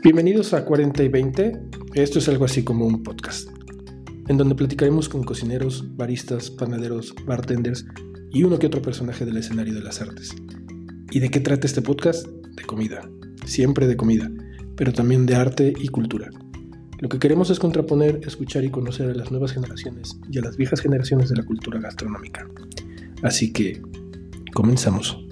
Bienvenidos 0.00 0.54
a 0.54 0.64
40 0.64 1.02
y 1.02 1.08
20. 1.08 1.60
Esto 1.94 2.20
es 2.20 2.28
algo 2.28 2.44
así 2.44 2.62
como 2.62 2.86
un 2.86 3.02
podcast, 3.02 3.48
en 4.28 4.36
donde 4.36 4.54
platicaremos 4.54 5.08
con 5.08 5.24
cocineros, 5.24 5.84
baristas, 5.96 6.52
panaderos, 6.52 7.16
bartenders 7.26 7.84
y 8.30 8.44
uno 8.44 8.60
que 8.60 8.68
otro 8.68 8.80
personaje 8.80 9.24
del 9.24 9.38
escenario 9.38 9.74
de 9.74 9.82
las 9.82 10.00
artes. 10.00 10.36
¿Y 11.10 11.18
de 11.18 11.30
qué 11.30 11.40
trata 11.40 11.66
este 11.66 11.82
podcast? 11.82 12.28
De 12.28 12.62
comida, 12.62 13.10
siempre 13.44 13.88
de 13.88 13.96
comida, 13.96 14.30
pero 14.76 14.92
también 14.92 15.26
de 15.26 15.34
arte 15.34 15.74
y 15.76 15.88
cultura. 15.88 16.30
Lo 17.00 17.08
que 17.08 17.18
queremos 17.18 17.50
es 17.50 17.58
contraponer, 17.58 18.20
escuchar 18.24 18.62
y 18.62 18.70
conocer 18.70 19.10
a 19.10 19.14
las 19.14 19.32
nuevas 19.32 19.52
generaciones 19.52 20.16
y 20.30 20.38
a 20.38 20.42
las 20.42 20.56
viejas 20.56 20.80
generaciones 20.80 21.28
de 21.28 21.36
la 21.36 21.44
cultura 21.44 21.80
gastronómica. 21.80 22.48
Así 23.22 23.52
que, 23.52 23.82
comenzamos. 24.54 25.27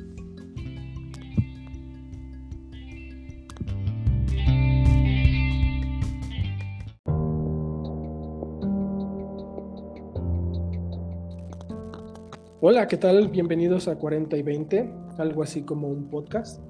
Hola, 12.68 12.88
¿qué 12.88 12.96
tal? 12.96 13.29
Bienvenidos 13.29 13.86
a 13.86 13.94
40 13.94 14.36
y 14.36 14.43
20, 14.43 14.93
algo 15.18 15.44
así 15.44 15.62
como 15.62 15.86
un 15.86 16.11
podcast. 16.11 16.61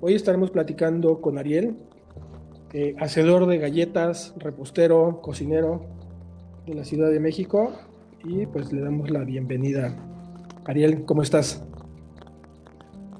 Hoy 0.00 0.14
estaremos 0.14 0.50
platicando 0.50 1.20
con 1.20 1.36
Ariel, 1.36 1.76
eh, 2.72 2.96
hacedor 2.98 3.44
de 3.44 3.58
galletas, 3.58 4.32
repostero, 4.38 5.20
cocinero 5.20 5.84
de 6.64 6.72
la 6.72 6.84
Ciudad 6.84 7.10
de 7.10 7.20
México. 7.20 7.74
Y 8.24 8.46
pues 8.46 8.72
le 8.72 8.80
damos 8.80 9.10
la 9.10 9.22
bienvenida. 9.24 9.94
Ariel, 10.64 11.04
¿cómo 11.04 11.20
estás? 11.20 11.62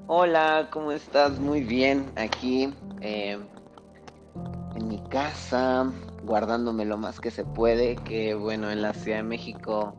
Hola, 0.06 0.70
¿cómo 0.72 0.92
estás? 0.92 1.38
Muy 1.38 1.60
bien, 1.60 2.06
aquí 2.16 2.72
eh, 3.02 3.36
en 4.74 4.88
mi 4.88 4.98
casa, 5.10 5.92
guardándome 6.24 6.86
lo 6.86 6.96
más 6.96 7.20
que 7.20 7.30
se 7.30 7.44
puede, 7.44 7.96
que 7.96 8.34
bueno, 8.34 8.70
en 8.70 8.80
la 8.80 8.94
Ciudad 8.94 9.18
de 9.18 9.24
México 9.24 9.94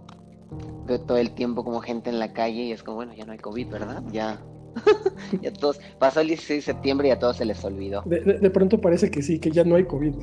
veo 0.85 0.99
todo 1.01 1.17
el 1.17 1.31
tiempo 1.31 1.63
como 1.63 1.81
gente 1.81 2.09
en 2.09 2.19
la 2.19 2.33
calle 2.33 2.63
y 2.63 2.71
es 2.71 2.83
como, 2.83 2.97
bueno, 2.97 3.13
ya 3.13 3.25
no 3.25 3.31
hay 3.31 3.37
COVID, 3.39 3.69
¿verdad? 3.69 4.03
Ya. 4.11 4.41
ya 5.41 5.53
todos, 5.53 5.79
pasó 5.99 6.21
el 6.21 6.27
16 6.27 6.65
de 6.65 6.73
septiembre 6.73 7.07
y 7.07 7.11
a 7.11 7.19
todos 7.19 7.37
se 7.37 7.45
les 7.45 7.63
olvidó. 7.63 8.01
De, 8.05 8.49
pronto 8.49 8.79
parece 8.79 9.09
que 9.09 9.21
sí, 9.21 9.39
que 9.39 9.51
ya 9.51 9.63
no 9.63 9.75
hay 9.75 9.85
COVID. 9.85 10.15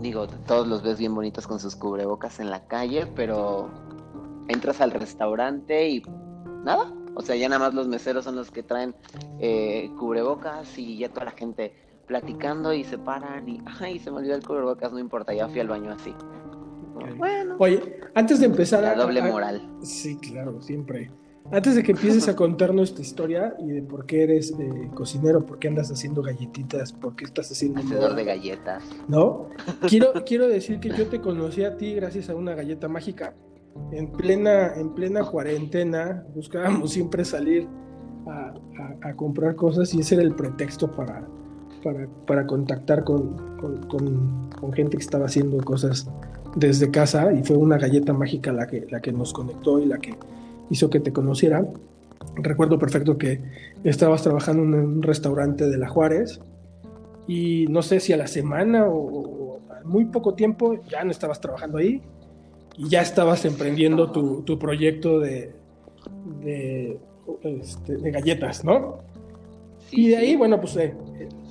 Digo, 0.00 0.26
todos 0.46 0.66
los 0.66 0.82
ves 0.82 0.98
bien 0.98 1.14
bonitos 1.14 1.46
con 1.46 1.60
sus 1.60 1.76
cubrebocas 1.76 2.40
en 2.40 2.50
la 2.50 2.66
calle, 2.66 3.06
pero 3.14 3.70
entras 4.48 4.80
al 4.80 4.90
restaurante 4.90 5.88
y 5.88 6.02
nada. 6.64 6.92
O 7.14 7.22
sea, 7.22 7.36
ya 7.36 7.48
nada 7.48 7.60
más 7.60 7.74
los 7.74 7.86
meseros 7.86 8.24
son 8.24 8.34
los 8.34 8.50
que 8.50 8.62
traen 8.62 8.94
eh, 9.38 9.90
cubrebocas 9.98 10.76
y 10.78 10.98
ya 10.98 11.08
toda 11.10 11.26
la 11.26 11.30
gente 11.30 11.72
platicando 12.06 12.72
y 12.72 12.84
se 12.84 12.98
paran 12.98 13.48
y, 13.48 13.62
ay, 13.80 13.98
se 13.98 14.10
me 14.10 14.18
olvidó 14.18 14.34
el 14.34 14.44
cubrebocas, 14.44 14.92
no 14.92 14.98
importa, 14.98 15.32
ya 15.32 15.48
fui 15.48 15.60
al 15.60 15.68
baño 15.68 15.92
así. 15.92 16.14
Bueno. 17.16 17.56
Oye, 17.58 18.00
antes 18.14 18.40
de 18.40 18.46
empezar 18.46 18.82
La 18.82 18.94
doble 18.94 19.22
moral. 19.22 19.68
Sí, 19.82 20.16
claro, 20.16 20.60
siempre. 20.60 21.10
Antes 21.52 21.74
de 21.74 21.82
que 21.82 21.92
empieces 21.92 22.28
a 22.28 22.36
contarnos 22.36 22.94
tu 22.94 23.02
historia 23.02 23.54
y 23.58 23.68
de 23.68 23.82
por 23.82 24.06
qué 24.06 24.22
eres 24.24 24.52
eh, 24.58 24.90
cocinero, 24.94 25.44
por 25.44 25.58
qué 25.58 25.68
andas 25.68 25.90
haciendo 25.90 26.22
galletitas, 26.22 26.92
por 26.92 27.14
qué 27.16 27.24
estás 27.24 27.50
haciendo... 27.50 27.80
Hacedor 27.80 28.14
de 28.14 28.24
galletas. 28.24 28.82
¿No? 29.08 29.48
Quiero, 29.88 30.12
quiero 30.24 30.48
decir 30.48 30.80
que 30.80 30.90
yo 30.90 31.06
te 31.08 31.20
conocí 31.20 31.64
a 31.64 31.76
ti 31.76 31.94
gracias 31.94 32.30
a 32.30 32.34
una 32.34 32.54
galleta 32.54 32.88
mágica. 32.88 33.34
En 33.90 34.12
plena, 34.12 34.74
en 34.74 34.94
plena 34.94 35.24
cuarentena 35.24 36.24
buscábamos 36.34 36.92
siempre 36.92 37.24
salir 37.24 37.68
a, 38.26 38.54
comprar 39.16 39.54
cosas 39.56 39.92
y 39.94 40.00
ese 40.00 40.14
era 40.14 40.24
el 40.24 40.34
pretexto 40.34 40.90
para, 40.90 41.26
para, 42.26 42.46
contactar 42.46 43.04
con, 43.04 43.36
con 43.58 44.72
gente 44.72 44.96
que 44.96 45.02
estaba 45.02 45.26
haciendo 45.26 45.58
cosas 45.62 46.08
desde 46.56 46.90
casa 46.90 47.32
y 47.32 47.42
fue 47.42 47.56
una 47.56 47.78
galleta 47.78 48.12
mágica 48.12 48.52
la 48.52 48.66
que, 48.66 48.86
la 48.90 49.00
que 49.00 49.12
nos 49.12 49.32
conectó 49.32 49.80
y 49.80 49.86
la 49.86 49.98
que 49.98 50.14
hizo 50.70 50.90
que 50.90 51.00
te 51.00 51.12
conociera. 51.12 51.66
Recuerdo 52.36 52.78
perfecto 52.78 53.18
que 53.18 53.40
estabas 53.84 54.22
trabajando 54.22 54.62
en 54.62 54.74
un 54.74 55.02
restaurante 55.02 55.68
de 55.68 55.78
La 55.78 55.88
Juárez 55.88 56.40
y 57.26 57.66
no 57.68 57.82
sé 57.82 58.00
si 58.00 58.12
a 58.12 58.16
la 58.16 58.26
semana 58.26 58.86
o, 58.88 59.60
muy 59.84 60.06
poco 60.06 60.34
tiempo 60.34 60.80
ya 60.88 61.04
no 61.04 61.10
estabas 61.10 61.40
trabajando 61.40 61.78
ahí 61.78 62.00
y 62.76 62.88
ya 62.88 63.02
estabas 63.02 63.44
emprendiendo 63.44 64.10
tu, 64.10 64.42
tu 64.42 64.58
proyecto 64.58 65.20
de, 65.20 65.54
de, 66.42 66.98
este, 67.42 67.96
de, 67.98 68.10
galletas, 68.10 68.64
¿no? 68.64 69.00
y 69.90 70.08
de 70.08 70.16
ahí, 70.16 70.36
bueno, 70.36 70.60
pues 70.60 70.76
eh, 70.76 70.94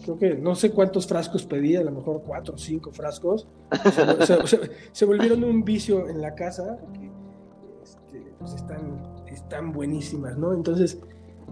creo 0.04 0.18
que 0.18 0.36
no 0.36 0.56
sé 0.56 0.72
cuántos 0.72 1.08
frascos 1.08 1.46
pedí, 1.46 1.76
a 1.76 1.84
lo 1.84 1.92
mejor 1.92 2.22
cuatro 2.26 2.56
o 2.56 2.58
cinco 2.58 2.92
frascos. 2.92 3.48
Se, 4.92 5.06
volvieron 5.06 5.44
un 5.44 5.64
vicio 5.64 6.08
en 6.10 6.22
la 6.22 6.36
casa, 6.36 6.78
que 6.94 7.12
este, 7.84 8.32
pues 8.40 8.54
están, 9.34 9.72
buenísimas, 9.72 10.38
¿no? 10.38 10.54
Entonces, 10.54 11.00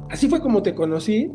así 0.09 0.27
fue 0.27 0.41
como 0.41 0.63
te 0.63 0.73
conocí 0.73 1.23
eh, 1.23 1.31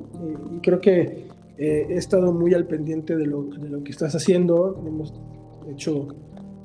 y 0.52 0.60
creo 0.60 0.80
que 0.80 1.28
eh, 1.58 1.86
he 1.88 1.94
estado 1.94 2.32
muy 2.32 2.54
al 2.54 2.66
pendiente 2.66 3.16
de 3.16 3.26
lo, 3.26 3.44
de 3.44 3.68
lo 3.68 3.82
que 3.82 3.90
estás 3.90 4.14
haciendo. 4.14 4.82
Hemos 4.86 5.14
hecho 5.68 6.08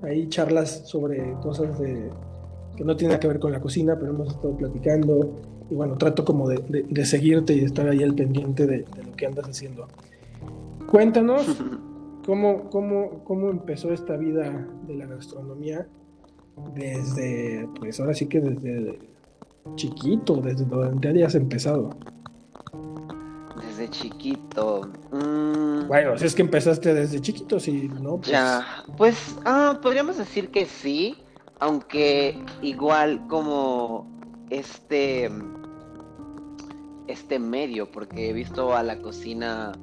ahí 0.04 0.28
charlas 0.30 0.88
sobre 0.88 1.34
cosas 1.42 1.80
que 1.80 2.84
no 2.84 2.96
tienen 2.96 3.20
que 3.20 3.28
ver 3.28 3.40
con 3.40 3.52
la 3.52 3.62
cocina, 3.62 3.98
pero 4.00 4.12
hemos 4.12 4.30
estado 4.30 4.56
platicando 4.58 5.36
y 5.72 5.74
bueno, 5.74 5.98
trato 5.98 6.26
como 6.26 6.50
de, 6.50 6.86
de, 6.90 7.06
seguirte 7.06 7.54
y 7.54 7.64
estar 7.64 7.88
ahí 7.88 8.04
al 8.04 8.14
pendiente 8.14 8.68
de, 8.68 8.80
lo 8.80 9.14
que 9.16 9.26
andas 9.26 9.48
haciendo. 9.48 9.88
Cuéntanos 10.92 11.48
cómo, 12.26 12.70
cómo, 12.70 13.24
cómo 13.24 13.50
empezó 13.50 13.94
esta 13.94 14.18
vida 14.18 14.68
de 14.86 14.96
la 14.96 15.06
gastronomía 15.06 15.88
desde, 16.76 17.68
pues 17.80 17.98
ahora 18.02 18.14
sí 18.14 18.28
que 18.28 18.42
desde 18.42 19.00
chiquito, 19.76 20.36
desde 20.42 20.66
donde 20.66 21.08
hayas 21.08 21.36
empezado. 21.36 21.92
Desde 23.66 23.90
chiquito. 23.90 24.92
Mm. 25.12 25.88
Bueno, 25.88 26.18
si 26.18 26.26
es 26.26 26.36
que 26.36 26.42
empezaste 26.42 26.94
desde 26.94 27.22
chiquito, 27.22 27.58
sí, 27.58 27.90
¿no? 28.02 28.18
Pues... 28.18 28.28
Ya, 28.28 28.84
pues 28.98 29.38
ah, 29.46 29.80
podríamos 29.82 30.18
decir 30.18 30.50
que 30.50 30.66
sí, 30.66 31.16
aunque 31.60 32.38
igual 32.62 33.26
como 33.28 34.12
este 34.50 35.32
este 37.08 37.40
medio, 37.40 37.92
porque 37.92 38.30
he 38.30 38.34
visto 38.34 38.76
a 38.76 38.84
la 38.84 39.02
cocina 39.02 39.74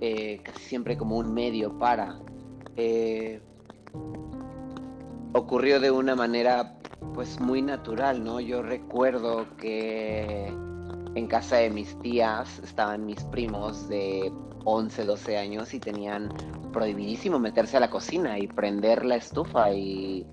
eh, 0.00 0.42
casi 0.44 0.60
siempre 0.60 0.96
como 0.96 1.16
un 1.18 1.32
medio 1.32 1.78
para. 1.78 2.18
Eh, 2.76 3.40
ocurrió 5.32 5.80
de 5.80 5.90
una 5.90 6.14
manera 6.14 6.78
pues 7.14 7.40
muy 7.40 7.62
natural, 7.62 8.22
¿no? 8.22 8.40
Yo 8.40 8.62
recuerdo 8.62 9.46
que 9.56 10.46
en 11.14 11.26
casa 11.26 11.56
de 11.56 11.70
mis 11.70 12.00
tías 12.00 12.60
estaban 12.60 13.06
mis 13.06 13.22
primos 13.24 13.88
de 13.88 14.32
11, 14.64 15.04
12 15.04 15.38
años 15.38 15.74
y 15.74 15.80
tenían 15.80 16.32
prohibidísimo 16.72 17.38
meterse 17.38 17.76
a 17.76 17.80
la 17.80 17.90
cocina 17.90 18.38
y 18.38 18.46
prender 18.46 19.04
la 19.04 19.16
estufa 19.16 19.72
y 19.72 20.26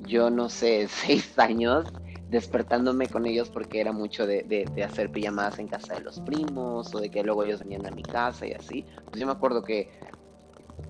yo 0.00 0.30
no 0.30 0.48
sé, 0.48 0.88
6 0.88 1.38
años 1.38 1.92
despertándome 2.34 3.06
con 3.06 3.26
ellos 3.26 3.48
porque 3.48 3.80
era 3.80 3.92
mucho 3.92 4.26
de, 4.26 4.66
hacer 4.84 5.12
pijamadas 5.12 5.60
en 5.60 5.68
casa 5.68 5.94
de 5.94 6.00
los 6.00 6.18
primos 6.18 6.92
o 6.92 6.98
de 6.98 7.08
que 7.08 7.22
luego 7.22 7.44
ellos 7.44 7.60
venían 7.60 7.86
a 7.86 7.92
mi 7.92 8.02
casa 8.02 8.44
y 8.44 8.52
así. 8.52 8.84
Pues 9.06 9.20
yo 9.20 9.26
me 9.26 9.32
acuerdo 9.32 9.62
que 9.62 9.88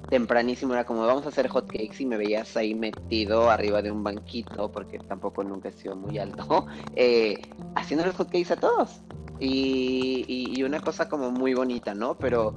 tempranísimo 0.08 0.72
era 0.72 0.86
como 0.86 1.06
vamos 1.06 1.26
a 1.26 1.28
hacer 1.28 1.48
hot 1.48 1.66
cakes 1.66 1.96
y 1.98 2.06
me 2.06 2.16
veías 2.16 2.56
ahí 2.56 2.74
metido 2.74 3.50
arriba 3.50 3.82
de 3.82 3.90
un 3.90 4.02
banquito 4.02 4.72
porque 4.72 4.98
tampoco 4.98 5.44
nunca 5.44 5.68
he 5.68 5.72
sido 5.72 5.96
muy 5.96 6.18
alto 6.18 6.66
eh, 6.96 7.42
haciendo 7.74 8.06
los 8.06 8.14
hot 8.16 8.28
cakes 8.28 8.52
a 8.52 8.56
todos 8.56 9.02
y, 9.38 10.24
y, 10.28 10.62
una 10.62 10.80
cosa 10.80 11.08
como 11.08 11.30
muy 11.30 11.52
bonita 11.52 11.94
no 11.94 12.16
pero 12.16 12.54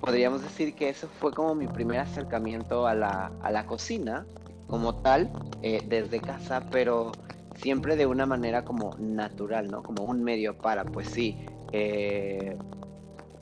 podríamos 0.00 0.42
decir 0.42 0.74
que 0.74 0.88
eso 0.88 1.08
fue 1.20 1.32
como 1.32 1.54
mi 1.54 1.68
primer 1.68 2.00
acercamiento 2.00 2.86
a 2.86 2.94
la, 2.94 3.30
a 3.42 3.50
la 3.52 3.66
cocina 3.66 4.26
como 4.68 4.96
tal 4.96 5.30
eh, 5.62 5.84
desde 5.88 6.20
casa 6.20 6.64
pero 6.70 7.12
siempre 7.58 7.96
de 7.96 8.06
una 8.06 8.24
manera 8.24 8.64
como 8.64 8.96
natural, 8.98 9.70
¿no? 9.70 9.82
Como 9.82 10.04
un 10.04 10.22
medio 10.22 10.56
para, 10.56 10.84
pues 10.84 11.08
sí, 11.08 11.36
eh, 11.72 12.56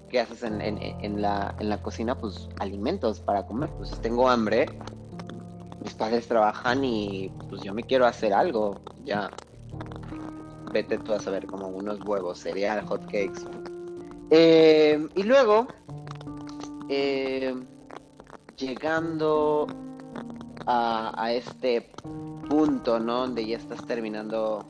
¿qué 0.09 0.21
haces 0.21 0.43
en, 0.43 1.23
la, 1.23 1.55
en 1.61 1.69
la 1.69 1.83
cocina? 1.83 2.19
Pues 2.19 2.49
alimentos 2.59 3.21
para 3.21 3.47
comer, 3.47 3.71
pues 3.77 4.01
tengo 4.01 4.29
hambre, 4.29 4.79
mis 5.83 5.95
padres 5.95 6.27
trabajan 6.27 6.85
y 6.85 7.31
pues 7.49 7.63
yo 7.63 7.75
me 7.75 7.85
quiero 7.85 8.07
hacer 8.07 8.33
algo, 8.33 8.81
ya, 9.05 9.31
vete 10.73 10.99
tú 10.99 11.13
a 11.13 11.21
saber 11.21 11.47
como 11.47 11.69
unos 11.69 12.01
huevos, 12.05 12.39
cereal, 12.39 12.85
hot 12.87 13.05
cakes. 13.05 13.47
Eh, 14.31 15.07
y 15.15 15.23
luego, 15.23 15.69
eh, 16.89 17.55
llegando 18.57 19.86
a, 20.65 21.13
a 21.23 21.33
este 21.33 21.91
punto, 22.49 22.99
¿no? 22.99 23.21
Donde 23.21 23.47
ya 23.47 23.57
estás 23.57 23.85
terminando 23.87 24.65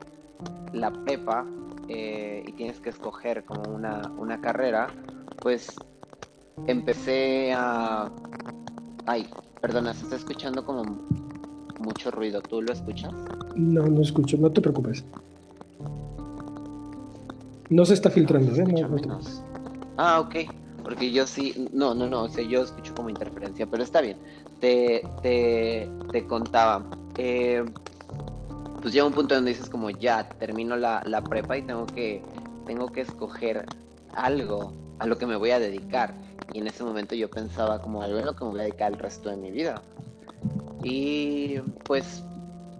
la 0.72 0.90
prepa 0.90 1.46
eh, 1.88 2.42
y 2.46 2.52
tienes 2.52 2.80
que 2.80 2.90
escoger 2.90 3.44
como 3.44 3.62
una, 3.72 4.10
una 4.18 4.40
carrera, 4.40 4.88
pues 5.40 5.76
empecé 6.66 7.52
a... 7.52 8.10
Ay, 9.06 9.28
perdona, 9.60 9.94
se 9.94 10.04
está 10.04 10.16
escuchando 10.16 10.64
como 10.64 10.84
mucho 11.78 12.10
ruido. 12.10 12.40
¿Tú 12.40 12.62
lo 12.62 12.72
escuchas? 12.72 13.12
No, 13.54 13.86
no 13.86 14.00
escucho, 14.00 14.36
no 14.36 14.50
te 14.50 14.60
preocupes. 14.60 15.04
No 17.68 17.84
se 17.84 17.94
está 17.94 18.10
filtrando, 18.10 18.54
¿eh? 18.54 18.64
No, 18.64 19.20
ah, 19.96 20.20
ok. 20.20 20.36
Porque 20.86 21.10
yo 21.10 21.26
sí, 21.26 21.68
no, 21.72 21.96
no, 21.96 22.06
no, 22.06 22.22
o 22.22 22.28
sea, 22.28 22.44
yo 22.44 22.62
escucho 22.62 22.94
como 22.94 23.10
interferencia, 23.10 23.66
pero 23.66 23.82
está 23.82 24.00
bien. 24.00 24.18
Te, 24.60 25.04
te, 25.20 25.90
te 26.12 26.26
contaba. 26.28 26.86
Eh, 27.16 27.64
pues 28.80 28.94
llega 28.94 29.04
un 29.04 29.12
punto 29.12 29.34
donde 29.34 29.50
dices 29.50 29.68
como 29.68 29.90
ya 29.90 30.38
termino 30.38 30.76
la, 30.76 31.02
la 31.04 31.22
prepa 31.22 31.58
y 31.58 31.62
tengo 31.62 31.86
que, 31.86 32.22
tengo 32.68 32.92
que 32.92 33.00
escoger 33.00 33.66
algo 34.14 34.72
a 35.00 35.06
lo 35.06 35.18
que 35.18 35.26
me 35.26 35.34
voy 35.34 35.50
a 35.50 35.58
dedicar. 35.58 36.14
Y 36.52 36.58
en 36.58 36.68
ese 36.68 36.84
momento 36.84 37.16
yo 37.16 37.28
pensaba 37.32 37.82
como 37.82 38.00
algo 38.02 38.20
en 38.20 38.26
lo 38.26 38.36
que 38.36 38.44
me 38.44 38.50
voy 38.52 38.60
a 38.60 38.62
dedicar 38.62 38.92
el 38.92 38.98
resto 39.00 39.28
de 39.28 39.38
mi 39.38 39.50
vida. 39.50 39.82
Y 40.84 41.58
pues, 41.88 42.22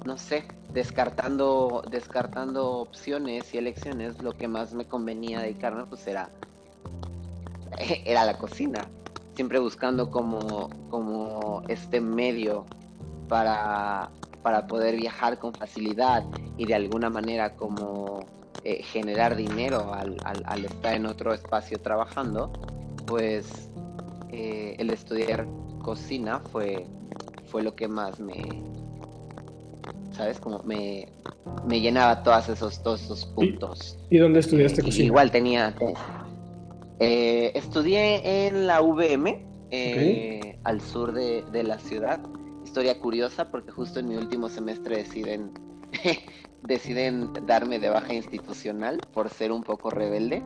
no 0.05 0.17
sé, 0.17 0.44
descartando, 0.73 1.82
descartando 1.91 2.70
opciones 2.70 3.52
y 3.52 3.59
elecciones, 3.59 4.23
lo 4.23 4.37
que 4.37 4.47
más 4.47 4.75
me 4.75 4.85
convenía 4.85 5.41
dedicarme 5.41 5.87
pues 5.87 6.06
era, 6.06 6.31
era 8.05 8.25
la 8.25 8.38
cocina. 8.38 8.87
Siempre 9.34 9.58
buscando 9.58 10.11
como, 10.11 10.70
como 10.88 11.62
este 11.69 12.00
medio 12.00 12.64
para, 13.28 14.11
para 14.43 14.67
poder 14.67 14.96
viajar 14.96 15.38
con 15.38 15.52
facilidad 15.52 16.25
y 16.56 16.64
de 16.64 16.75
alguna 16.75 17.11
manera 17.11 17.55
como 17.55 18.20
eh, 18.64 18.82
generar 18.82 19.37
dinero 19.37 19.93
al, 19.93 20.17
al, 20.25 20.64
estar 20.64 20.94
en 20.94 21.06
otro 21.06 21.34
espacio 21.34 21.78
trabajando, 21.78 22.50
pues 23.06 23.70
eh, 24.31 24.75
el 24.78 24.90
estudiar 24.90 25.46
cocina 25.82 26.40
fue, 26.50 26.87
fue 27.44 27.62
lo 27.62 27.76
que 27.76 27.87
más 27.87 28.19
me, 28.19 28.43
¿sabes? 30.12 30.40
Como 30.40 30.62
me, 30.64 31.12
me 31.67 31.81
llenaba 31.81 32.23
todos 32.23 32.49
esos, 32.49 32.82
todos 32.82 33.02
esos 33.02 33.26
puntos. 33.26 33.99
¿Y, 34.11 34.19
dónde 34.19 34.40
estudiaste 34.40 34.82
cocina? 34.82 35.06
Igual 35.06 35.31
tenía... 35.31 35.75
Eh, 37.01 37.53
estudié 37.55 38.47
en 38.47 38.67
la 38.67 38.81
VM, 38.81 39.45
al 40.65 40.81
sur 40.81 41.13
de, 41.13 41.43
de 41.53 41.63
la 41.63 41.79
ciudad, 41.79 42.21
historia 42.65 42.99
curiosa 42.99 43.51
porque 43.51 43.71
justo 43.71 44.01
en 44.01 44.09
mi 44.09 44.17
último 44.17 44.49
semestre 44.49 44.97
deciden 44.97 45.53
deciden 46.63 47.33
darme 47.47 47.79
de 47.79 47.89
baja 47.89 48.13
institucional 48.13 48.99
por 49.13 49.31
ser 49.31 49.53
un 49.53 49.63
poco 49.63 49.91
rebelde. 49.91 50.43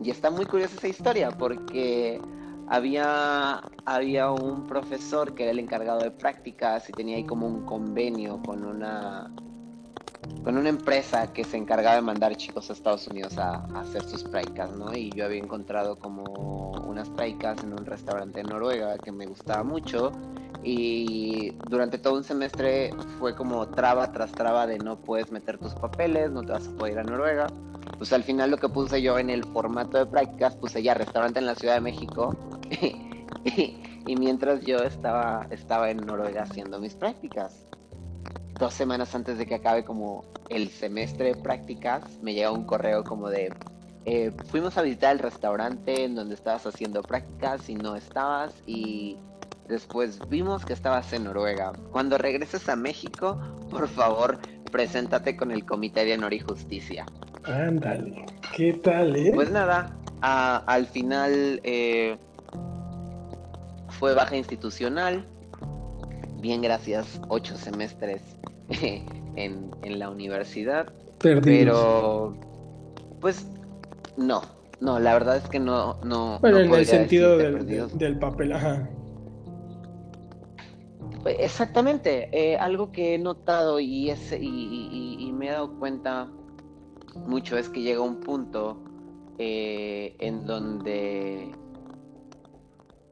Y, 0.00 0.10
está 0.10 0.30
muy 0.30 0.46
curiosa 0.46 0.76
esa 0.76 0.88
historia 0.88 1.30
porque 1.30 2.18
había, 2.66 3.60
había 3.84 4.30
un 4.30 4.66
profesor 4.66 5.34
que 5.34 5.42
era 5.42 5.52
el 5.52 5.58
encargado 5.58 6.00
de 6.00 6.10
prácticas 6.10 6.88
y 6.88 6.92
tenía 6.92 7.16
ahí 7.16 7.24
como 7.24 7.46
un 7.46 7.66
convenio 7.66 8.40
con 8.42 8.64
una 8.64 9.30
con 10.44 10.56
una 10.56 10.68
empresa 10.68 11.32
que 11.32 11.44
se 11.44 11.56
encargaba 11.56 11.96
de 11.96 12.02
mandar 12.02 12.36
chicos 12.36 12.70
a 12.70 12.72
Estados 12.72 13.06
Unidos 13.08 13.36
a, 13.38 13.64
hacer 13.78 14.02
sus 14.04 14.24
prácticas, 14.24 14.72
¿no? 14.72 14.94
Y 14.94 15.10
yo 15.10 15.24
había 15.24 15.40
encontrado 15.40 15.98
como 15.98 16.24
unas 16.86 17.08
prácticas 17.10 17.62
en 17.62 17.72
un 17.72 17.84
restaurante 17.84 18.40
en 18.40 18.46
Noruega 18.46 18.96
que 18.98 19.12
me 19.12 19.26
gustaba 19.26 19.62
mucho 19.62 20.12
y 20.62 21.50
durante 21.68 21.98
todo 21.98 22.14
un 22.14 22.24
semestre 22.24 22.90
fue 23.18 23.34
como 23.34 23.68
traba 23.68 24.10
tras 24.12 24.32
traba 24.32 24.66
de 24.66 24.78
no 24.78 24.98
puedes 25.00 25.30
meter 25.30 25.58
tus 25.58 25.74
papeles, 25.74 26.30
no 26.30 26.42
te 26.42 26.52
vas 26.52 26.66
a 26.66 26.70
poder 26.72 26.94
ir 26.94 26.98
a 27.00 27.04
Noruega. 27.04 27.46
Pues 27.96 28.12
al 28.12 28.22
final 28.22 28.50
lo 28.50 28.56
que 28.56 28.68
puse 28.68 29.02
yo 29.02 29.18
en 29.18 29.30
el 29.30 29.44
formato 29.44 29.98
de 29.98 30.06
prácticas, 30.06 30.56
puse 30.56 30.82
ya 30.82 30.94
restaurante 30.94 31.38
en 31.38 31.46
la 31.46 31.54
Ciudad 31.54 31.74
de 31.74 31.80
México 31.80 32.36
y, 33.44 34.16
mientras 34.16 34.64
yo 34.64 34.78
estaba, 34.78 35.46
estaba 35.50 35.90
en 35.90 35.98
Noruega 35.98 36.42
haciendo 36.42 36.78
mis 36.78 36.94
prácticas 36.94 37.67
dos 38.58 38.74
semanas 38.74 39.14
antes 39.14 39.38
de 39.38 39.46
que 39.46 39.54
acabe 39.54 39.84
como 39.84 40.24
el 40.48 40.68
semestre 40.68 41.34
de 41.34 41.42
prácticas, 41.42 42.02
me 42.22 42.34
llega 42.34 42.50
un 42.50 42.64
correo 42.64 43.04
como 43.04 43.28
de, 43.28 43.54
eh, 44.04 44.32
fuimos 44.50 44.76
a 44.76 44.82
visitar 44.82 45.12
el 45.12 45.20
restaurante 45.20 46.04
en 46.04 46.14
donde 46.14 46.34
estabas 46.34 46.66
haciendo 46.66 47.02
prácticas 47.02 47.68
y 47.68 47.76
no 47.76 47.94
estabas 47.94 48.54
y 48.66 49.16
después 49.68 50.18
vimos 50.28 50.64
que 50.64 50.72
estabas 50.72 51.12
en 51.12 51.24
Noruega. 51.24 51.72
Cuando 51.92 52.18
regreses 52.18 52.68
a 52.68 52.76
México, 52.76 53.38
por 53.70 53.86
favor, 53.88 54.38
preséntate 54.72 55.36
con 55.36 55.50
el 55.50 55.64
Comité 55.64 56.04
de 56.04 56.14
Honor 56.14 56.32
y 56.32 56.40
Justicia. 56.40 57.06
Ándale, 57.44 58.26
¿qué 58.56 58.72
tal, 58.74 59.14
eh? 59.14 59.32
Pues 59.34 59.50
nada, 59.50 59.96
al 60.20 60.86
final 60.86 61.60
eh, 61.62 62.16
fue 63.90 64.14
baja 64.14 64.36
institucional, 64.36 65.26
bien 66.40 66.62
gracias, 66.62 67.20
ocho 67.28 67.56
semestres 67.56 68.22
en, 69.36 69.70
la 69.82 70.10
universidad. 70.10 70.92
Pero, 71.20 72.36
pues, 73.20 73.46
no, 74.16 74.42
no, 74.80 74.98
la 75.00 75.14
verdad 75.14 75.38
es 75.38 75.48
que 75.48 75.58
no, 75.58 75.98
no. 76.04 76.38
Bueno, 76.40 76.58
en 76.58 76.72
el 76.72 76.86
sentido 76.86 77.36
del, 77.36 78.18
papel, 78.18 78.52
ajá. 78.52 78.88
Pues, 81.22 81.36
exactamente, 81.40 82.28
eh, 82.32 82.56
algo 82.56 82.92
que 82.92 83.14
he 83.14 83.18
notado 83.18 83.80
y, 83.80 84.10
es, 84.10 84.32
y, 84.32 85.30
me 85.34 85.48
he 85.48 85.50
dado 85.50 85.78
cuenta 85.78 86.28
mucho 87.26 87.56
es 87.56 87.68
que 87.68 87.80
llega 87.82 88.00
un 88.00 88.20
punto 88.20 88.82
eh, 89.38 90.16
en 90.18 90.46
donde 90.46 91.52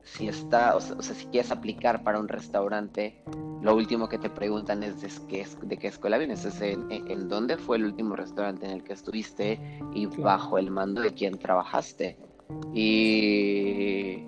si 0.06 0.28
está, 0.28 0.76
o 0.76 0.80
sea, 0.80 1.02
si 1.02 1.26
quieres 1.26 1.50
aplicar 1.50 2.04
para 2.04 2.20
un 2.20 2.28
restaurante, 2.28 3.20
lo 3.60 3.74
último 3.74 4.08
que 4.08 4.18
te 4.18 4.30
preguntan 4.30 4.84
es 4.84 5.00
de 5.00 5.10
qué, 5.26 5.46
de 5.62 5.76
qué 5.76 5.88
escuela 5.88 6.16
vienes, 6.16 6.44
es 6.44 6.60
en, 6.60 7.28
dónde 7.28 7.56
fue 7.56 7.76
el 7.76 7.86
último 7.86 8.14
restaurante 8.14 8.66
en 8.66 8.72
el 8.72 8.84
que 8.84 8.92
estuviste 8.92 9.60
y 9.92 10.06
bajo 10.06 10.58
el 10.58 10.70
mando 10.70 11.02
de 11.02 11.12
quién 11.12 11.36
trabajaste. 11.38 12.16
Y, 12.72 14.22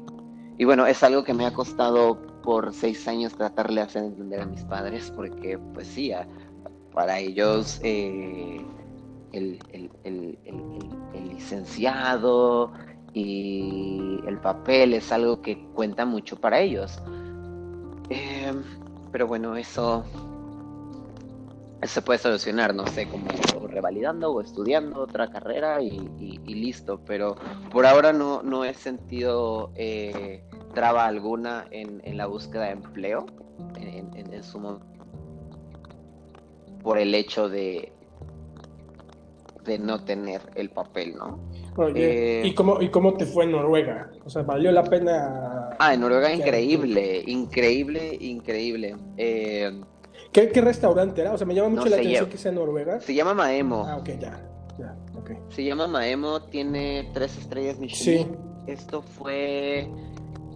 y 0.58 0.64
bueno, 0.64 0.84
es 0.84 1.00
algo 1.04 1.22
que 1.22 1.32
me 1.32 1.46
ha 1.46 1.54
costado 1.54 2.20
por 2.42 2.72
seis 2.74 3.06
años 3.06 3.34
tratarle 3.34 3.76
de 3.76 3.86
hacer 3.86 4.02
entender 4.02 4.40
a 4.40 4.46
mis 4.46 4.64
padres, 4.64 5.12
porque 5.14 5.58
pues 5.74 5.86
sí, 5.86 6.10
para 6.92 7.20
ellos 7.20 7.80
eh, 7.84 8.60
el, 9.32 9.60
el, 9.72 9.90
el, 10.02 10.38
el 11.14 11.28
licenciado, 11.28 12.72
y 13.12 14.20
el 14.26 14.38
papel 14.38 14.94
es 14.94 15.10
algo 15.12 15.40
que 15.40 15.58
cuenta 15.74 16.04
mucho 16.04 16.36
para 16.36 16.60
ellos. 16.60 17.00
Eh, 18.10 18.52
pero 19.12 19.26
bueno, 19.26 19.56
eso, 19.56 20.04
se 21.82 22.02
puede 22.02 22.18
solucionar, 22.18 22.74
no 22.74 22.86
sé, 22.86 23.08
como 23.08 23.28
revalidando 23.66 24.32
o 24.32 24.40
estudiando 24.40 25.00
otra 25.00 25.30
carrera 25.30 25.82
y, 25.82 25.90
listo. 26.46 27.00
Pero 27.06 27.36
por 27.70 27.86
ahora 27.86 28.12
no, 28.12 28.42
no 28.42 28.64
he 28.64 28.74
sentido 28.74 29.70
eh, 29.76 30.42
traba 30.74 31.06
alguna 31.06 31.66
en, 31.70 32.16
la 32.16 32.26
búsqueda 32.26 32.64
de 32.64 32.72
empleo 32.72 33.26
en, 33.76 34.32
en 34.32 34.42
su 34.42 34.58
momento 34.58 34.86
por 36.82 36.98
el 36.98 37.14
hecho 37.14 37.48
de, 37.48 37.92
de 39.68 39.78
no 39.78 40.02
tener 40.02 40.40
el 40.56 40.70
papel, 40.70 41.14
¿no? 41.14 41.38
Eh, 41.94 42.42
¿y, 42.44 42.54
cómo, 42.54 42.82
¿y 42.82 42.88
cómo 42.88 43.14
te 43.14 43.24
fue 43.26 43.44
en 43.44 43.52
Noruega? 43.52 44.10
O 44.24 44.30
sea, 44.30 44.42
¿valió 44.42 44.72
la 44.72 44.82
pena? 44.82 45.76
Ah, 45.78 45.94
en 45.94 46.00
Noruega 46.00 46.32
increíble, 46.32 47.22
increíble, 47.26 48.18
increíble. 48.20 48.96
Eh, 49.16 49.80
¿Qué, 50.32 50.50
restaurante 50.60 51.20
era? 51.20 51.32
O 51.32 51.38
sea, 51.38 51.46
me 51.46 51.54
llama 51.54 51.68
mucho 51.68 51.88
la 51.88 51.94
atención 51.96 52.28
que 52.28 52.38
sea 52.38 52.48
en 52.48 52.56
Noruega. 52.56 53.00
Se 53.00 53.14
llama 53.14 53.34
Maemo. 53.34 53.86
Ah, 53.86 53.98
ok, 53.98 54.08
ya. 54.18 54.44
ya 54.78 54.96
okay. 55.16 55.36
Se 55.50 55.62
llama 55.62 55.86
Maemo, 55.86 56.42
tiene 56.42 57.08
tres 57.14 57.38
estrellas 57.38 57.78
Michelin. 57.78 58.26
Sí. 58.26 58.32
Esto 58.66 59.02
fue 59.02 59.88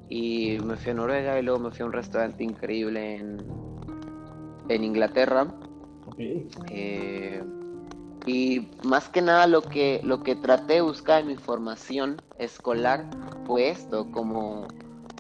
y 0.08 0.58
me 0.62 0.76
fui 0.76 0.92
a 0.92 0.94
Noruega 0.94 1.38
y 1.38 1.42
luego 1.42 1.58
me 1.58 1.70
fui 1.70 1.82
a 1.82 1.86
un 1.86 1.92
restaurante 1.92 2.44
increíble 2.44 3.16
en, 3.16 3.38
en 4.68 4.84
Inglaterra. 4.84 5.52
Eh, 6.70 7.42
y 8.26 8.68
más 8.84 9.08
que 9.08 9.20
nada 9.20 9.46
lo 9.46 9.62
que, 9.62 10.00
lo 10.04 10.22
que 10.22 10.36
traté 10.36 10.74
de 10.74 10.80
buscar 10.82 11.22
en 11.22 11.28
mi 11.28 11.36
formación 11.36 12.20
escolar 12.38 13.04
fue 13.46 13.68
esto, 13.68 14.10
como, 14.12 14.68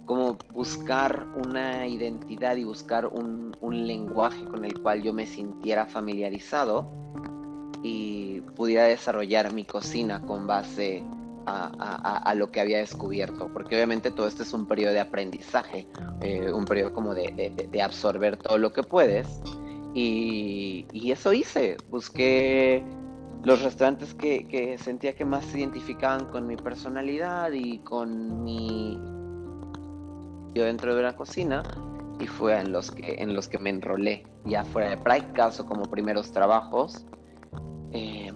como 0.06 0.38
buscar 0.50 1.26
una 1.36 1.86
identidad 1.86 2.56
y 2.56 2.64
buscar 2.64 3.06
un, 3.06 3.56
un 3.60 3.86
lenguaje 3.86 4.44
con 4.44 4.64
el 4.64 4.80
cual 4.80 5.02
yo 5.02 5.12
me 5.12 5.26
sintiera 5.26 5.86
familiarizado 5.86 6.90
y 7.82 8.40
pudiera 8.56 8.84
desarrollar 8.84 9.52
mi 9.52 9.64
cocina 9.64 10.22
con 10.22 10.46
base 10.46 11.04
a, 11.46 12.34
lo 12.34 12.50
que 12.50 12.60
había 12.60 12.78
descubierto, 12.78 13.48
porque 13.52 13.74
obviamente 13.76 14.10
todo 14.10 14.26
esto 14.26 14.42
es 14.42 14.52
un 14.52 14.66
periodo 14.66 14.92
de 14.92 15.00
aprendizaje, 15.00 15.86
eh, 16.20 16.52
un 16.52 16.64
periodo 16.64 16.92
como 16.92 17.14
de, 17.14 17.82
absorber 17.82 18.36
todo 18.36 18.58
lo 18.58 18.72
que 18.72 18.82
puedes. 18.82 19.40
Y, 19.94 20.86
eso 21.10 21.32
hice, 21.32 21.76
busqué 21.90 22.82
los 23.44 23.62
restaurantes 23.62 24.14
que, 24.14 24.76
sentía 24.78 25.14
que 25.14 25.24
más 25.24 25.44
se 25.44 25.60
identificaban 25.60 26.26
con 26.26 26.46
mi 26.46 26.56
personalidad 26.56 27.52
y 27.52 27.78
con 27.78 28.42
mi 28.42 28.98
yo 30.54 30.64
dentro 30.64 30.94
de 30.94 31.02
la 31.02 31.16
cocina 31.16 31.62
y 32.20 32.26
fue 32.26 32.58
en 32.58 32.70
los 32.70 32.92
que 32.92 33.16
en 33.18 33.34
los 33.34 33.48
que 33.48 33.58
me 33.58 33.70
enrolé 33.70 34.24
ya 34.44 34.64
fuera 34.64 34.90
de 34.90 34.96
prácticas 34.96 35.58
o 35.58 35.66
como 35.66 35.82
primeros 35.90 36.30
trabajos 36.30 37.04
eh, 37.90 38.32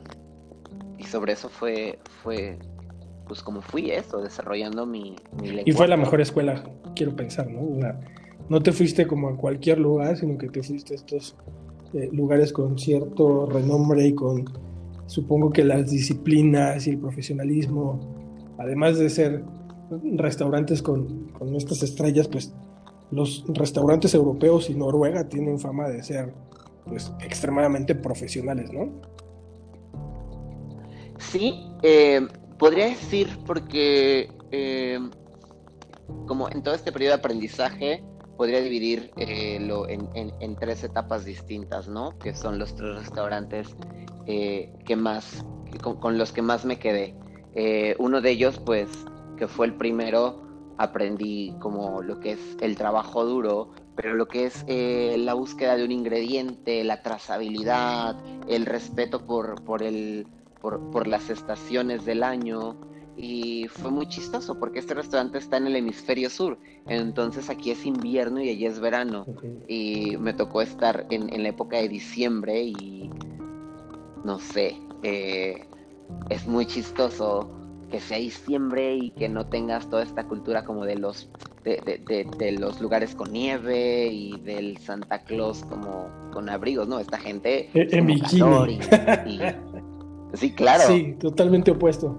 y 0.99 1.05
sobre 1.05 1.35
eso 1.35 1.49
fue 1.49 2.01
fue 2.25 2.59
pues 3.29 3.43
como 3.43 3.61
fui 3.61 3.91
eso 3.91 4.21
desarrollando 4.21 4.87
mi, 4.87 5.15
mi 5.41 5.63
y 5.65 5.73
fue 5.73 5.87
la 5.87 5.97
mejor 5.97 6.21
escuela 6.21 6.65
quiero 6.97 7.15
pensar 7.15 7.49
no 7.49 7.79
no 8.49 8.63
te 8.63 8.73
fuiste 8.73 9.07
como 9.07 9.29
a 9.29 9.37
cualquier 9.37 9.79
lugar 9.79 10.17
sino 10.17 10.39
que 10.39 10.49
te 10.49 10.63
fuiste 10.63 10.95
a 10.95 10.97
estos 10.97 11.37
eh, 11.93 12.09
lugares 12.13 12.53
con 12.53 12.79
cierto 12.79 13.47
renombre 13.47 14.07
y 14.07 14.15
con 14.15 14.45
supongo 15.07 15.51
que 15.51 15.65
las 15.65 15.91
disciplinas 15.91 16.87
y 16.87 16.91
el 16.91 16.99
profesionalismo 16.99 18.01
además 18.59 18.99
de 18.99 19.11
ser 19.11 19.45
restaurantes 20.17 20.83
con, 20.83 21.29
con 21.29 21.55
estas 21.55 21.83
estrellas 21.83 22.29
pues 22.29 22.53
los 23.11 23.45
restaurantes 23.49 24.15
europeos 24.15 24.69
y 24.71 24.75
Noruega 24.75 25.29
tienen 25.29 25.59
fama 25.59 25.89
de 25.89 26.03
ser 26.03 26.35
pues 26.87 27.13
extremadamente 27.21 27.95
profesionales, 27.95 28.73
¿no? 28.73 28.91
Sí, 31.19 31.55
eh, 31.83 32.27
podría 32.59 32.87
decir 32.87 33.29
porque 33.47 34.31
eh, 34.51 34.99
como 36.27 36.49
en 36.49 36.63
todo 36.63 36.75
este 36.75 36.93
periodo 36.93 37.15
de 37.15 37.19
aprendizaje 37.21 38.05
podría 38.37 38.61
dividir 38.61 39.11
eh, 39.17 39.57
en, 39.57 40.57
tres 40.57 40.85
etapas 40.85 41.25
distintas, 41.25 41.89
¿no? 41.89 42.19
Que 42.19 42.35
son 42.35 42.59
los 42.59 42.75
tres 42.75 42.97
restaurantes 42.97 43.75
que 44.27 44.97
más, 44.97 45.45
con, 45.81 46.19
los 46.19 46.33
que 46.33 46.43
más 46.43 46.65
me 46.65 46.79
quedé. 46.79 47.17
uno 47.99 48.21
de 48.21 48.31
ellos, 48.31 48.61
pues, 48.65 48.89
que 49.37 49.49
fue 49.49 49.67
el 49.67 49.75
primero, 49.75 50.49
aprendí 50.79 51.55
como 51.59 52.03
lo 52.03 52.21
que 52.21 52.33
es 52.33 52.57
el 52.61 52.77
trabajo 52.77 53.25
duro, 53.25 53.71
pero 53.97 54.15
lo 54.15 54.29
que 54.29 54.47
es 54.47 54.65
eh, 54.69 55.17
la 55.19 55.35
búsqueda 55.35 55.77
de 55.77 55.85
un 55.85 55.91
ingrediente, 55.91 56.85
la 56.85 57.03
trazabilidad, 57.03 58.17
el 58.47 58.65
respeto 58.65 59.27
por, 59.27 59.63
por, 59.65 59.83
el, 59.83 60.29
por, 60.61 61.07
las 61.07 61.31
estaciones 61.31 62.05
del 62.05 62.23
año. 62.23 62.77
Y 63.17 63.67
fue 63.69 63.91
muy 63.91 64.07
chistoso 64.07 64.59
porque 64.61 64.79
este 64.79 64.95
restaurante 64.95 65.39
está 65.39 65.57
en 65.57 65.67
el 65.67 65.75
hemisferio 65.75 66.31
sur, 66.31 66.57
entonces 66.87 67.51
aquí 67.51 67.73
es 67.73 67.85
invierno 67.85 68.41
y 68.41 68.51
allí 68.51 68.67
es 68.67 68.79
verano. 68.79 69.27
Y 69.67 70.17
me 70.19 70.33
tocó 70.33 70.63
estar 70.63 71.05
en, 71.11 71.33
en, 71.33 71.43
la 71.43 71.49
época 71.49 71.79
de 71.79 71.89
diciembre 71.89 72.63
y 72.63 73.11
no 74.25 74.39
sé, 74.39 74.77
eh, 75.03 75.67
es 76.31 76.47
muy 76.47 76.67
chistoso 76.67 77.51
que 77.91 78.01
sea 78.01 78.19
diciembre 78.19 78.97
y 78.97 79.11
que 79.11 79.29
no 79.29 79.47
tengas 79.47 79.89
toda 79.89 80.03
esta 80.03 80.25
cultura 80.25 80.65
como 80.65 80.85
de 80.85 80.97
los 80.97 81.31
de, 81.65 82.57
los 82.59 82.81
lugares 82.81 83.15
con 83.15 83.33
nieve 83.33 84.07
y 84.07 84.39
del 84.41 84.79
Santa 84.79 85.19
Claus 85.25 85.65
como 85.65 86.11
con 86.33 86.49
abrigos, 86.49 86.89
¿no? 86.89 86.99
Esta 86.99 87.19
gente 87.19 87.69
e, 87.75 87.89
en 87.91 88.07
bikini. 88.07 88.79
Sí, 90.35 90.55
claro. 90.55 90.85
Sí, 90.87 91.17
totalmente 91.19 91.71
opuesto. 91.71 92.19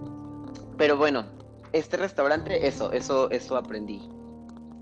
Pero 0.78 0.98
bueno, 0.98 1.26
este 1.74 1.98
restaurante, 1.98 2.68
eso, 2.68 2.92
eso, 2.92 3.30
eso 3.32 3.58
aprendí. 3.58 4.02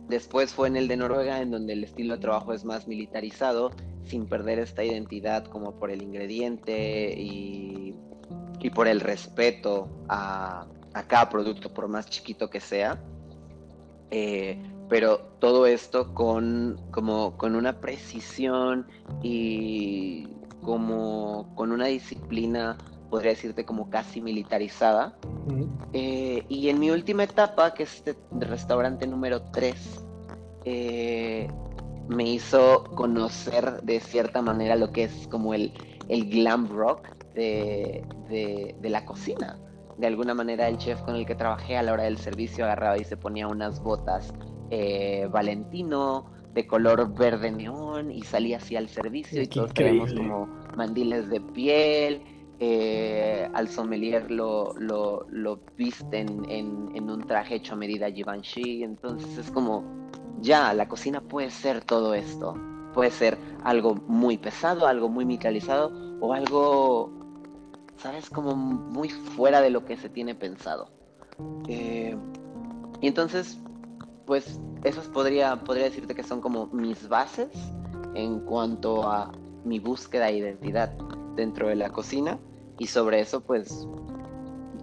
Después 0.07 0.53
fue 0.53 0.69
en 0.69 0.77
el 0.77 0.87
de 0.87 0.97
Noruega, 0.97 1.41
en 1.41 1.51
donde 1.51 1.73
el 1.73 1.83
estilo 1.83 2.15
de 2.15 2.21
trabajo 2.21 2.53
es 2.53 2.63
más 2.63 2.87
militarizado, 2.87 3.71
sin 4.05 4.25
perder 4.25 4.59
esta 4.59 4.83
identidad 4.83 5.45
como 5.45 5.73
por 5.73 5.91
el 5.91 6.01
ingrediente 6.01 7.13
y, 7.19 7.93
y 8.61 8.69
por 8.69 8.87
el 8.87 9.01
respeto 9.01 9.89
a, 10.07 10.65
a 10.93 11.03
cada 11.03 11.29
producto, 11.29 11.73
por 11.73 11.89
más 11.89 12.09
chiquito 12.09 12.49
que 12.49 12.61
sea. 12.61 13.03
Eh, 14.11 14.57
pero 14.87 15.19
todo 15.39 15.65
esto 15.65 16.13
con, 16.13 16.79
como, 16.91 17.37
con 17.37 17.55
una 17.55 17.81
precisión 17.81 18.87
y 19.21 20.29
como 20.63 21.53
con 21.55 21.71
una 21.71 21.87
disciplina, 21.87 22.77
podría 23.09 23.31
decirte 23.31 23.65
como 23.65 23.89
casi 23.89 24.21
militarizada. 24.21 25.17
Eh, 25.93 26.43
y 26.49 26.69
en 26.69 26.79
mi 26.79 26.91
última 26.91 27.23
etapa, 27.23 27.73
que 27.73 27.83
es 27.83 27.95
este 27.95 28.15
restaurante 28.39 29.07
número 29.07 29.41
3, 29.51 30.05
eh, 30.65 31.47
me 32.07 32.29
hizo 32.29 32.83
conocer 32.95 33.81
de 33.83 33.99
cierta 33.99 34.41
manera 34.41 34.75
lo 34.75 34.91
que 34.91 35.03
es 35.03 35.27
como 35.27 35.53
el, 35.53 35.73
el 36.09 36.29
glam 36.29 36.67
rock 36.67 37.07
de, 37.33 38.03
de 38.29 38.89
la 38.89 39.05
cocina 39.05 39.57
de 39.97 40.07
alguna 40.07 40.33
manera 40.33 40.67
el 40.67 40.77
chef 40.77 41.01
con 41.01 41.15
el 41.15 41.25
que 41.25 41.35
trabajé 41.35 41.77
a 41.77 41.83
la 41.83 41.93
hora 41.93 42.03
del 42.03 42.17
servicio 42.17 42.65
agarraba 42.65 42.97
y 42.97 43.03
se 43.03 43.17
ponía 43.17 43.47
unas 43.47 43.81
botas 43.81 44.33
eh, 44.69 45.27
Valentino 45.31 46.31
de 46.53 46.67
color 46.67 47.13
verde 47.13 47.51
neón 47.51 48.11
y 48.11 48.21
salía 48.23 48.57
así 48.57 48.75
al 48.75 48.89
servicio 48.89 49.41
y 49.41 49.47
todos 49.47 49.73
tenemos 49.73 50.13
como 50.13 50.47
mandiles 50.75 51.29
de 51.29 51.39
piel. 51.39 52.21
Eh, 52.59 53.47
al 53.53 53.69
sommelier 53.69 54.31
lo, 54.31 54.73
lo, 54.79 55.27
lo 55.29 55.59
visten 55.77 56.45
en, 56.49 56.89
en, 56.95 57.09
un 57.09 57.27
traje 57.27 57.55
hecho 57.55 57.73
a 57.73 57.77
medida 57.77 58.11
Givenchy. 58.11 58.83
Entonces 58.83 59.37
es 59.37 59.51
como, 59.51 59.83
ya, 60.39 60.73
la 60.73 60.87
cocina 60.87 61.21
puede 61.21 61.51
ser 61.51 61.83
todo 61.83 62.13
esto. 62.13 62.55
Puede 62.93 63.11
ser 63.11 63.37
algo 63.63 63.95
muy 64.07 64.37
pesado, 64.37 64.87
algo 64.87 65.07
muy 65.07 65.25
micalizado 65.25 65.91
o 66.19 66.33
algo 66.33 67.17
¿sabes? 67.97 68.29
Como 68.29 68.55
muy 68.55 69.09
fuera 69.09 69.61
de 69.61 69.69
lo 69.69 69.85
que 69.85 69.97
se 69.97 70.09
tiene 70.09 70.35
pensado. 70.35 70.89
Eh, 71.67 72.17
y 73.01 73.07
entonces, 73.07 73.59
pues, 74.25 74.59
esas 74.83 75.07
podría, 75.07 75.55
podría 75.57 75.85
decirte 75.85 76.15
que 76.15 76.23
son 76.23 76.41
como 76.41 76.67
mis 76.67 77.07
bases 77.07 77.49
en 78.13 78.39
cuanto 78.41 79.03
a 79.09 79.31
mi 79.63 79.79
búsqueda 79.79 80.27
de 80.27 80.37
identidad 80.37 80.95
dentro 81.37 81.69
de 81.69 81.77
la 81.77 81.89
cocina. 81.89 82.37
Y 82.77 82.87
sobre 82.87 83.21
eso, 83.21 83.39
pues, 83.41 83.87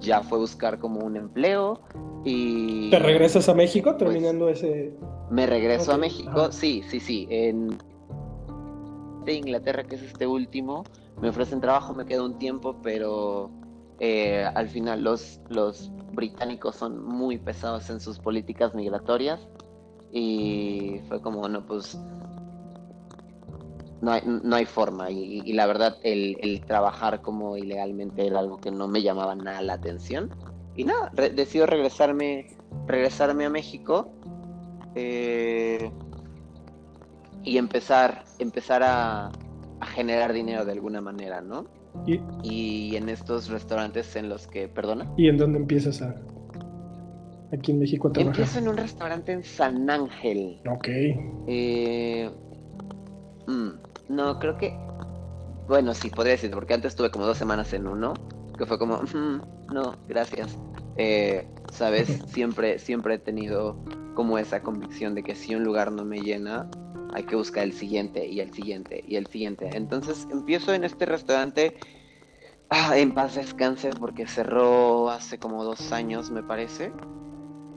ya 0.00 0.22
fue 0.22 0.38
buscar 0.38 0.78
como 0.78 1.00
un 1.00 1.16
empleo 1.16 1.80
y... 2.24 2.90
¿Te 2.90 2.98
regresas 2.98 3.48
a 3.50 3.54
México 3.54 3.90
pues, 3.90 3.98
terminando 3.98 4.48
ese...? 4.48 4.94
Me 5.30 5.46
regreso 5.46 5.92
a 5.92 5.98
México, 5.98 6.50
sí, 6.50 6.82
sí, 6.88 7.00
sí. 7.00 7.26
En 7.30 7.76
de 9.24 9.34
Inglaterra, 9.34 9.84
que 9.84 9.96
es 9.96 10.02
este 10.02 10.26
último, 10.26 10.84
me 11.20 11.28
ofrecen 11.28 11.60
trabajo, 11.60 11.94
me 11.94 12.04
quedo 12.04 12.26
un 12.26 12.38
tiempo, 12.38 12.76
pero 12.82 13.50
eh, 14.00 14.44
al 14.54 14.68
final 14.68 15.02
los, 15.02 15.40
los 15.48 15.90
británicos 16.12 16.76
son 16.76 17.02
muy 17.02 17.38
pesados 17.38 17.88
en 17.90 18.00
sus 18.00 18.18
políticas 18.18 18.74
migratorias 18.74 19.48
y 20.12 21.00
fue 21.08 21.20
como, 21.22 21.48
no, 21.48 21.66
pues 21.66 21.98
no 24.04 24.12
hay, 24.12 24.22
no 24.24 24.54
hay 24.56 24.66
forma 24.66 25.10
y, 25.10 25.52
la 25.52 25.66
verdad 25.66 25.96
el, 26.02 26.62
trabajar 26.66 27.22
como 27.22 27.56
ilegalmente 27.56 28.26
era 28.26 28.38
algo 28.38 28.60
que 28.60 28.70
no 28.70 28.86
me 28.86 29.02
llamaba 29.02 29.34
nada 29.34 29.62
la 29.62 29.74
atención 29.74 30.30
y 30.76 30.84
nada, 30.84 31.10
decido 31.34 31.66
regresarme, 31.66 32.48
regresarme 32.86 33.46
a 33.46 33.50
México 33.50 34.12
eh, 34.94 35.90
y 37.42 37.58
empezar, 37.58 38.24
empezar 38.38 38.82
a, 38.84 39.32
generar 39.94 40.32
dinero 40.32 40.64
de 40.64 40.72
alguna 40.72 41.02
manera, 41.02 41.42
¿no? 41.42 41.66
¿Y? 42.06 42.96
en 42.96 43.10
estos 43.10 43.50
restaurantes 43.50 44.16
en 44.16 44.30
los 44.30 44.46
que, 44.46 44.66
perdona. 44.66 45.12
¿Y 45.16 45.28
en 45.28 45.36
dónde 45.36 45.58
empiezas 45.58 46.00
a 46.00 46.14
aquí 47.52 47.72
en 47.72 47.80
México 47.80 48.08
a 48.08 48.12
trabajar? 48.12 48.40
Empiezo 48.40 48.58
en 48.60 48.68
un 48.68 48.76
restaurante 48.78 49.32
en 49.32 49.44
San 49.44 49.90
Ángel. 49.90 50.58
Ok. 50.66 50.88
Eh, 51.46 52.30
mm, 53.46 53.68
no, 54.08 54.38
creo 54.38 54.56
que, 54.56 54.76
bueno, 55.66 55.94
sí, 55.94 56.10
podría 56.10 56.32
decir, 56.32 56.50
porque 56.50 56.74
antes 56.74 56.92
estuve 56.92 57.10
como 57.10 57.26
dos 57.26 57.38
semanas 57.38 57.72
en 57.72 57.86
uno, 57.86 58.14
que 58.56 58.66
fue 58.66 58.78
como, 58.78 59.02
mm, 59.02 59.72
no, 59.72 59.94
gracias. 60.08 60.58
Eh, 60.96 61.48
Sabes, 61.74 62.08
siempre, 62.28 62.78
siempre 62.78 63.14
he 63.14 63.18
tenido 63.18 63.76
como 64.14 64.38
esa 64.38 64.62
convicción 64.62 65.14
de 65.14 65.24
que 65.24 65.34
si 65.34 65.54
un 65.54 65.64
lugar 65.64 65.90
no 65.90 66.04
me 66.04 66.20
llena, 66.20 66.70
hay 67.12 67.24
que 67.24 67.36
buscar 67.36 67.64
el 67.64 67.72
siguiente 67.72 68.26
y 68.26 68.40
el 68.40 68.52
siguiente 68.52 69.04
y 69.06 69.16
el 69.16 69.26
siguiente. 69.26 69.70
Entonces 69.72 70.26
empiezo 70.30 70.72
en 70.72 70.84
este 70.84 71.04
restaurante, 71.04 71.76
ah, 72.70 72.96
en 72.96 73.12
paz 73.12 73.34
descanse 73.34 73.90
porque 73.90 74.26
cerró 74.26 75.10
hace 75.10 75.38
como 75.38 75.64
dos 75.64 75.92
años 75.92 76.30
me 76.30 76.44
parece. 76.44 76.92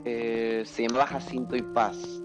Eh, 0.04 0.62
se 0.64 0.86
llamaba 0.86 1.06
Jacinto 1.06 1.56
y 1.56 1.62
Paz. 1.62 2.22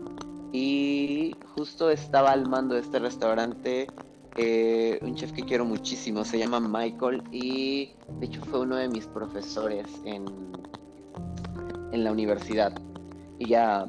Y 0.54 1.36
justo 1.56 1.90
estaba 1.90 2.32
al 2.32 2.48
mando 2.48 2.76
de 2.76 2.82
este 2.82 3.00
restaurante 3.00 3.90
eh, 4.36 4.98
un 5.04 5.14
chef 5.14 5.32
que 5.32 5.44
quiero 5.44 5.64
muchísimo, 5.64 6.26
se 6.26 6.40
llama 6.40 6.60
Michael 6.60 7.24
y 7.32 7.94
de 8.20 8.26
hecho 8.26 8.42
fue 8.46 8.62
uno 8.62 8.78
de 8.78 8.88
mis 8.88 9.06
profesores 9.06 9.88
en, 10.06 10.26
en 11.92 12.04
la 12.04 12.12
universidad. 12.12 12.74
Y 13.38 13.48
ya, 13.50 13.88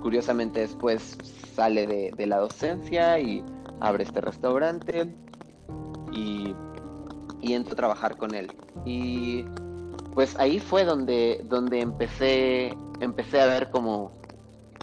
curiosamente, 0.00 0.60
después 0.60 1.16
sale 1.54 1.86
de, 1.86 2.12
de 2.16 2.26
la 2.26 2.38
docencia 2.38 3.20
y 3.20 3.44
abre 3.80 4.02
este 4.02 4.20
restaurante 4.20 5.14
y, 6.10 6.54
y 7.40 7.52
entro 7.52 7.74
a 7.74 7.76
trabajar 7.76 8.16
con 8.16 8.34
él. 8.34 8.50
Y 8.84 9.44
pues 10.14 10.36
ahí 10.40 10.58
fue 10.58 10.84
donde, 10.84 11.44
donde 11.48 11.80
empecé, 11.80 12.76
empecé 13.00 13.40
a 13.40 13.46
ver 13.46 13.70
como 13.70 14.21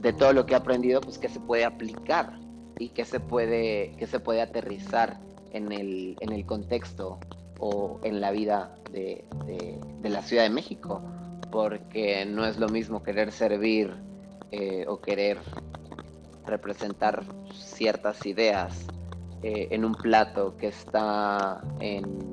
de 0.01 0.13
todo 0.13 0.33
lo 0.33 0.45
que 0.45 0.53
he 0.53 0.57
aprendido, 0.57 1.01
pues 1.01 1.17
que 1.17 1.29
se 1.29 1.39
puede 1.39 1.65
aplicar 1.65 2.39
y 2.77 2.89
que 2.89 3.05
se 3.05 3.19
puede, 3.19 3.95
que 3.97 4.07
se 4.07 4.19
puede 4.19 4.41
aterrizar 4.41 5.19
en 5.51 5.71
el, 5.71 6.15
en 6.19 6.31
el 6.31 6.45
contexto 6.45 7.19
o 7.59 7.99
en 8.03 8.21
la 8.21 8.31
vida 8.31 8.75
de, 8.91 9.25
de, 9.45 10.09
la 10.09 10.21
Ciudad 10.21 10.43
de 10.43 10.49
México, 10.49 11.01
porque 11.51 12.25
no 12.25 12.45
es 12.45 12.57
lo 12.57 12.69
mismo 12.69 13.03
querer 13.03 13.31
servir 13.31 13.93
eh, 14.51 14.85
o 14.87 15.01
querer 15.01 15.37
representar 16.45 17.23
ciertas 17.53 18.25
ideas 18.25 18.87
eh, 19.43 19.67
en 19.71 19.85
un 19.85 19.93
plato 19.93 20.55
que 20.57 20.67
está 20.67 21.61
en, 21.79 22.31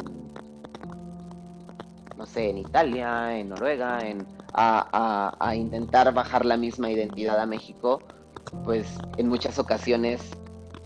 no 2.16 2.26
sé, 2.26 2.50
en 2.50 2.58
Italia, 2.58 3.38
en 3.38 3.50
Noruega, 3.50 4.00
en, 4.00 4.26
a, 4.52 5.36
a, 5.38 5.54
intentar 5.54 6.12
bajar 6.14 6.44
la 6.44 6.56
misma 6.56 6.90
identidad 6.90 7.38
a 7.38 7.46
México, 7.46 8.00
pues 8.64 8.86
en 9.16 9.28
muchas 9.28 9.58
ocasiones 9.58 10.22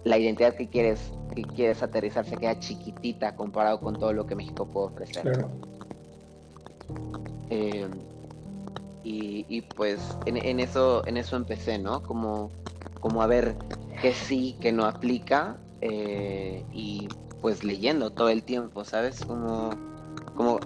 la 0.04 0.18
identidad 0.18 0.54
que 0.54 0.68
quieres 0.68 1.12
que 1.34 1.42
quieres 1.44 1.82
aterrizar 1.82 2.26
se 2.26 2.36
queda 2.36 2.58
chiquitita 2.58 3.36
comparado 3.36 3.80
con 3.80 3.94
todo 3.94 4.12
lo 4.12 4.26
que 4.26 4.34
México 4.34 4.66
puede 4.66 4.86
ofrecer. 4.86 5.46
Eh, 7.50 7.88
y, 9.04 9.46
y, 9.48 9.62
pues 9.62 10.00
en, 10.26 10.36
en, 10.36 10.60
eso 10.60 11.06
en 11.06 11.16
eso 11.16 11.36
empecé, 11.36 11.78
¿no? 11.78 12.02
Como, 12.02 12.50
como 13.00 13.22
a 13.22 13.26
ver 13.26 13.56
qué 14.02 14.12
sí, 14.12 14.56
que 14.60 14.72
no 14.72 14.84
aplica 14.84 15.56
eh, 15.80 16.64
y 16.72 17.08
pues 17.40 17.64
leyendo 17.64 18.10
todo 18.10 18.28
el 18.28 18.42
tiempo, 18.42 18.84
¿sabes? 18.84 19.24
Como, 19.24 19.70
como 20.40 20.58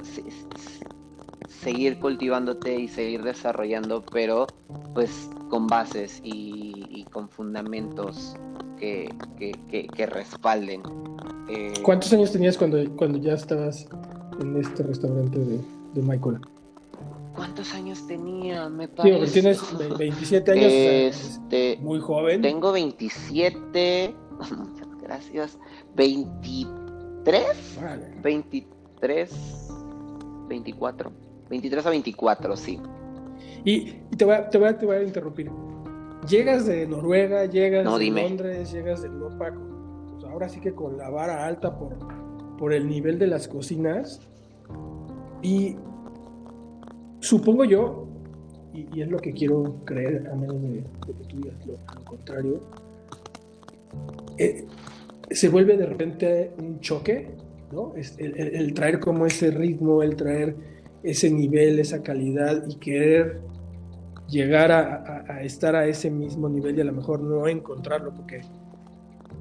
seguir 1.48 1.98
cultivándote 1.98 2.78
y 2.78 2.86
seguir 2.86 3.24
desarrollando, 3.24 4.04
pero 4.12 4.46
pues 4.94 5.28
con 5.50 5.66
bases 5.66 6.20
y, 6.22 7.04
con 7.10 7.28
fundamentos 7.28 8.36
que, 8.78 9.12
que, 9.36 10.06
respalden. 10.06 10.80
Eh, 11.48 11.72
¿Cuántos 11.82 12.12
años 12.12 12.30
tenías 12.30 12.56
cuando, 12.56 12.88
cuando 12.94 13.18
ya 13.18 13.32
estabas 13.32 13.88
en 14.40 14.56
este 14.56 14.84
restaurante 14.84 15.40
de, 15.40 15.58
de 15.94 16.02
Michael? 16.02 16.38
¿Cuántos 17.34 17.74
años 17.74 18.06
tenía? 18.06 18.68
Me 18.68 18.86
parece. 18.86 19.32
tienes 19.32 19.60
27 19.98 20.52
años, 20.52 20.72
este, 20.72 21.78
muy 21.82 21.98
joven. 21.98 22.42
Tengo 22.42 22.70
27. 22.70 24.14
gracias. 25.02 25.58
23, 25.96 27.44
23, 28.22 29.63
24, 30.48 31.12
23 31.50 31.86
a 31.86 31.90
24, 31.90 32.56
sí. 32.56 32.80
Y, 33.64 33.92
te, 34.16 34.24
voy 34.24 34.34
a, 34.34 34.48
te, 34.48 34.58
voy 34.58 34.96
a, 34.96 35.02
interrumpir. 35.02 35.50
Llegas 36.28 36.66
de 36.66 36.86
Noruega, 36.86 37.46
llegas 37.46 37.98
de 37.98 38.10
Londres, 38.10 38.72
llegas 38.72 39.02
de 39.02 39.08
Europa, 39.08 39.52
pues 40.12 40.24
ahora 40.24 40.48
sí 40.48 40.60
que 40.60 40.72
con 40.72 40.96
la 40.96 41.10
vara 41.10 41.46
alta 41.46 41.76
por, 41.76 41.96
por 42.56 42.72
el 42.72 42.88
nivel 42.88 43.18
de 43.18 43.26
las 43.26 43.48
cocinas. 43.48 44.20
Y 45.42 45.76
supongo 47.20 47.64
yo, 47.64 48.06
y, 48.74 49.00
es 49.00 49.08
lo 49.08 49.18
que 49.18 49.32
quiero 49.32 49.76
creer, 49.84 50.28
a 50.30 50.34
menos 50.34 50.60
de, 50.60 50.84
que 51.06 51.12
tú 51.12 51.36
digas 51.36 51.54
lo, 51.66 52.04
contrario, 52.04 52.60
eh, 54.36 54.66
se 55.30 55.48
vuelve 55.48 55.76
de 55.76 55.86
repente 55.86 56.52
un 56.58 56.80
choque, 56.80 57.30
El, 58.18 58.74
traer 58.74 59.00
como 59.00 59.26
ese 59.26 59.50
ritmo, 59.50 60.02
el 60.02 60.16
traer 60.16 60.56
ese 61.02 61.30
nivel, 61.30 61.78
esa 61.78 62.02
calidad 62.02 62.64
y 62.68 62.76
querer 62.76 63.40
llegar 64.28 64.72
a, 64.72 65.42
estar 65.42 65.76
a 65.76 65.86
ese 65.86 66.10
mismo 66.10 66.48
nivel 66.48 66.78
y 66.78 66.80
a 66.80 66.84
lo 66.84 66.92
mejor 66.92 67.20
no 67.20 67.46
encontrarlo, 67.46 68.12
porque 68.14 68.40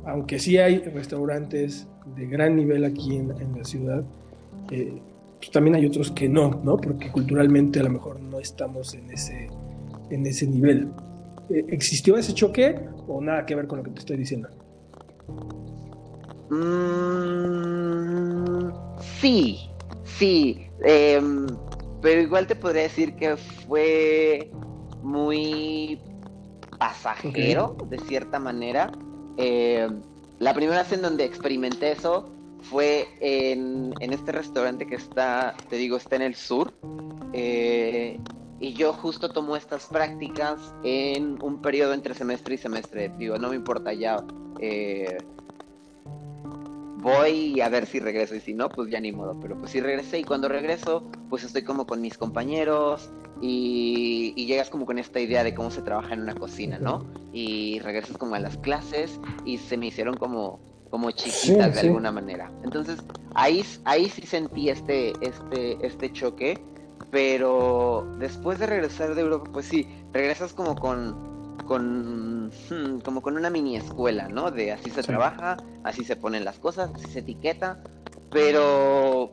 aunque 0.06 0.39
sí 0.39 0.58
hay 0.58 0.80
restaurantes 0.80 1.88
de 2.15 2.28
gran 2.28 2.56
nivel 2.56 2.84
aquí 2.84 3.15
en, 3.15 3.30
la 3.30 3.63
ciudad, 3.63 4.04
eh, 4.72 5.02
pues 5.38 5.52
también 5.52 5.76
hay 5.76 5.86
otros 5.86 6.12
que 6.12 6.28
no, 6.28 6.62
¿no? 6.63 6.78
Porque 6.78 7.12
culturalmente 7.12 7.80
a 7.80 7.84
lo 7.84 7.91
mejor 7.91 8.19
no 8.19 8.39
estamos 8.39 8.93
en 8.93 9.10
ese, 9.12 9.50
en 10.10 10.26
ese 10.26 10.48
nivel. 10.48 10.89
Eh, 11.50 11.65
¿Existió 11.69 12.17
ese 12.17 12.34
choque 12.34 12.76
o 13.08 13.22
nada 13.22 13.46
que 13.46 13.56
ver 13.56 13.67
con 13.67 13.80
lo 13.80 13.84
que 13.84 13.91
te 13.91 14.00
estoy 14.00 14.17
diciendo? 14.17 14.50
Mm, 16.54 18.70
sí, 19.20 19.70
sí. 20.04 20.68
Em, 20.84 21.48
pero 22.02 22.22
igual 22.22 22.48
te 22.48 22.56
podría 22.56 22.84
decir 22.84 23.16
que 23.16 23.38
fue 23.38 24.52
muy 25.02 26.00
pasajero, 26.78 27.78
de 27.89 27.98
cierta 28.00 28.39
manera. 28.39 28.92
Em, 29.38 30.02
la 30.39 30.54
primera 30.54 30.84
vez 30.84 30.92
en 30.92 31.02
donde 31.02 31.26
experimenté 31.26 31.94
eso 31.94 32.30
fue 32.62 33.08
en, 33.20 33.94
este 34.00 34.32
restaurante 34.32 34.86
que 34.86 34.96
está, 34.96 35.56
te 35.70 35.78
digo, 35.78 35.98
está 35.98 36.18
en 36.18 36.24
el 36.24 36.36
sur. 36.36 36.74
Eh, 37.34 38.20
y 38.60 38.74
yo 38.74 38.94
justo 38.94 39.30
tomo 39.30 39.56
estas 39.56 39.88
prácticas 39.88 40.74
en 40.84 41.42
un 41.42 41.62
periodo 41.62 41.94
entre 41.94 42.13
semestre 42.13 42.56
y 42.56 42.58
semestre. 42.58 43.12
Digo, 43.18 43.38
no 43.38 43.50
me 43.50 43.56
importa 43.56 43.94
ya. 43.94 44.18
Eh, 44.60 45.18
voy 47.04 47.60
a 47.62 47.70
ver 47.70 47.86
si 47.86 48.00
regreso 48.00 48.34
y 48.34 48.39
si 48.39 48.54
no, 48.54 48.70
pues 48.70 48.89
ya 48.89 49.00
ni 49.00 49.12
modo. 49.12 49.38
Pero 49.39 49.58
pues 49.58 49.72
sí 49.72 49.82
regresé 49.82 50.20
y 50.20 50.24
cuando 50.24 50.48
regreso, 50.48 51.04
pues 51.30 51.44
estoy 51.44 51.63
como 51.63 51.86
con 51.86 52.02
mis 52.02 52.18
compañeros 52.18 53.12
y, 53.42 54.34
llegas 54.46 54.70
como 54.70 54.86
con 54.86 54.98
esta 54.98 55.20
idea 55.20 55.44
de 55.44 55.54
cómo 55.54 55.70
se 55.70 55.82
trabaja 55.82 56.13
en 56.13 56.22
una 56.22 56.34
cocina, 56.34 56.80
¿no? 56.80 57.06
Y 57.34 57.80
regresas 57.80 58.18
como 58.18 58.36
a 58.36 58.39
las 58.39 58.58
clases 58.58 59.20
y 59.46 59.58
se 59.58 59.78
me 59.78 59.88
hicieron 59.88 60.18
como 60.18 60.60
como 60.89 61.10
chiquitas 61.10 61.74
de 61.74 61.80
alguna 61.88 62.12
manera. 62.12 62.52
Entonces, 62.63 63.00
ahí, 63.34 63.66
ahí 63.84 64.10
sí 64.10 64.28
sentí 64.28 64.70
este, 64.70 65.12
este, 65.22 65.84
este 65.84 66.13
choque, 66.13 66.63
pero 67.10 68.06
después 68.20 68.60
de 68.60 68.68
regresar 68.68 69.16
de 69.16 69.22
Europa, 69.22 69.50
pues 69.52 69.66
sí, 69.66 69.88
regresas 70.12 70.54
como 70.54 70.76
con 70.76 71.34
con 71.74 72.52
hmm, 72.70 73.00
como 73.04 73.24
con 73.24 73.36
una 73.36 73.50
mini 73.50 73.78
escuela, 73.78 74.28
¿no? 74.28 74.52
De 74.52 74.72
así 74.72 74.92
se 74.92 75.02
trabaja, 75.02 75.58
así 75.84 76.04
se 76.04 76.16
ponen 76.16 76.46
las 76.46 76.60
cosas, 76.60 76.92
así 76.94 77.08
se 77.08 77.20
etiqueta, 77.20 77.82
pero 78.30 79.32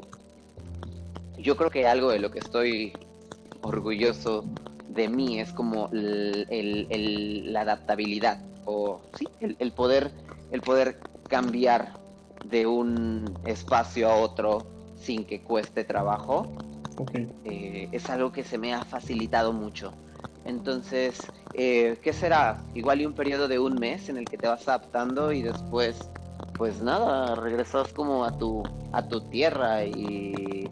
yo 1.36 1.54
creo 1.58 1.68
que 1.68 1.86
algo 1.86 2.08
de 2.08 2.18
lo 2.18 2.30
que 2.30 2.38
estoy 2.38 2.94
orgulloso 3.60 4.46
de 4.88 5.06
mí 5.10 5.38
es 5.38 5.52
como 5.52 5.90
el, 5.92 7.52
la 7.52 7.60
adaptabilidad 7.60 8.42
o 8.64 9.02
sí, 9.18 9.28
el, 9.40 9.72
poder 9.72 10.10
el 10.50 10.62
poder 10.62 10.98
cambiar 11.28 11.92
de 12.46 12.66
un 12.66 13.38
espacio 13.44 14.08
a 14.08 14.14
otro 14.14 14.66
sin 14.96 15.26
que 15.26 15.42
cueste 15.42 15.84
trabajo. 15.84 16.50
Eh, 17.44 17.88
es 17.92 18.08
algo 18.08 18.32
que 18.32 18.44
se 18.44 18.56
me 18.56 18.72
ha 18.72 18.82
facilitado 18.82 19.52
mucho. 19.52 19.92
Entonces, 20.44 21.26
eh, 21.54 21.98
¿qué 22.02 22.12
será? 22.12 22.62
Igual 22.74 23.00
y 23.00 23.06
un 23.06 23.12
periodo 23.12 23.48
de 23.48 23.58
un 23.58 23.74
mes 23.74 24.08
en 24.08 24.16
el 24.16 24.24
que 24.24 24.36
te 24.38 24.48
vas 24.48 24.66
adaptando 24.68 25.32
y 25.32 25.42
después, 25.42 25.98
pues 26.56 26.82
nada, 26.82 27.34
regresas 27.34 27.92
como 27.92 28.24
a 28.24 28.36
tu, 28.36 28.62
a 28.92 29.06
tu 29.06 29.20
tierra 29.22 29.84
y, 29.84 30.68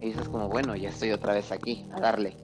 dices 0.00 0.28
como, 0.28 0.48
bueno, 0.48 0.74
ya 0.76 0.88
estoy 0.88 1.12
otra 1.12 1.34
vez 1.34 1.52
aquí, 1.52 1.86
a 1.92 2.00
darle. 2.00 2.36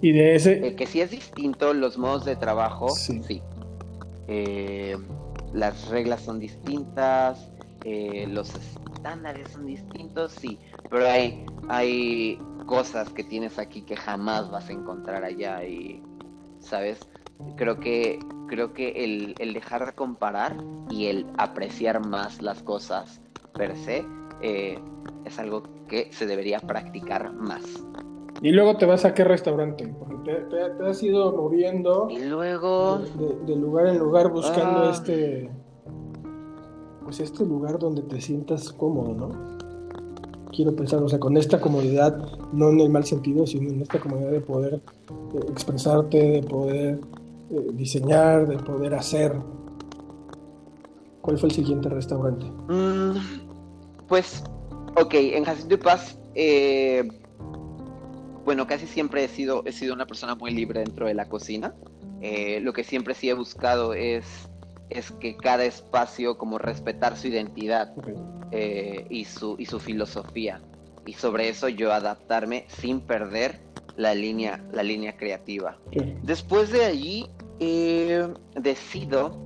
Y 0.00 0.12
de 0.12 0.34
ese... 0.34 0.66
Eh, 0.66 0.74
que 0.74 0.86
sí 0.86 1.00
es 1.00 1.10
distinto 1.10 1.72
los 1.72 1.96
modos 1.96 2.24
de 2.24 2.36
trabajo, 2.36 2.90
sí. 2.90 3.42
Eh, 4.28 4.96
las 5.52 5.88
reglas 5.88 6.22
son 6.22 6.38
distintas, 6.38 7.48
los 8.28 8.52
estándares 9.02 9.48
son 9.48 9.66
distintos, 9.66 10.30
sí, 10.30 10.60
pero 10.88 11.08
hay, 11.08 11.44
hay 11.68 12.38
cosas 12.66 13.10
que 13.10 13.24
tienes 13.24 13.58
aquí 13.58 13.82
que 13.82 13.96
jamás 13.96 14.48
vas 14.48 14.68
a 14.68 14.72
encontrar 14.72 15.24
allá 15.24 15.64
y, 15.64 16.00
¿sabes? 16.60 17.00
Creo 17.56 17.80
que, 17.80 18.20
creo 18.46 18.72
que 18.72 19.04
el, 19.04 19.34
el 19.40 19.54
dejar 19.54 19.86
de 19.86 19.92
comparar 19.92 20.56
y 20.88 21.06
el 21.06 21.26
apreciar 21.36 22.06
más 22.06 22.40
las 22.40 22.62
cosas 22.62 23.20
per 23.54 23.76
se 23.76 24.04
eh, 24.40 24.78
es 25.24 25.38
algo 25.40 25.64
que 25.88 26.12
se 26.12 26.24
debería 26.26 26.60
practicar 26.60 27.32
más. 27.32 27.64
Y 28.40 28.52
luego 28.52 28.76
te 28.76 28.86
vas 28.86 29.04
a 29.04 29.14
qué 29.14 29.24
restaurante, 29.24 29.92
porque 29.98 30.32
te, 30.48 30.86
has 30.86 31.02
ido 31.02 31.32
moviendo. 31.32 32.08
Y 32.08 32.24
luego. 32.24 32.98
De, 33.46 33.56
lugar 33.56 33.88
en 33.88 33.98
lugar 33.98 34.30
buscando 34.30 34.84
ah. 34.84 34.90
este. 34.92 35.50
Pues 37.04 37.20
este 37.20 37.44
lugar 37.44 37.78
donde 37.78 38.02
te 38.02 38.20
sientas 38.20 38.72
cómodo, 38.72 39.14
¿no? 39.14 39.62
quiero 40.52 40.76
pensar, 40.76 41.02
o 41.02 41.08
sea, 41.08 41.18
con 41.18 41.36
esta 41.36 41.60
comodidad, 41.60 42.16
no 42.52 42.70
en 42.70 42.80
el 42.80 42.90
mal 42.90 43.04
sentido, 43.04 43.46
sino 43.46 43.70
en 43.70 43.82
esta 43.82 43.98
comodidad 43.98 44.30
de 44.30 44.40
poder 44.40 44.74
eh, 44.74 45.40
expresarte, 45.50 46.18
de 46.18 46.42
poder 46.42 47.00
eh, 47.50 47.66
diseñar, 47.72 48.46
de 48.46 48.58
poder 48.58 48.94
hacer. 48.94 49.34
¿Cuál 51.22 51.38
fue 51.38 51.48
el 51.48 51.54
siguiente 51.54 51.88
restaurante? 51.88 52.46
Mm, 52.68 53.16
pues, 54.06 54.44
ok, 54.96 55.14
en 55.14 55.44
Jacinto 55.44 55.78
Paz, 55.78 56.18
eh, 56.34 57.08
bueno, 58.44 58.66
casi 58.66 58.86
siempre 58.86 59.24
he 59.24 59.28
sido, 59.28 59.62
he 59.64 59.72
sido 59.72 59.94
una 59.94 60.06
persona 60.06 60.34
muy 60.34 60.52
libre 60.52 60.80
dentro 60.80 61.06
de 61.06 61.14
la 61.14 61.28
cocina. 61.28 61.74
lo 62.60 62.72
que 62.72 62.84
siempre 62.84 63.14
sí 63.14 63.28
he 63.28 63.34
buscado 63.34 63.94
es 63.94 64.24
es 64.94 65.10
que 65.12 65.36
cada 65.36 65.64
espacio 65.64 66.38
como 66.38 66.58
respetar 66.58 67.16
su 67.16 67.28
identidad 67.28 67.92
eh, 68.50 69.06
y, 69.10 69.24
su, 69.24 69.56
y 69.58 69.66
su 69.66 69.80
filosofía. 69.80 70.60
Y 71.06 71.14
sobre 71.14 71.48
eso 71.48 71.68
yo 71.68 71.92
adaptarme 71.92 72.66
sin 72.68 73.00
perder 73.00 73.60
la 73.96 74.14
línea, 74.14 74.64
la 74.72 74.82
línea 74.82 75.16
creativa. 75.16 75.78
Después 76.22 76.70
de 76.70 76.84
allí 76.84 77.26
eh, 77.60 78.28
decido 78.54 79.38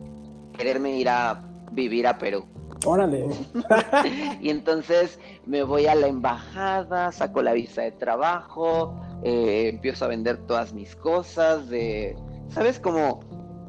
quererme 0.57 0.97
ir 0.99 1.09
a 1.09 1.43
vivir 1.73 2.07
a 2.07 2.19
Perú. 2.19 2.47
Órale. 2.85 3.27
y 4.41 4.51
entonces 4.51 5.19
me 5.45 5.63
voy 5.63 5.87
a 5.87 5.95
la 5.95 6.07
embajada, 6.07 7.11
saco 7.11 7.43
la 7.43 7.53
visa 7.53 7.83
de 7.83 7.93
trabajo, 7.93 9.01
eh, 9.23 9.71
empiezo 9.73 10.05
a 10.05 10.09
vender 10.09 10.47
todas 10.47 10.73
mis 10.73 10.95
cosas, 10.95 11.69
de, 11.69 12.17
¿sabes? 12.51 12.79
Como, 12.79 13.21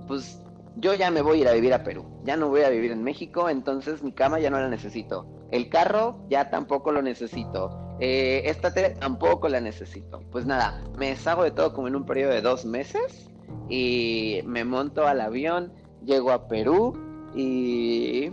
pues 0.07 0.41
yo 0.79 0.93
ya 0.93 1.09
me 1.11 1.21
voy 1.21 1.39
a 1.39 1.41
ir 1.41 1.47
a 1.47 1.53
vivir 1.53 1.73
a 1.73 1.83
Perú, 1.83 2.05
ya 2.23 2.37
no 2.37 2.49
voy 2.49 2.61
a 2.61 2.69
vivir 2.69 2.91
en 2.91 3.03
México, 3.03 3.49
entonces 3.49 4.03
mi 4.03 4.11
cama 4.11 4.39
ya 4.39 4.49
no 4.49 4.59
la 4.59 4.69
necesito. 4.69 5.25
El 5.51 5.69
carro 5.69 6.25
ya 6.29 6.49
tampoco 6.49 6.91
lo 6.91 7.01
necesito. 7.01 7.97
Eh, 7.99 8.43
esta 8.45 8.73
tele 8.73 8.91
tampoco 8.91 9.49
la 9.49 9.59
necesito. 9.59 10.19
Pues 10.31 10.45
nada, 10.45 10.83
me 10.97 11.09
deshago 11.09 11.43
de 11.43 11.51
todo 11.51 11.73
como 11.73 11.87
en 11.87 11.95
un 11.95 12.05
periodo 12.05 12.31
de 12.31 12.41
dos 12.41 12.65
meses 12.65 13.31
y 13.69 14.41
me 14.45 14.63
monto 14.65 15.07
al 15.07 15.21
avión, 15.21 15.73
llego 16.05 16.31
a 16.31 16.47
Perú 16.47 16.93
y 17.33 18.29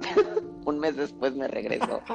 un 0.64 0.78
mes 0.78 0.96
después 0.96 1.34
me 1.34 1.48
regreso. 1.48 2.00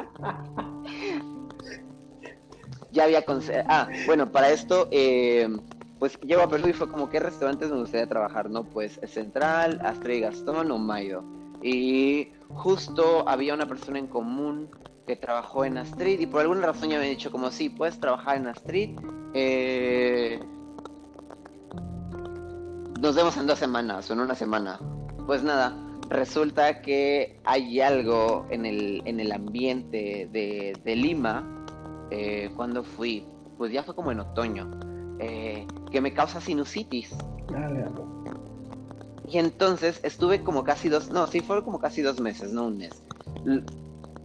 ya 2.92 3.04
había... 3.04 3.24
Ah, 3.68 3.88
bueno, 4.08 4.32
para 4.32 4.50
esto... 4.50 4.88
Eh, 4.92 5.48
pues 6.06 6.20
llego 6.22 6.44
a 6.44 6.48
Perú 6.48 6.68
y 6.68 6.74
fue 6.74 6.88
como, 6.88 7.10
¿qué 7.10 7.20
restaurantes 7.20 7.72
me 7.72 7.78
gustaría 7.78 8.06
trabajar? 8.06 8.48
No, 8.48 8.64
pues 8.64 9.00
Central, 9.08 9.82
Astrid 9.84 10.22
Gastón 10.22 10.70
o 10.70 10.78
Mayo. 10.78 11.24
Y 11.64 12.28
justo 12.50 13.28
había 13.28 13.56
una 13.56 13.66
persona 13.66 13.98
en 13.98 14.06
común 14.06 14.70
que 15.08 15.16
trabajó 15.16 15.66
en 15.66 15.80
Astrid 15.80 16.20
y 16.20 16.28
por 16.28 16.42
alguna 16.42 16.68
razón 16.68 16.90
ya 16.90 17.00
me 17.00 17.06
ha 17.06 17.10
dicho 17.10 17.32
como, 17.32 17.50
sí, 17.50 17.70
puedes 17.70 18.00
trabajar 18.00 18.38
en 18.38 18.46
Astrid. 18.46 19.00
Eh, 19.34 20.40
nos 23.02 23.16
vemos 23.16 23.36
en 23.38 23.48
dos 23.48 23.58
semanas 23.58 24.08
o 24.08 24.14
en 24.14 24.20
una 24.20 24.36
semana. 24.36 24.80
Pues 25.26 25.42
nada, 25.42 25.76
resulta 26.10 26.84
que 26.84 27.40
hay 27.46 27.82
algo 27.82 28.46
en 28.52 28.68
el, 28.68 29.02
en 29.06 29.20
el 29.20 29.32
ambiente 29.32 30.30
de, 30.32 30.96
Lima 30.96 31.66
eh, 32.12 32.52
cuando 32.56 32.84
fui, 32.84 33.26
pues 33.58 33.72
ya 33.72 33.82
fue 33.82 33.96
como 33.96 34.12
en 34.12 34.20
otoño 34.20 34.70
eh, 35.20 35.66
que 35.92 36.02
me 36.02 36.14
causa 36.14 36.42
sinusitis. 36.42 37.12
Y 39.28 39.38
entonces 39.38 40.00
estuve 40.04 40.44
como 40.44 40.64
casi 40.64 40.90
dos, 40.90 41.10
no, 41.10 41.26
sí, 41.28 41.40
fueron 41.40 41.66
como 41.66 41.80
casi 41.80 42.02
dos 42.02 42.20
meses, 42.20 42.52
no 42.52 42.68
un 42.68 42.78
mes. 42.78 43.04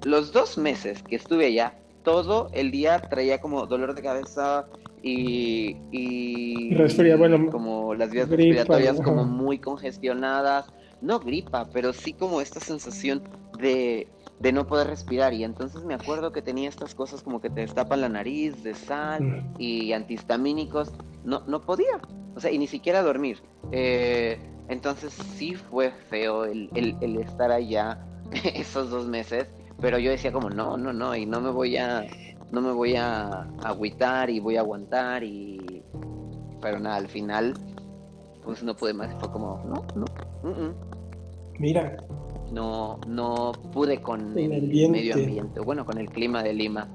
los 0.05 0.33
dos 0.33 0.59
meses 0.59 1.03
que 1.03 1.16
estuve 1.16 1.46
allá, 1.46 1.74
todo 2.03 2.48
el 2.53 2.70
día 2.70 3.00
traía 3.00 3.40
como 3.40 3.66
dolor 3.66 3.94
de 3.94 4.03
cabeza 4.03 4.66
y, 5.03 5.76
y, 5.90 6.74
bueno, 7.16 7.50
como 7.50 7.94
las 7.94 8.11
vías 8.11 8.29
respiratorias 8.29 9.00
como 9.00 9.24
muy 9.24 9.59
congestionadas. 9.59 10.66
No 11.00 11.18
gripa, 11.18 11.66
pero 11.72 11.94
sí 11.94 12.12
como 12.12 12.42
esta 12.42 12.61
sensación 12.61 13.22
de 13.59 14.07
de 14.40 14.53
no 14.53 14.66
poder 14.66 14.88
respirar. 14.88 15.33
Y 15.35 15.44
entonces 15.44 15.85
me 15.85 15.94
acuerdo 15.94 16.33
que 16.33 16.42
tenía 16.42 16.68
estas 16.68 16.94
cosas 16.94 17.22
como 17.22 17.40
que 17.40 17.50
te 17.50 17.61
destapan 17.61 18.00
la 18.00 18.09
nariz 18.09 18.64
de 18.64 18.74
sal 18.74 19.22
mm. 19.22 19.55
y 19.59 19.92
antihistamínicos. 19.92 20.90
No, 21.24 21.42
no 21.46 21.61
podía. 21.61 22.00
O 22.35 22.40
sea, 22.40 22.50
y 22.50 22.59
ni 22.59 22.66
siquiera 22.66 23.03
dormir. 23.03 23.42
Eh, 23.70 24.38
entonces 24.68 25.12
sí 25.12 25.55
fue 25.55 25.90
feo 26.09 26.44
el, 26.44 26.70
el, 26.74 27.16
estar 27.18 27.53
allá 27.53 28.05
esos 28.55 28.90
dos 28.90 29.07
meses. 29.07 29.46
Pero 29.81 29.98
yo 29.98 30.11
decía 30.11 30.33
como, 30.33 30.50
no, 30.50 30.76
no, 30.76 30.92
no, 30.92 31.14
y 31.14 31.26
no 31.26 31.40
me 31.40 31.50
voy 31.50 31.76
a, 31.76 32.07
no 32.50 32.61
me 32.61 32.72
voy 32.72 32.96
a 32.96 33.48
agüitar 33.62 34.31
y 34.31 34.40
voy 34.40 34.57
a 34.57 34.61
aguantar 34.61 35.22
y... 35.22 35.83
Pero 36.61 36.79
nada, 36.79 36.96
al 36.96 37.09
final, 37.09 37.55
pues 38.42 38.62
no 38.62 38.76
pude 38.76 38.92
más. 38.92 39.14
Fue 39.18 39.33
como, 39.33 39.62
no, 39.64 39.87
no. 39.94 40.74
Mira, 41.59 41.96
no, 42.53 42.99
no 43.07 43.53
pude 43.73 44.01
con 44.01 44.39
el, 44.39 44.63
medio 44.91 45.15
ambiente, 45.15 45.61
bueno, 45.61 45.85
con 45.85 45.99
el 45.99 46.09
clima 46.09 46.43
de 46.43 46.53
Lima, 46.53 46.89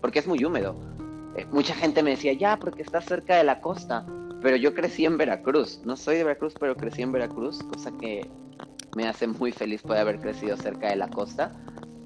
porque 0.00 0.18
es 0.18 0.26
muy 0.26 0.44
húmedo. 0.44 0.76
Eh, 1.36 1.46
mucha 1.52 1.74
gente 1.74 2.02
me 2.02 2.10
decía, 2.10 2.32
ya, 2.32 2.58
porque 2.58 2.82
está 2.82 3.00
cerca 3.00 3.36
de 3.36 3.44
la 3.44 3.60
costa, 3.60 4.06
pero 4.42 4.56
yo 4.56 4.74
crecí 4.74 5.04
en 5.04 5.16
Veracruz, 5.16 5.82
no 5.84 5.96
soy 5.96 6.16
de 6.16 6.24
Veracruz, 6.24 6.54
pero 6.58 6.76
crecí 6.76 7.02
en 7.02 7.12
Veracruz, 7.12 7.62
cosa 7.62 7.90
que 7.98 8.28
me 8.96 9.06
hace 9.06 9.26
muy 9.26 9.52
feliz 9.52 9.82
poder 9.82 10.02
haber 10.02 10.20
crecido 10.20 10.56
cerca 10.56 10.88
de 10.88 10.96
la 10.96 11.08
costa. 11.08 11.52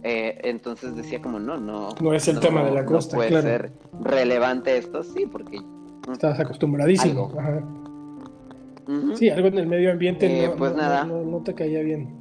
Eh, 0.03 0.39
entonces 0.45 0.97
decía 0.97 1.21
como, 1.21 1.39
no, 1.39 1.59
no. 1.59 1.91
No 2.01 2.15
es 2.15 2.27
el 2.29 2.41
tema 2.41 2.65
de 2.65 2.71
la 2.71 2.85
costa, 2.85 3.17
no 3.17 3.23
puede 3.23 3.43
ser 3.43 3.73
relevante 4.01 4.77
esto, 4.77 5.03
sí, 5.03 5.27
porque... 5.31 5.61
Estás 6.11 6.41
acostumbradísimo. 6.41 7.33
Sí, 9.15 9.31
algo 9.31 9.49
en 9.49 9.59
el 9.59 9.67
medio 9.67 9.93
ambiente 9.93 10.47
eh, 10.47 10.51
pues 10.57 10.75
nada. 10.75 11.05
no 11.05 11.43
te 11.45 11.55
caía 11.55 11.81
bien. 11.83 12.20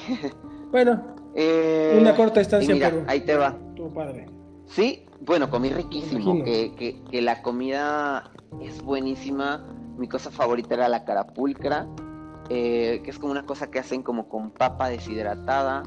bueno, 0.70 1.14
eh, 1.34 1.96
una 2.00 2.14
corta 2.14 2.40
estancia 2.40 2.74
mira, 2.74 2.92
Ahí 3.06 3.20
te 3.20 3.36
va. 3.36 3.56
Tu 3.74 3.92
padre. 3.92 4.26
Sí, 4.66 5.06
bueno, 5.20 5.50
comí 5.50 5.70
riquísimo. 5.70 6.42
Que, 6.44 7.02
que, 7.10 7.22
la 7.22 7.42
comida 7.42 8.30
es 8.60 8.82
buenísima. 8.82 9.66
Mi 9.98 10.08
cosa 10.08 10.30
favorita 10.30 10.74
era 10.74 10.88
la 10.88 11.04
carapulcra, 11.04 11.86
eh, 12.48 13.00
que 13.04 13.10
es 13.10 13.18
como 13.18 13.32
una 13.32 13.44
cosa 13.44 13.70
que 13.70 13.78
hacen 13.78 14.02
como 14.02 14.28
con 14.28 14.50
papa 14.50 14.88
deshidratada. 14.88 15.82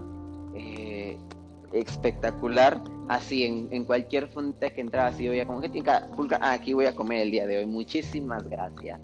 Eh, 0.54 1.18
espectacular. 1.74 2.82
Así, 3.08 3.44
en, 3.44 3.68
en, 3.72 3.86
cualquier 3.86 4.28
fuente 4.30 4.72
que 4.74 4.82
entraba, 4.82 5.10
así, 5.10 5.28
oía 5.28 5.46
como 5.46 5.62
que 5.62 5.70
tiene 5.70 5.86
carapulcra. 5.86 6.39
Ah, 6.41 6.54
aquí 6.54 6.74
voy 6.74 6.86
a 6.86 6.96
comer 6.96 7.22
el 7.22 7.32
día 7.32 7.46
de 7.46 7.60
hoy. 7.60 7.65
Muchísimas 7.65 8.48
gracias. 8.48 9.00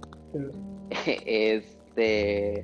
este. 1.06 2.64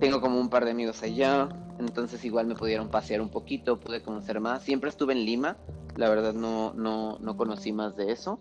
Tengo 0.00 0.20
como 0.22 0.40
un 0.40 0.48
par 0.48 0.64
de 0.64 0.70
amigos 0.70 1.02
allá, 1.02 1.48
entonces 1.78 2.24
igual 2.24 2.46
me 2.46 2.54
pudieron 2.54 2.88
pasear 2.88 3.20
un 3.20 3.28
poquito, 3.28 3.78
pude 3.78 4.02
conocer 4.02 4.40
más. 4.40 4.62
Siempre 4.62 4.88
estuve 4.88 5.12
en 5.12 5.26
Lima, 5.26 5.58
la 5.96 6.08
verdad 6.08 6.32
no, 6.32 6.72
no, 6.72 7.18
no 7.18 7.36
conocí 7.36 7.70
más 7.70 7.96
de 7.96 8.10
eso. 8.10 8.38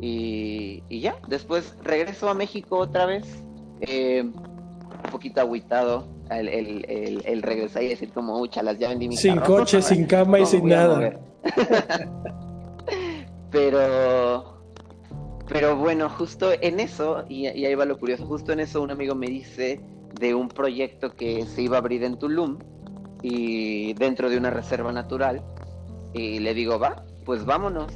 Y, 0.00 0.82
ya, 1.00 1.16
después 1.28 1.76
regreso 1.82 2.28
a 2.28 2.34
México 2.34 2.78
otra 2.78 3.04
vez, 3.06 3.26
eh, 3.80 4.22
un 4.24 5.10
poquito 5.10 5.40
agüitado, 5.40 6.08
el, 6.30 6.48
el, 6.48 7.22
el, 7.24 7.42
regresar 7.42 7.82
y 7.82 7.88
decir 7.88 8.10
como, 8.10 8.44
las 8.62 8.78
ya 8.78 8.88
vendí 8.88 9.08
mi 9.08 9.16
Sin 9.16 9.36
coche, 9.40 9.82
sin 9.82 10.06
cama 10.06 10.40
y 10.40 10.46
sin 10.46 10.66
nada. 10.66 11.18
pero, 13.50 14.60
pero 15.46 15.76
bueno, 15.76 16.08
justo 16.08 16.50
en 16.60 16.80
eso, 16.80 17.24
y, 17.28 17.48
y 17.48 17.66
ahí 17.66 17.74
va 17.74 17.84
lo 17.84 17.98
curioso, 17.98 18.26
justo 18.26 18.52
en 18.52 18.60
eso 18.60 18.82
un 18.82 18.90
amigo 18.90 19.14
me 19.14 19.28
dice 19.28 19.80
de 20.18 20.34
un 20.34 20.48
proyecto 20.48 21.12
que 21.12 21.44
se 21.46 21.62
iba 21.62 21.76
a 21.76 21.80
abrir 21.80 22.04
en 22.04 22.18
Tulum 22.18 22.58
y 23.22 23.94
dentro 23.94 24.28
de 24.28 24.36
una 24.38 24.50
reserva 24.50 24.92
natural 24.92 25.42
y 26.12 26.38
le 26.38 26.54
digo, 26.54 26.78
va, 26.78 27.04
pues 27.24 27.44
vámonos. 27.44 27.92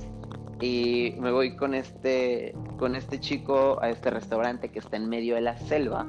Y 0.60 1.14
me 1.18 1.32
voy 1.32 1.56
con 1.56 1.74
este, 1.74 2.54
con 2.78 2.94
este 2.94 3.18
chico 3.18 3.78
a 3.80 3.88
este 3.88 4.10
restaurante 4.10 4.70
que 4.70 4.78
está 4.78 4.96
en 4.98 5.08
medio 5.08 5.36
de 5.36 5.40
la 5.40 5.56
selva. 5.56 6.06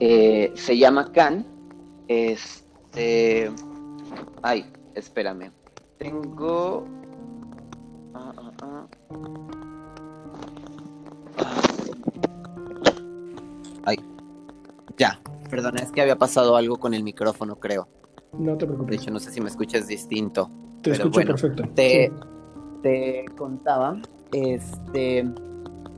Eh, 0.00 0.52
se 0.54 0.76
llama 0.76 1.12
Can. 1.12 1.46
Este. 2.08 3.50
Ay, 4.42 4.66
espérame. 4.94 5.52
Tengo. 5.98 6.84
Ah, 8.14 8.32
ah, 8.36 8.88
ah. 11.38 11.67
Ya, 14.96 15.20
perdona, 15.50 15.80
es 15.80 15.92
que 15.92 16.00
había 16.00 16.16
pasado 16.16 16.56
algo 16.56 16.78
con 16.78 16.94
el 16.94 17.02
micrófono, 17.02 17.56
creo. 17.56 17.88
No 18.38 18.56
te 18.56 18.66
preocupes. 18.66 18.90
De 18.90 19.02
hecho, 19.02 19.10
no 19.10 19.20
sé 19.20 19.30
si 19.30 19.40
me 19.40 19.48
escuchas 19.48 19.86
distinto. 19.86 20.50
Te 20.82 20.92
escucho 20.92 21.20
perfecto. 21.20 21.62
Te, 21.74 22.12
te 22.82 23.24
contaba 23.36 24.00
este, 24.32 25.28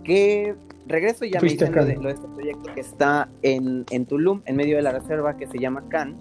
que 0.04 0.54
regreso 0.86 1.24
y 1.24 1.30
ya 1.30 1.40
me 1.40 1.48
dicen 1.48 1.74
lo 1.74 1.84
de, 1.84 1.92
este 1.92 2.28
proyecto 2.28 2.74
que 2.74 2.80
está 2.80 3.28
en, 3.42 3.84
en 3.90 4.06
Tulum, 4.06 4.42
en 4.44 4.56
medio 4.56 4.76
de 4.76 4.82
la 4.82 4.92
reserva, 4.92 5.36
que 5.36 5.46
se 5.46 5.58
llama 5.58 5.84
Can. 5.88 6.18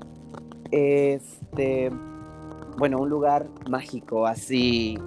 Este, 0.72 1.92
bueno, 2.78 3.00
un 3.00 3.10
lugar 3.10 3.48
mágico, 3.70 4.28
así 4.28 4.98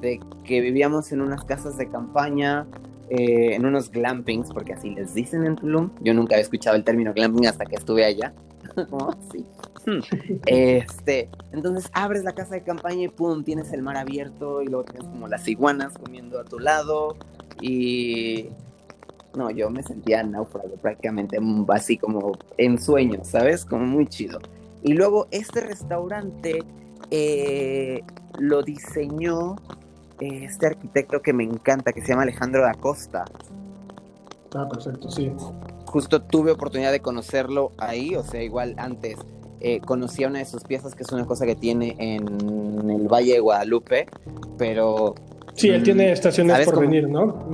de 0.00 0.20
que 0.44 0.60
vivíamos 0.60 1.12
en 1.12 1.20
unas 1.20 1.44
casas 1.44 1.76
de 1.76 1.88
campaña, 1.88 2.66
eh, 3.10 3.54
en 3.54 3.66
unos 3.66 3.90
glampings, 3.90 4.52
porque 4.52 4.72
así 4.72 4.90
les 4.90 5.14
dicen 5.14 5.44
en 5.44 5.56
Tulum. 5.56 5.90
Yo 6.00 6.14
nunca 6.14 6.36
había 6.36 6.42
escuchado 6.42 6.76
el 6.76 6.84
término 6.84 7.12
glamping 7.12 7.46
hasta 7.46 7.66
que 7.66 7.74
estuve 7.76 8.04
allá. 8.04 8.32
oh, 8.90 9.14
sí. 9.32 9.44
Este, 10.46 11.28
entonces 11.52 11.90
abres 11.92 12.22
la 12.22 12.32
casa 12.32 12.54
de 12.54 12.62
campaña 12.62 13.04
y 13.04 13.08
pum, 13.08 13.42
tienes 13.42 13.72
el 13.72 13.82
mar 13.82 13.96
abierto 13.96 14.62
y 14.62 14.66
luego 14.66 14.84
tienes 14.84 15.08
como 15.08 15.26
las 15.26 15.48
iguanas 15.48 15.98
comiendo 15.98 16.38
a 16.38 16.44
tu 16.44 16.58
lado 16.58 17.16
y 17.60 18.48
no, 19.34 19.50
yo 19.50 19.70
me 19.70 19.82
sentía 19.82 20.22
náufrago 20.22 20.76
prácticamente, 20.76 21.38
así 21.68 21.96
como 21.96 22.32
en 22.58 22.80
sueños, 22.80 23.28
¿sabes? 23.28 23.64
Como 23.64 23.86
muy 23.86 24.06
chido. 24.06 24.38
Y 24.82 24.92
luego 24.92 25.28
este 25.30 25.60
restaurante 25.60 26.62
eh, 27.10 28.02
lo 28.38 28.62
diseñó 28.62 29.56
este 30.20 30.66
arquitecto 30.66 31.22
que 31.22 31.32
me 31.32 31.44
encanta, 31.44 31.92
que 31.92 32.00
se 32.00 32.08
llama 32.08 32.22
Alejandro 32.22 32.62
da 32.62 32.74
Costa. 32.74 33.24
Ah, 34.54 34.68
perfecto, 34.68 35.10
sí. 35.10 35.32
Justo 35.86 36.22
tuve 36.22 36.50
oportunidad 36.50 36.92
de 36.92 37.00
conocerlo 37.00 37.72
ahí, 37.78 38.14
o 38.14 38.22
sea, 38.22 38.42
igual 38.42 38.74
antes 38.78 39.16
eh, 39.60 39.80
conocía 39.80 40.28
una 40.28 40.38
de 40.38 40.44
sus 40.44 40.64
piezas, 40.64 40.94
que 40.94 41.02
es 41.02 41.12
una 41.12 41.26
cosa 41.26 41.46
que 41.46 41.54
tiene 41.54 41.94
en 41.98 42.90
el 42.90 43.08
Valle 43.08 43.34
de 43.34 43.40
Guadalupe, 43.40 44.06
pero... 44.56 45.14
Sí, 45.54 45.68
él 45.68 45.82
tiene 45.82 46.08
mm, 46.08 46.12
estaciones 46.12 46.64
por 46.64 46.80
venir, 46.80 47.08
¿no? 47.08 47.46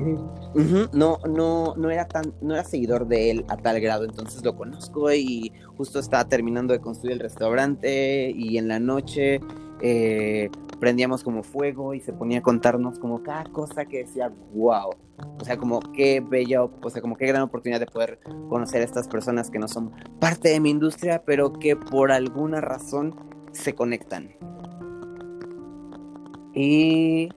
No, 0.92 1.18
no, 1.29 1.74
no 1.76 1.90
era 1.90 2.07
tan, 2.07 2.33
no 2.40 2.55
era 2.55 2.64
seguidor 2.64 3.07
de 3.07 3.31
él 3.31 3.44
a 3.48 3.57
tal 3.57 3.81
grado, 3.81 4.05
entonces 4.05 4.44
lo 4.44 4.57
conozco 4.57 5.12
y 5.12 5.52
justo 5.76 5.98
estaba 5.98 6.24
terminando 6.26 6.72
de 6.72 6.81
construir 6.81 7.14
el 7.14 7.20
restaurante 7.20 8.31
y 8.35 8.57
en 8.57 8.68
la 8.68 8.79
noche 8.79 9.40
eh, 9.83 10.48
prendíamos 10.78 11.22
como 11.22 11.42
fuego 11.42 11.94
y 11.94 12.00
se 12.00 12.12
ponía 12.12 12.38
a 12.38 12.42
contarnos 12.42 12.98
como 12.98 13.22
cada 13.22 13.44
cosa 13.44 13.84
que 13.84 13.98
decía, 13.98 14.32
wow. 14.54 14.90
O 15.40 15.44
sea, 15.44 15.56
como 15.56 15.80
qué 15.80 16.20
bella, 16.20 16.62
o 16.64 16.90
sea, 16.90 17.00
como 17.00 17.16
qué 17.16 17.26
gran 17.26 17.42
oportunidad 17.42 17.80
de 17.80 17.86
poder 17.86 18.20
conocer 18.48 18.82
a 18.82 18.84
estas 18.84 19.08
personas 19.08 19.50
que 19.50 19.58
no 19.58 19.68
son 19.68 19.92
parte 20.20 20.50
de 20.50 20.60
mi 20.60 20.70
industria, 20.70 21.22
pero 21.24 21.52
que 21.54 21.76
por 21.76 22.12
alguna 22.12 22.60
razón 22.60 23.14
se 23.52 23.74
conectan. 23.74 24.34
Y 26.54 27.30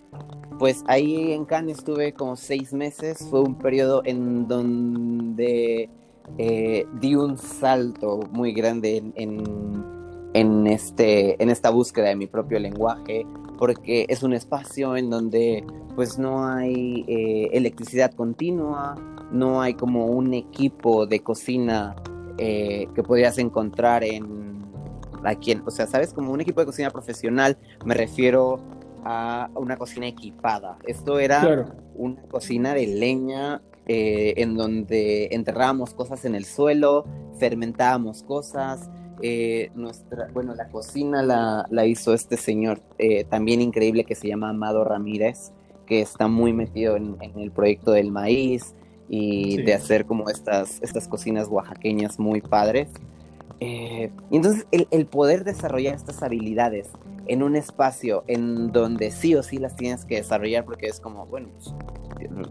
pues 0.57 0.83
ahí 0.87 1.31
en 1.31 1.45
Cannes 1.45 1.79
estuve 1.79 2.13
como 2.13 2.35
seis 2.35 2.73
meses. 2.73 3.25
Fue 3.29 3.41
un 3.41 3.57
periodo 3.57 4.01
en 4.05 4.47
donde 4.47 5.89
eh, 6.37 6.85
di 6.99 7.15
un 7.15 7.37
salto 7.37 8.19
muy 8.31 8.53
grande 8.53 8.97
en 8.97 9.13
en, 9.15 9.98
este, 10.33 11.41
en 11.41 11.49
esta 11.49 11.69
búsqueda 11.69 12.09
de 12.09 12.15
mi 12.15 12.27
propio 12.27 12.59
lenguaje, 12.59 13.25
porque 13.57 14.05
es 14.09 14.23
un 14.23 14.33
espacio 14.33 14.95
en 14.95 15.09
donde 15.09 15.65
pues 15.95 16.17
no 16.17 16.45
hay 16.45 17.03
eh, 17.07 17.49
electricidad 17.53 18.13
continua, 18.13 18.95
no 19.31 19.61
hay 19.61 19.73
como 19.73 20.07
un 20.07 20.33
equipo 20.33 21.05
de 21.05 21.19
cocina 21.21 21.95
eh, 22.37 22.87
que 22.95 23.03
podrías 23.03 23.37
encontrar 23.37 24.03
en 24.03 24.59
aquí, 25.23 25.59
o 25.65 25.71
sea, 25.71 25.87
sabes, 25.87 26.13
como 26.13 26.31
un 26.31 26.41
equipo 26.41 26.61
de 26.61 26.65
cocina 26.65 26.89
profesional, 26.89 27.57
me 27.85 27.93
refiero 27.93 28.59
a 29.03 29.49
una 29.55 29.77
cocina 29.77 30.07
equipada. 30.07 30.77
Esto 30.85 31.19
era 31.19 31.67
una 31.95 32.21
cocina 32.23 32.73
de 32.73 32.87
leña 32.87 33.61
eh, 33.87 34.35
en 34.37 34.55
donde 34.55 35.29
enterrábamos 35.31 35.93
cosas 35.93 36.23
en 36.25 36.35
el 36.35 36.45
suelo, 36.45 37.05
fermentábamos 37.39 38.23
cosas, 38.23 38.89
eh, 39.21 39.71
nuestra, 39.75 40.29
bueno, 40.33 40.55
la 40.55 40.69
cocina 40.69 41.21
la, 41.21 41.65
la 41.69 41.85
hizo 41.85 42.13
este 42.13 42.37
señor 42.37 42.81
eh, 42.97 43.23
también 43.25 43.61
increíble 43.61 44.03
que 44.05 44.15
se 44.15 44.27
llama 44.27 44.49
Amado 44.49 44.83
Ramírez, 44.83 45.51
que 45.85 46.01
está 46.01 46.27
muy 46.27 46.53
metido 46.53 46.95
en, 46.95 47.17
el 47.37 47.51
proyecto 47.51 47.91
del 47.91 48.11
maíz 48.11 48.75
y 49.07 49.61
de 49.63 49.73
hacer 49.73 50.05
como 50.05 50.29
estas, 50.29 50.81
estas 50.81 51.07
cocinas 51.07 51.47
oaxaqueñas 51.47 52.19
muy 52.19 52.41
padres. 52.41 52.89
Eh, 53.59 54.11
y 54.29 54.35
entonces 54.37 54.67
el, 54.71 54.87
el, 54.91 55.05
poder 55.05 55.43
desarrollar 55.43 55.95
estas 55.95 56.23
habilidades 56.23 56.89
en 57.25 57.43
un 57.43 57.55
espacio 57.55 58.23
en 58.27 58.71
donde 58.71 59.11
sí 59.11 59.35
o 59.35 59.43
sí 59.43 59.57
las 59.57 59.75
tienes 59.75 60.05
que 60.05 60.15
desarrollar 60.15 60.63
porque 60.63 60.87
es 60.87 60.99
como, 61.01 61.25
bueno, 61.25 61.49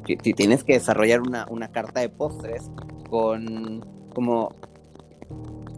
pues, 0.05 0.19
tienes 0.35 0.65
que 0.65 0.75
desarrollar 0.75 1.21
una, 1.21 1.47
una 1.49 1.69
carta 1.73 2.01
de 2.01 2.09
postres 2.09 2.71
con 3.09 3.85
como 4.15 4.55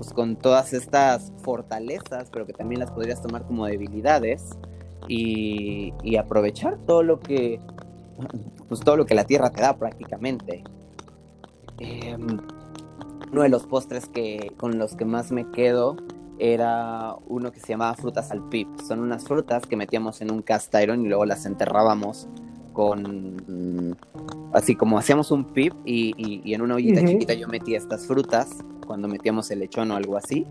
pues 0.01 0.15
con 0.15 0.37
todas 0.37 0.73
estas 0.73 1.31
fortalezas, 1.43 2.31
pero 2.33 2.47
que 2.47 2.55
también 2.55 2.81
las 2.81 2.91
podrías 2.91 3.21
tomar 3.21 3.43
como 3.43 3.67
debilidades 3.67 4.49
y, 5.07 5.93
aprovechar 6.17 6.79
todo 6.87 7.03
lo 7.03 7.21
que 7.21 7.61
pues 8.67 8.81
todo 8.81 8.97
lo 8.97 9.05
que 9.05 9.15
la 9.15 9.25
tierra 9.25 9.51
te 9.51 9.61
da 9.61 9.77
prácticamente. 9.77 10.65
Em, 11.81 12.39
uno 13.31 13.43
de 13.43 13.51
los 13.51 13.67
postres 13.67 14.09
que 14.09 14.55
con 14.57 14.79
los 14.79 14.97
que 14.97 15.05
más 15.05 15.33
me 15.33 15.51
quedo 15.51 15.99
era 16.39 17.15
uno 17.29 17.53
que 17.53 17.61
se 17.61 17.69
llamaba 17.69 17.95
frutas 17.95 18.31
al 18.31 18.49
pip. 18.49 18.69
Son 18.89 19.01
unas 19.01 19.25
frutas 19.25 19.67
que 19.67 19.77
metíamos 19.77 20.23
en 20.23 20.33
un 20.33 20.41
cast 20.41 20.75
iron 20.77 21.05
y 21.05 21.09
luego 21.09 21.27
las 21.27 21.45
enterrábamos 21.45 22.27
con 22.73 23.97
así 24.53 24.75
como 24.75 24.99
hacíamos 24.99 25.31
un 25.31 25.45
pip 25.45 25.73
y, 25.85 26.53
en 26.53 26.63
una 26.63 26.77
ollita 26.77 27.05
chiquita 27.05 27.35
yo 27.35 27.49
metía 27.49 27.79
estas 27.79 28.07
frutas 28.07 28.51
cuando 28.87 29.09
metíamos 29.09 29.51
el 29.51 29.61
lechón 29.61 29.91
o 29.91 29.97
algo 29.97 30.17
así. 30.17 30.47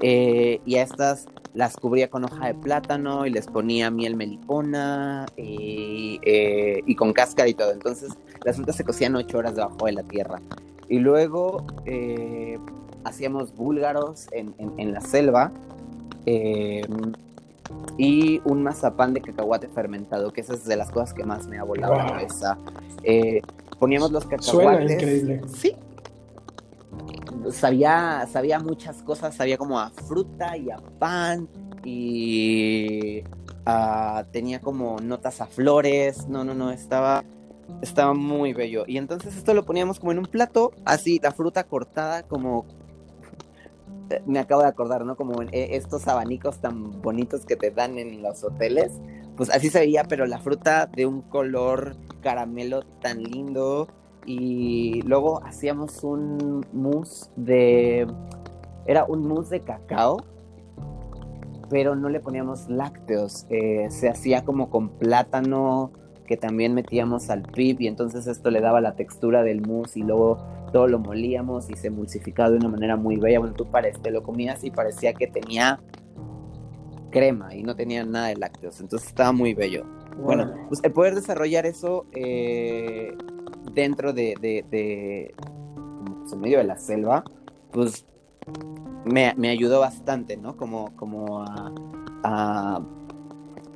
Eh, 0.00 0.60
y 0.66 0.76
a 0.76 0.82
estas 0.82 1.26
las 1.54 1.76
cubría 1.76 2.10
con 2.10 2.24
hoja 2.24 2.48
de 2.48 2.54
plátano 2.54 3.26
y 3.26 3.30
les 3.30 3.46
ponía 3.46 3.90
miel 3.90 4.16
melipona 4.16 5.24
y, 5.36 6.18
eh, 6.22 6.82
y 6.84 6.94
con 6.96 7.12
cáscara 7.12 7.48
y 7.48 7.54
todo. 7.54 7.72
Entonces 7.72 8.12
las 8.44 8.56
frutas 8.56 8.76
se 8.76 8.84
cocían 8.84 9.14
ocho 9.16 9.38
horas 9.38 9.54
debajo 9.54 9.86
de 9.86 9.92
la 9.92 10.02
tierra. 10.02 10.40
Y 10.88 10.98
luego 10.98 11.64
eh, 11.86 12.58
hacíamos 13.04 13.54
búlgaros 13.54 14.26
en, 14.32 14.54
en, 14.58 14.92
la 14.92 15.00
selva 15.00 15.52
y 17.96 18.40
un 18.44 18.62
mazapán 18.62 19.14
de 19.14 19.20
cacahuate 19.20 19.68
fermentado, 19.68 20.32
que 20.32 20.40
esa 20.40 20.54
es 20.54 20.64
de 20.64 20.76
las 20.76 20.90
cosas 20.90 21.14
que 21.14 21.24
más 21.24 21.46
me 21.46 21.58
ha 21.58 21.64
volado 21.64 21.94
la 21.94 22.06
cabeza. 22.06 22.58
poníamos 23.78 24.10
los 24.12 24.24
cacahuates. 24.24 24.50
Suena 24.50 24.92
increíble. 24.92 25.42
Sí, 25.54 25.76
sabía, 27.50 28.26
sabía 28.30 28.58
muchas 28.58 29.02
cosas, 29.02 29.34
sabía 29.34 29.58
como 29.58 29.78
a 29.78 29.90
fruta 29.90 30.56
y 30.56 30.70
a 30.70 30.78
pan 30.98 31.48
y 31.84 33.22
tenía 34.32 34.60
como 34.60 34.98
notas 35.00 35.40
a 35.40 35.46
flores, 35.46 36.28
no, 36.28 36.44
no, 36.44 36.54
no, 36.54 36.70
estaba, 36.70 37.24
estaba 37.82 38.14
muy 38.14 38.52
bello. 38.52 38.84
Y 38.86 38.98
entonces 38.98 39.36
esto 39.36 39.54
lo 39.54 39.64
poníamos 39.64 40.00
como 40.00 40.12
en 40.12 40.18
un 40.18 40.26
plato, 40.26 40.72
así, 40.84 41.20
la 41.22 41.32
fruta 41.32 41.64
cortada 41.64 42.22
como... 42.24 42.66
Eh, 44.10 44.22
me 44.26 44.38
acabo 44.38 44.62
de 44.62 44.68
acordar, 44.68 45.04
¿no? 45.04 45.16
Como 45.16 45.42
eh, 45.42 45.48
estos 45.52 46.06
abanicos 46.08 46.58
tan 46.58 47.00
bonitos 47.02 47.44
que 47.46 47.56
te 47.56 47.70
dan 47.70 47.98
en 47.98 48.22
los 48.22 48.44
hoteles. 48.44 48.92
Pues 49.36 49.50
así 49.50 49.70
se 49.70 49.80
veía, 49.80 50.04
pero 50.04 50.26
la 50.26 50.38
fruta 50.38 50.86
de 50.86 51.06
un 51.06 51.22
color 51.22 51.96
caramelo 52.20 52.82
tan 53.00 53.22
lindo 53.22 53.88
y 54.26 55.02
luego 55.02 55.42
hacíamos 55.44 56.02
un 56.04 56.64
mousse 56.72 57.30
de... 57.36 58.06
Era 58.86 59.04
un 59.04 59.26
mousse 59.26 59.50
de 59.50 59.60
cacao, 59.60 60.18
pero 61.70 61.96
no 61.96 62.08
le 62.08 62.20
poníamos 62.20 62.68
lácteos. 62.68 63.46
Eh, 63.48 63.88
se 63.90 64.08
hacía 64.08 64.44
como 64.44 64.70
con 64.70 64.90
plátano 64.90 65.90
que 66.26 66.36
también 66.36 66.74
metíamos 66.74 67.30
al 67.30 67.42
pip 67.42 67.80
y 67.80 67.86
entonces 67.86 68.26
esto 68.26 68.50
le 68.50 68.60
daba 68.60 68.80
la 68.80 68.96
textura 68.96 69.42
del 69.42 69.60
mousse 69.60 69.98
y 69.98 70.02
luego 70.02 70.38
todo 70.72 70.88
lo 70.88 70.98
molíamos 70.98 71.70
y 71.70 71.76
se 71.76 71.88
emulsificaba 71.88 72.50
de 72.50 72.56
una 72.56 72.68
manera 72.68 72.96
muy 72.96 73.16
bella. 73.16 73.38
Bueno, 73.38 73.54
tú 73.54 73.68
te 74.02 74.10
lo 74.10 74.22
comías 74.22 74.64
y 74.64 74.70
parecía 74.70 75.12
que 75.12 75.26
tenía 75.26 75.80
crema 77.10 77.54
y 77.54 77.62
no 77.62 77.76
tenía 77.76 78.04
nada 78.04 78.26
de 78.26 78.36
lácteos, 78.36 78.80
entonces 78.80 79.08
estaba 79.08 79.32
muy 79.32 79.54
bello. 79.54 79.84
Bueno, 80.16 80.52
pues 80.68 80.80
el 80.82 80.92
poder 80.92 81.14
desarrollar 81.14 81.66
eso 81.66 82.06
eh, 82.12 83.16
dentro 83.72 84.12
de, 84.12 84.34
de, 84.40 85.34
pues, 86.20 86.32
en 86.32 86.40
medio 86.40 86.58
de 86.58 86.64
la 86.64 86.76
selva, 86.76 87.24
pues 87.72 88.06
me, 89.04 89.34
me 89.36 89.50
ayudó 89.50 89.80
bastante, 89.80 90.36
¿no? 90.36 90.56
Como, 90.56 90.94
como 90.96 91.42
a, 91.42 91.72
a, 92.22 92.80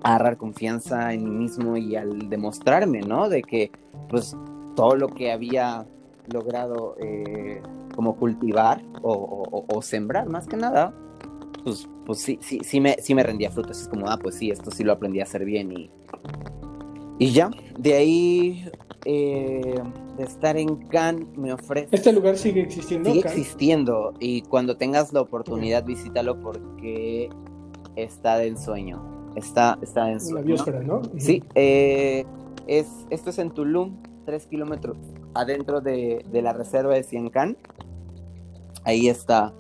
agarrar 0.02 0.36
confianza 0.36 1.12
en 1.12 1.24
mí 1.24 1.30
mismo 1.30 1.76
y 1.76 1.96
al 1.96 2.28
demostrarme, 2.28 3.00
¿no? 3.00 3.28
De 3.28 3.42
que, 3.42 3.70
pues, 4.08 4.36
todo 4.76 4.96
lo 4.96 5.08
que 5.08 5.32
había 5.32 5.86
logrado 6.32 6.96
eh, 7.00 7.62
como 7.94 8.16
cultivar 8.16 8.82
o, 9.02 9.64
o, 9.68 9.82
sembrar, 9.82 10.28
más 10.28 10.46
que 10.46 10.56
nada, 10.56 10.94
pues, 11.64 11.88
pues 12.06 12.20
sí, 12.20 12.38
sí, 12.40 12.60
sí 12.62 12.80
me, 12.80 12.96
sí 13.00 13.14
me 13.14 13.22
rendía 13.22 13.50
frutos. 13.50 13.80
Es 13.80 13.88
como, 13.88 14.08
ah, 14.08 14.18
pues 14.22 14.36
sí, 14.36 14.50
esto 14.50 14.70
sí 14.70 14.84
lo 14.84 14.92
aprendí 14.92 15.20
a 15.20 15.24
hacer 15.24 15.44
bien 15.44 15.72
y, 15.72 15.90
y 17.18 17.32
ya. 17.32 17.50
De 17.78 17.94
ahí 17.94 18.64
eh, 19.04 19.74
de 20.16 20.24
estar 20.24 20.56
en 20.56 20.76
Cannes 20.88 21.26
me 21.36 21.52
ofrece... 21.52 21.88
¿Este 21.92 22.12
lugar 22.12 22.36
sigue 22.36 22.62
existiendo? 22.62 23.10
Sigue 23.10 23.26
existiendo 23.26 24.14
y 24.18 24.42
cuando 24.42 24.76
tengas 24.76 25.12
la 25.12 25.20
oportunidad 25.20 25.84
visítalo 25.84 26.40
porque 26.40 27.30
está 27.96 28.38
de 28.38 28.48
ensueño. 28.48 29.17
Está, 29.34 29.78
está 29.82 30.04
de 30.06 30.12
ensueño. 30.12 30.40
La 30.40 30.42
biosfera, 30.42 30.80
¿no? 30.80 31.02
Sí, 31.18 31.42
eh, 31.54 32.24
es, 32.66 32.86
esto 33.10 33.30
es 33.30 33.38
en 33.38 33.50
Tulum, 33.50 34.02
tres 34.24 34.46
kilómetros 34.46 34.96
adentro 35.34 35.80
de, 35.80 36.24
la 36.32 36.52
reserva 36.52 36.94
de 36.94 37.02
Ciencan. 37.02 37.56
Ahí 38.84 39.08
está, 39.08 39.52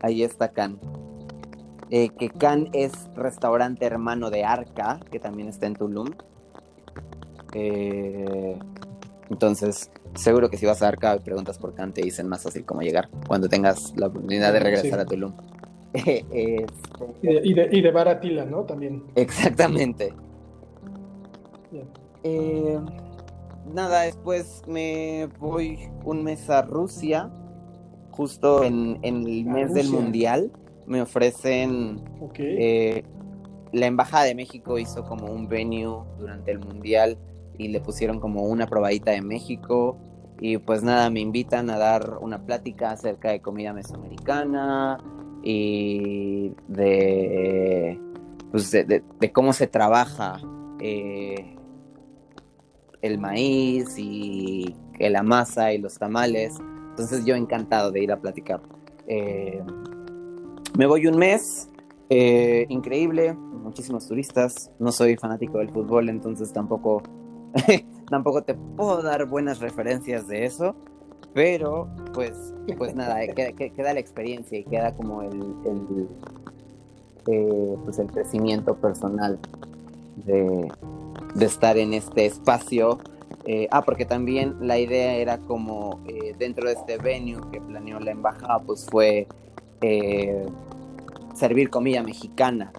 ahí 0.00 0.22
está 0.22 0.48
Can. 0.48 0.78
Eh, 1.90 2.10
que 2.10 2.30
Can 2.30 2.68
es 2.72 2.92
restaurante 3.14 3.84
hermano 3.84 4.30
de 4.30 4.44
Arca, 4.44 5.00
que 5.10 5.18
también 5.18 5.48
está 5.48 5.66
en 5.66 5.74
Tulum. 5.74 6.10
Eh, 7.52 8.58
entonces, 9.30 9.90
seguro 10.14 10.50
que 10.50 10.56
si 10.56 10.66
vas 10.66 10.82
a 10.82 10.88
Arca 10.88 11.16
y 11.16 11.20
preguntas 11.20 11.58
por 11.58 11.74
Can, 11.74 11.92
te 11.92 12.02
dicen 12.02 12.28
más 12.28 12.42
fácil 12.42 12.64
cómo 12.64 12.82
llegar 12.82 13.08
cuando 13.26 13.48
tengas 13.48 13.94
la 13.96 14.06
oportunidad 14.08 14.52
de 14.52 14.60
regresar 14.60 15.00
a 15.00 15.04
Tulum. 15.04 15.32
Este, 15.94 16.66
y, 17.22 17.54
de, 17.54 17.68
y, 17.70 17.80
de, 17.80 17.90
Baratila, 17.92 18.44
¿no? 18.44 18.64
También. 18.64 19.04
Exactamente. 19.14 20.12
Eh, 22.24 22.80
nada, 23.72 24.02
después 24.02 24.62
me 24.66 25.28
voy 25.38 25.78
un 26.04 26.24
mes 26.24 26.50
a 26.50 26.62
Rusia, 26.62 27.30
justo 28.10 28.64
en, 28.64 28.98
el 29.02 29.44
mes 29.44 29.72
del 29.72 29.88
Mundial. 29.88 30.50
Me 30.86 31.00
ofrecen... 31.00 32.02
Eh, 32.34 33.04
la 33.72 33.86
Embajada 33.86 34.24
de 34.24 34.36
México 34.36 34.78
hizo 34.78 35.04
como 35.04 35.26
un 35.26 35.48
venue 35.48 36.04
durante 36.18 36.52
el 36.52 36.60
Mundial 36.60 37.18
y 37.58 37.68
le 37.68 37.80
pusieron 37.80 38.20
como 38.20 38.44
una 38.44 38.66
probadita 38.68 39.10
de 39.10 39.20
México. 39.20 39.98
Y 40.40 40.58
pues 40.58 40.84
nada, 40.84 41.10
me 41.10 41.20
invitan 41.20 41.70
a 41.70 41.78
dar 41.78 42.18
una 42.20 42.44
plática 42.44 42.92
acerca 42.92 43.30
de 43.30 43.40
comida 43.40 43.72
mesoamericana 43.72 44.98
y 45.44 46.52
de, 46.68 48.00
pues 48.50 48.70
de, 48.70 49.02
cómo 49.32 49.52
se 49.52 49.66
trabaja 49.66 50.40
eh, 50.80 51.56
el 53.02 53.18
maíz 53.18 53.98
y 53.98 54.74
la 54.98 55.22
masa 55.22 55.72
y 55.72 55.78
los 55.78 55.98
tamales. 55.98 56.54
Entonces 56.90 57.24
yo 57.26 57.34
encantado 57.34 57.90
de 57.92 58.02
ir 58.02 58.12
a 58.12 58.20
platicar. 58.20 58.62
Eh, 59.06 59.62
me 60.78 60.86
voy 60.86 61.06
un 61.06 61.18
mes, 61.18 61.68
eh, 62.08 62.64
increíble, 62.68 63.34
muchísimos 63.34 64.08
turistas. 64.08 64.70
No 64.78 64.92
soy 64.92 65.16
fanático 65.16 65.58
del 65.58 65.70
fútbol, 65.70 66.08
entonces 66.08 66.52
tampoco, 66.52 67.02
tampoco 68.10 68.44
te 68.44 68.54
puedo 68.54 69.02
dar 69.02 69.26
buenas 69.26 69.60
referencias 69.60 70.26
de 70.26 70.46
eso. 70.46 70.74
Pero, 71.34 71.88
pues, 72.14 72.54
pues 72.78 72.94
nada, 72.94 73.22
eh, 73.24 73.34
queda, 73.34 73.92
la 73.92 74.00
experiencia 74.00 74.58
y 74.58 74.64
queda 74.64 74.94
como 74.94 75.22
el, 75.22 75.42
el 75.66 76.08
pues 77.84 77.98
el 77.98 78.06
crecimiento 78.08 78.74
personal 78.76 79.38
de, 80.16 80.70
estar 81.40 81.76
en 81.76 81.94
este 81.94 82.26
espacio. 82.26 82.98
Eh, 83.46 83.68
ah, 83.70 83.82
porque 83.82 84.06
también 84.06 84.56
la 84.60 84.78
idea 84.78 85.16
era 85.16 85.36
como 85.36 86.00
eh, 86.06 86.34
dentro 86.38 86.66
de 86.66 86.74
este 86.74 86.96
venue 86.96 87.40
que 87.52 87.60
planeó 87.60 88.00
la 88.00 88.12
embajada, 88.12 88.60
pues 88.60 88.86
fue 88.86 89.26
eh, 89.82 90.46
servir 91.34 91.68
comida 91.68 92.02
mexicana. 92.02 92.72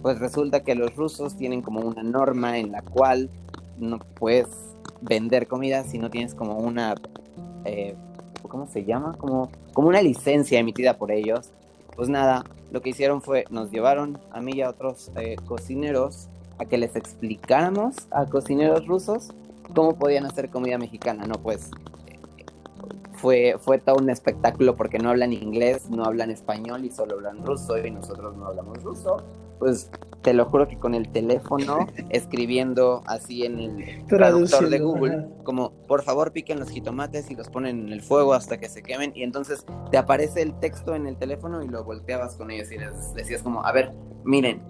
Pues 0.00 0.18
resulta 0.18 0.62
que 0.62 0.74
los 0.74 0.96
rusos 0.96 1.36
tienen 1.36 1.60
como 1.60 1.80
una 1.80 2.02
norma 2.02 2.56
en 2.58 2.72
la 2.72 2.80
cual 2.80 3.28
no 3.78 3.98
puedes 3.98 4.48
vender 5.02 5.46
comida 5.46 5.84
si 5.84 5.98
no 5.98 6.08
tienes 6.08 6.34
como 6.34 6.56
una, 6.56 6.94
¿cómo 8.48 8.66
se 8.66 8.84
llama? 8.84 9.16
Como, 9.18 9.50
como 9.72 9.88
una 9.88 10.02
licencia 10.02 10.58
emitida 10.58 10.96
por 10.96 11.10
ellos. 11.12 11.50
Pues 11.96 12.08
nada, 12.08 12.44
lo 12.70 12.80
que 12.80 12.90
hicieron 12.90 13.20
fue, 13.20 13.44
nos 13.50 13.70
llevaron 13.70 14.18
a 14.30 14.40
mí 14.40 14.52
y 14.56 14.62
a 14.62 14.70
otros 14.70 15.10
cocineros 15.46 16.28
a 16.58 16.64
que 16.64 16.78
les 16.78 16.94
explicáramos 16.96 17.96
a 18.10 18.26
cocineros 18.26 18.86
rusos 18.86 19.30
cómo 19.74 19.96
podían 19.96 20.26
hacer 20.26 20.50
comida 20.50 20.78
mexicana, 20.78 21.26
¿no? 21.26 21.34
Pues 21.34 21.70
fue, 23.14 23.56
fue 23.58 23.78
todo 23.78 23.96
un 23.96 24.10
espectáculo 24.10 24.76
porque 24.76 24.98
no 24.98 25.10
hablan 25.10 25.32
inglés, 25.32 25.90
no 25.90 26.04
hablan 26.04 26.30
español 26.30 26.84
y 26.84 26.90
solo 26.90 27.16
hablan 27.16 27.44
ruso 27.44 27.78
y 27.78 27.90
nosotros 27.90 28.36
no 28.36 28.46
hablamos 28.46 28.82
ruso. 28.82 29.18
Pues 29.60 29.88
te 30.22 30.34
lo 30.34 30.44
juro 30.46 30.66
que 30.66 30.76
con 30.76 30.94
el 30.94 31.08
teléfono, 31.12 31.86
escribiendo 32.10 33.02
así 33.06 33.44
en 33.44 33.60
el 33.60 34.06
traductor 34.06 34.68
de 34.68 34.80
Google, 34.80 35.28
como 35.44 35.70
por 35.86 36.02
favor 36.02 36.32
piquen 36.32 36.58
los 36.58 36.70
jitomates 36.70 37.30
y 37.30 37.36
los 37.36 37.48
ponen 37.48 37.86
en 37.86 37.92
el 37.92 38.02
fuego 38.02 38.34
hasta 38.34 38.58
que 38.58 38.68
se 38.68 38.82
quemen. 38.82 39.12
Y 39.14 39.22
entonces 39.22 39.64
te 39.92 39.98
aparece 39.98 40.42
el 40.42 40.58
texto 40.58 40.96
en 40.96 41.06
el 41.06 41.16
teléfono 41.16 41.62
y 41.62 41.68
lo 41.68 41.84
volteabas 41.84 42.34
con 42.34 42.50
ellos 42.50 42.72
y 42.72 42.78
les 42.78 43.14
decías 43.14 43.42
como, 43.42 43.64
a 43.64 43.70
ver, 43.70 43.92
miren, 44.24 44.60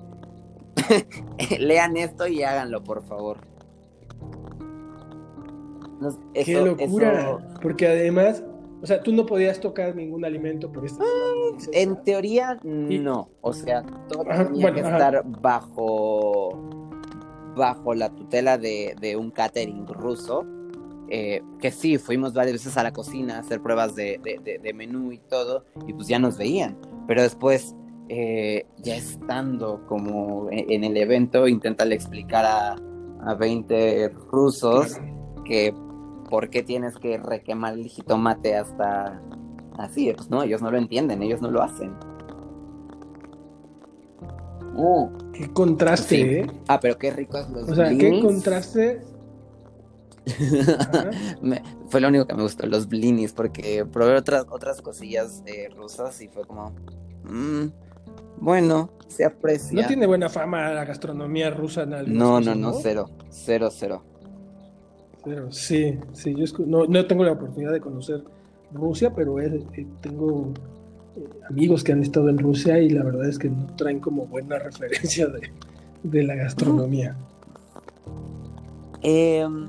Lean 1.59 1.96
esto 1.96 2.26
y 2.26 2.42
háganlo, 2.42 2.83
por 2.83 3.03
favor. 3.03 3.38
Qué 6.33 6.61
locura. 6.61 7.38
Porque 7.61 7.87
además, 7.87 8.42
o 8.83 8.87
sea, 8.87 9.03
tú 9.03 9.12
no 9.12 9.26
podías 9.26 9.61
tocar 9.61 9.94
ningún 9.94 10.24
alimento 10.24 10.72
por 10.72 10.87
este 10.87 11.03
ah, 11.03 11.33
En 11.72 12.02
teoría, 12.02 12.58
no. 12.62 13.28
O 13.40 13.52
sea, 13.52 13.82
todo 14.08 14.24
tenía 14.24 14.72
que 14.72 14.80
estar 14.80 15.22
bajo 15.24 16.58
bajo 17.56 17.94
la 17.94 18.10
tutela 18.10 18.58
de, 18.58 19.16
un 19.18 19.30
catering 19.30 19.86
ruso. 19.86 20.44
Eh, 21.12 21.42
que 21.58 21.72
sí, 21.72 21.98
fuimos 21.98 22.34
varias 22.34 22.52
veces 22.52 22.76
a 22.76 22.84
la 22.84 22.92
cocina 22.92 23.36
a 23.36 23.40
hacer 23.40 23.60
pruebas 23.60 23.96
de, 23.96 24.20
de 24.62 24.72
menú 24.72 25.10
y 25.10 25.18
todo, 25.18 25.64
y 25.86 25.92
pues 25.92 26.06
ya 26.06 26.20
nos 26.20 26.38
veían. 26.38 26.78
Pero 27.08 27.22
después 27.22 27.74
eh, 28.12 28.66
ya 28.78 28.96
estando 28.96 29.86
como 29.86 30.50
e-, 30.50 30.66
en 30.68 30.82
el 30.82 30.96
evento, 30.96 31.46
intenta 31.46 31.84
explicar 31.84 32.44
a, 32.44 32.76
a 33.24 33.34
20 33.34 34.08
rusos 34.32 34.98
que 35.44 35.72
por 36.28 36.50
qué 36.50 36.64
tienes 36.64 36.96
que 36.96 37.18
requemar 37.18 37.74
el 37.74 37.86
jitomate 37.86 38.56
hasta 38.56 39.22
así. 39.78 40.12
Pues 40.14 40.30
no, 40.30 40.42
ellos 40.42 40.62
no 40.62 40.70
lo 40.70 40.78
entienden, 40.78 41.22
ellos 41.22 41.40
no 41.40 41.50
lo 41.50 41.62
hacen. 41.62 41.92
Oh, 44.76 45.11
qué 45.33 45.52
contraste, 45.52 46.40
¿eh? 46.40 46.46
Ah, 46.68 46.80
pero 46.80 46.96
qué 46.96 47.11
ricos 47.11 47.48
los 47.50 47.68
O 47.68 47.74
sea, 47.74 47.90
qué 47.90 48.20
contraste. 48.20 49.02
fue 51.88 52.00
lo 52.00 52.09
único 52.09 52.26
que 52.26 52.35
me 52.35 52.42
gustó, 52.42 52.66
los 52.66 52.88
blinis, 52.88 53.33
porque 53.33 53.85
probé 53.85 54.16
otras, 54.16 54.46
otras 54.50 54.80
cosillas 54.80 55.42
eh, 55.46 55.68
rusas 55.74 56.20
y 56.20 56.28
fue 56.28 56.44
como. 56.44 56.72
Mmm, 57.24 57.66
bueno, 58.38 58.90
se 59.09 59.24
aprecia. 59.24 59.83
No 59.83 59.87
tiene 59.87 60.06
buena 60.06 60.28
fama 60.28 60.70
la 60.70 60.85
gastronomía 60.85 61.50
rusa 61.50 61.83
en 61.83 62.16
No, 62.16 62.40
no, 62.40 62.54
no, 62.54 62.72
cero, 62.72 63.11
cero, 63.28 63.68
cero. 63.70 64.02
Cero, 65.22 65.52
sí, 65.52 65.98
sí, 66.12 66.35
yo 66.35 66.46
no, 66.64 66.87
no 66.87 67.06
tengo 67.06 67.24
la 67.24 67.33
oportunidad 67.33 67.72
de 67.72 67.80
conocer 67.80 68.24
Rusia, 68.72 69.12
pero 69.14 69.40
eh, 69.40 69.64
tengo 70.00 70.52
eh, 71.16 71.28
amigos 71.48 71.85
que 71.85 71.92
han 71.92 72.02
estado 72.02 72.28
en 72.28 72.38
Rusia 72.38 72.78
y 72.80 72.90
la 72.90 73.02
verdad 73.02 73.28
es 73.28 73.38
que 73.38 73.50
no 73.50 73.66
traen 73.76 74.00
como 74.00 74.26
buena 74.26 74.59
referencia 74.61 75.26
de, 76.02 76.22
la 76.22 76.35
gastronomía. 76.35 77.16
Em, 79.02 79.68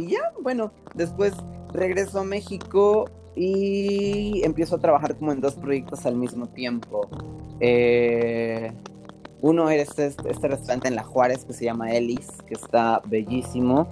y 0.00 0.08
ya, 0.08 0.32
bueno, 0.42 0.72
después 0.94 1.34
regreso 1.72 2.20
a 2.20 2.24
México 2.24 3.06
y 3.34 4.42
empiezo 4.44 4.76
a 4.76 4.78
trabajar 4.78 5.16
como 5.16 5.32
en 5.32 5.40
dos 5.40 5.54
proyectos 5.54 6.04
al 6.06 6.16
mismo 6.16 6.48
tiempo. 6.48 7.08
Eh, 7.60 8.72
uno 9.40 9.68
era 9.70 9.82
este, 9.82 10.06
este, 10.06 10.48
restaurante 10.48 10.88
en 10.88 10.94
La 10.94 11.02
Juárez 11.02 11.44
que 11.44 11.52
se 11.52 11.64
llama 11.64 11.92
Ellis, 11.92 12.28
que 12.46 12.54
está 12.54 13.00
bellísimo. 13.06 13.88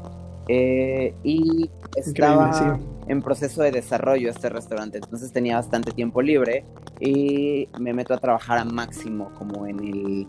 Eh, 0.52 1.14
y 1.22 1.70
estaba 1.94 2.76
en 3.06 3.22
proceso 3.22 3.62
de 3.62 3.70
desarrollo 3.70 4.30
este 4.30 4.48
restaurante, 4.48 4.98
entonces 4.98 5.30
tenía 5.32 5.54
bastante 5.54 5.92
tiempo 5.92 6.20
libre 6.22 6.64
y 6.98 7.68
me 7.78 7.92
meto 7.92 8.14
a 8.14 8.18
trabajar 8.18 8.58
a 8.58 8.64
máximo 8.64 9.30
como 9.38 9.68
en 9.68 9.78
el, 9.78 10.26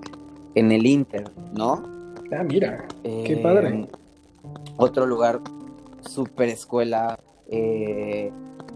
en 0.53 0.71
el 0.71 0.85
Inter, 0.85 1.23
¿no? 1.55 1.81
Ah, 2.31 2.43
mira, 2.43 2.85
qué 3.01 3.39
padre. 3.41 3.69
Eh, 3.69 3.87
otro 4.77 5.07
lugar, 5.07 5.39
super 6.01 6.49
escuela, 6.49 7.17
eh, 7.49 8.31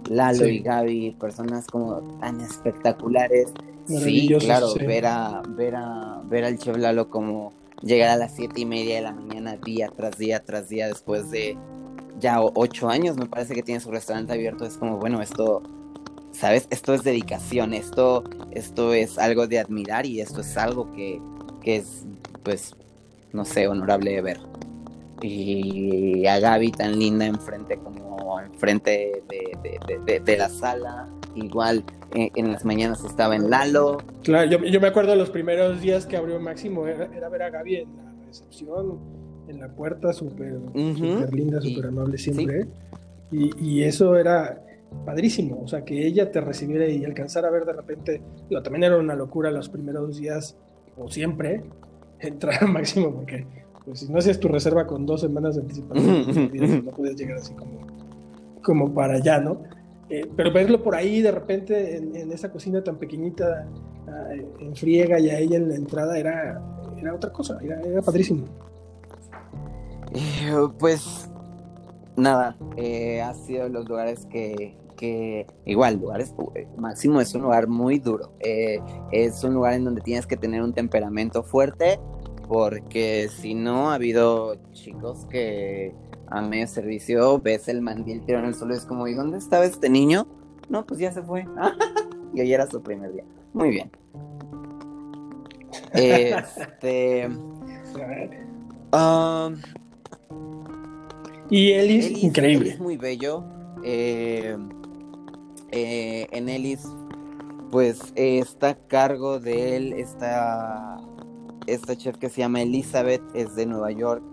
Lalo 0.09 0.47
y 0.47 0.61
Gaby, 0.61 1.11
personas 1.19 1.67
como 1.67 2.17
tan 2.21 2.41
espectaculares. 2.41 3.53
Sí, 3.85 4.35
claro, 4.39 4.73
ver 4.83 5.05
a, 5.05 5.43
ver 5.49 5.75
a, 5.75 6.23
ver 6.27 6.45
al 6.45 6.57
chef 6.57 6.75
Lalo 6.75 7.07
como 7.07 7.53
llegar 7.82 8.09
a 8.09 8.17
las 8.17 8.36
siete 8.36 8.61
y 8.61 8.65
media 8.65 8.95
de 8.95 9.01
la 9.01 9.13
mañana 9.13 9.57
día 9.57 9.91
tras 9.95 10.17
día 10.17 10.43
tras 10.43 10.69
día 10.69 10.88
después 10.88 11.30
de 11.32 11.57
ya 12.19 12.41
ocho 12.41 12.89
años 12.89 13.17
me 13.17 13.26
parece 13.26 13.53
que 13.53 13.63
tiene 13.63 13.82
su 13.82 13.91
restaurante 13.91 14.34
abierto 14.34 14.65
es 14.65 14.78
como 14.78 14.97
bueno 14.97 15.21
esto 15.21 15.61
sabes 16.32 16.67
esto 16.69 16.93
es 16.93 17.03
dedicación 17.03 17.73
esto 17.73 18.23
esto 18.51 18.93
es 18.93 19.17
algo 19.17 19.47
de 19.47 19.59
admirar 19.59 20.05
y 20.05 20.21
esto 20.21 20.41
es 20.41 20.55
algo 20.57 20.91
que, 20.93 21.21
que 21.61 21.78
es 21.78 22.05
pues 22.43 22.76
no 23.34 23.43
sé 23.45 23.67
honorable 23.67 24.11
de 24.11 24.21
ver 24.21 24.39
y 25.21 26.26
a 26.28 26.39
Gaby 26.39 26.71
tan 26.71 26.99
linda 26.99 27.26
enfrente 27.26 27.78
como 27.78 28.05
enfrente 28.39 29.23
de, 29.28 30.38
la 30.38 30.49
sala. 30.49 31.07
Igual 31.36 31.83
eh, 32.13 32.31
en 32.36 32.51
las 32.51 32.65
mañanas 32.65 33.03
estaba 33.03 33.36
en 33.36 33.49
Lalo. 33.49 33.97
Claro, 34.23 34.49
yo, 34.49 34.81
me 34.81 34.88
acuerdo 34.88 35.15
los 35.15 35.29
primeros 35.29 35.81
días 35.81 36.05
que 36.05 36.17
abrió 36.17 36.39
Máximo, 36.39 36.88
era, 36.88 37.29
ver 37.29 37.43
a 37.43 37.49
Gaby 37.49 37.75
en 37.75 37.97
la 37.97 38.25
recepción, 38.25 38.99
en 39.47 39.59
la 39.59 39.67
puerta, 39.67 40.13
súper 40.13 40.53
linda, 41.31 41.61
súper 41.61 41.88
amable 41.88 42.17
siempre. 42.17 42.67
Y, 43.31 43.51
y, 43.59 43.83
eso 43.83 44.15
era 44.15 44.61
padrísimo, 45.05 45.61
o 45.61 45.67
sea, 45.67 45.83
que 45.83 46.05
ella 46.07 46.31
te 46.31 46.39
recibiera 46.39 46.88
y 46.88 47.03
alcanzar 47.03 47.45
a 47.45 47.49
ver 47.49 47.65
de 47.65 47.73
repente, 47.73 48.21
también 48.63 48.83
era 48.83 48.97
una 48.97 49.15
locura 49.15 49.51
los 49.51 49.67
primeros 49.67 50.17
días, 50.17 50.55
o 50.95 51.09
siempre, 51.09 51.63
entrar 52.19 52.63
a 52.63 52.67
Máximo, 52.67 53.13
porque 53.13 53.45
pues 53.83 53.99
si 53.99 54.11
no 54.11 54.17
hacías 54.17 54.39
tu 54.39 54.47
reserva 54.47 54.88
con 54.88 55.05
dos 55.05 55.21
semanas 55.21 55.55
de 55.55 55.61
anticipación, 55.61 56.86
no 56.86 56.91
podías 56.91 57.15
llegar 57.15 57.38
así 57.38 57.53
como, 57.53 57.79
como 58.61 58.93
para 58.93 59.15
allá, 59.15 59.39
¿no? 59.39 59.61
Eh, 60.09 60.29
pero 60.35 60.51
verlo 60.51 60.83
por 60.83 60.95
ahí 60.95 61.21
de 61.21 61.31
repente 61.31 61.97
en, 61.97 62.31
esa 62.31 62.51
cocina 62.51 62.83
tan 62.83 62.97
pequeñita, 62.97 63.67
ah, 64.07 64.29
en 64.59 64.75
friega 64.75 65.19
y 65.19 65.29
a 65.29 65.39
ella 65.39 65.57
en 65.57 65.69
la 65.69 65.75
entrada 65.75 66.17
era, 66.17 66.61
era 66.97 67.15
otra 67.15 67.31
cosa, 67.31 67.57
era, 67.61 68.01
padrísimo. 68.01 68.45
Eh, 70.13 70.53
pues 70.77 71.29
nada, 72.15 72.55
eh, 72.77 73.21
ha 73.21 73.33
sido 73.33 73.67
los 73.67 73.87
lugares 73.89 74.25
que 74.27 74.77
igual, 75.65 75.99
lugares, 75.99 76.33
Máximo 76.77 77.19
es 77.19 77.35
un 77.35 77.43
lugar 77.43 77.67
muy 77.67 77.99
duro, 77.99 78.31
es 78.39 79.43
un 79.43 79.53
lugar 79.53 79.73
en 79.73 79.83
donde 79.83 80.01
tienes 80.01 80.25
que 80.25 80.35
tener 80.37 80.63
un 80.63 80.73
temperamento 80.73 81.43
fuerte 81.43 81.99
porque 82.47 83.29
si 83.29 83.55
no, 83.55 83.91
ha 83.91 83.95
habido 83.95 84.55
chicos 84.71 85.25
que 85.29 85.93
a 86.28 86.41
medio 86.41 86.67
servicio 86.67 87.39
ves 87.39 87.67
el 87.67 87.82
mandil 87.82 88.26
tirado 88.26 88.43
en 88.43 88.49
el 88.49 88.55
suelo 88.55 88.73
y 88.73 88.78
es 88.78 88.86
como, 88.86 89.07
¿y 89.07 89.13
dónde 89.13 89.38
estaba 89.38 89.65
este 89.65 89.89
niño? 89.89 90.28
No, 90.69 90.86
pues 90.86 90.99
ya 90.99 91.11
se 91.11 91.21
fue. 91.21 91.45
y 92.34 92.41
hoy 92.41 92.53
era 92.53 92.67
su 92.67 92.82
primer 92.82 93.13
día. 93.13 93.23
Muy 93.53 93.69
bien. 93.69 93.91
Este. 95.93 97.30
Um, 98.91 99.55
y 101.49 101.71
Ellis, 101.71 102.23
increíble. 102.23 102.71
es 102.71 102.80
muy 102.80 102.97
bello. 102.97 103.43
Eh, 103.84 104.57
eh, 105.71 106.28
en 106.32 106.49
Ellis, 106.49 106.88
pues 107.71 108.13
está 108.15 108.69
a 108.69 108.76
cargo 108.76 109.39
de 109.39 109.78
él, 109.78 109.93
está 109.93 110.97
esta 111.67 111.95
chef 111.95 112.17
que 112.17 112.30
se 112.30 112.41
llama 112.41 112.61
Elizabeth, 112.61 113.23
es 113.34 113.55
de 113.55 113.65
Nueva 113.65 113.91
York. 113.91 114.23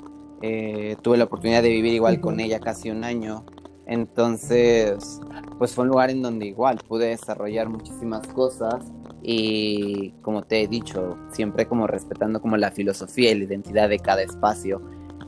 Eh, 0.43 0.97
tuve 1.03 1.17
la 1.17 1.25
oportunidad 1.25 1.63
de 1.63 1.71
vivir 1.71 1.95
igual 1.95 2.21
con 2.21 2.41
ella 2.41 2.61
casi 2.61 2.91
un 2.91 3.05
año. 3.05 3.45
Entonces, 3.87 5.21
pues 5.59 5.75
fue 5.75 5.83
un 5.83 5.91
lugar 5.91 6.11
en 6.11 6.23
donde 6.23 6.47
igual 6.47 6.79
pude 6.87 7.09
desarrollar 7.09 7.69
muchísimas 7.69 8.27
cosas 8.29 8.85
y 9.23 10.11
como 10.23 10.43
te 10.43 10.63
he 10.63 10.69
dicho, 10.69 11.17
siempre 11.31 11.67
como 11.67 11.87
respetando 11.87 12.41
como 12.41 12.57
la 12.57 12.71
filosofía 12.71 13.31
y 13.31 13.39
la 13.39 13.45
identidad 13.45 13.89
de 13.89 13.99
cada 13.99 14.23
espacio. 14.23 14.83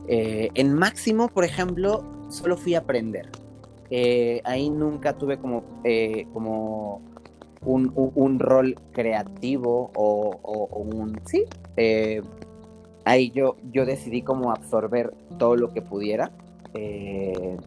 Eh, 0.07 0.49
en 0.53 0.73
Máximo, 0.73 1.29
por 1.29 1.45
ejemplo, 1.45 2.03
solo 2.29 2.57
fui 2.57 2.75
a 2.75 2.79
aprender. 2.79 3.29
Eh, 3.89 4.41
ahí 4.43 4.69
nunca 4.69 5.17
tuve 5.17 5.37
como, 5.37 5.63
como 6.33 7.01
un, 7.61 8.39
rol 8.39 8.75
creativo 8.91 9.91
o, 9.95 10.67
un... 10.73 11.19
Sí, 11.25 11.45
eh, 11.77 12.21
ahí 13.05 13.31
yo, 13.31 13.55
yo 13.71 13.85
decidí 13.85 14.21
como 14.21 14.51
absorber 14.51 15.13
todo 15.37 15.55
lo 15.55 15.71
que 15.71 15.81
pudiera. 15.81 16.31
Eh, 16.73 17.57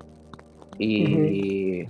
y, 0.79 1.87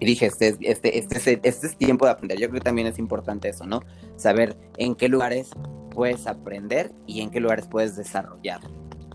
dije, 0.00 0.26
este, 0.26 0.56
este, 0.60 0.98
este, 0.98 1.40
este, 1.42 1.66
es 1.66 1.76
tiempo 1.76 2.04
de 2.04 2.12
aprender. 2.12 2.38
Yo 2.38 2.48
creo 2.48 2.60
que 2.60 2.64
también 2.64 2.86
es 2.86 2.98
importante 2.98 3.48
eso, 3.48 3.66
¿no? 3.66 3.82
Saber 4.16 4.56
en 4.76 4.94
qué 4.94 5.08
lugares 5.08 5.50
puedes 5.90 6.26
aprender 6.26 6.92
y 7.06 7.20
en 7.20 7.30
qué 7.30 7.40
lugares 7.40 7.66
puedes 7.66 7.96
desarrollar. 7.96 8.60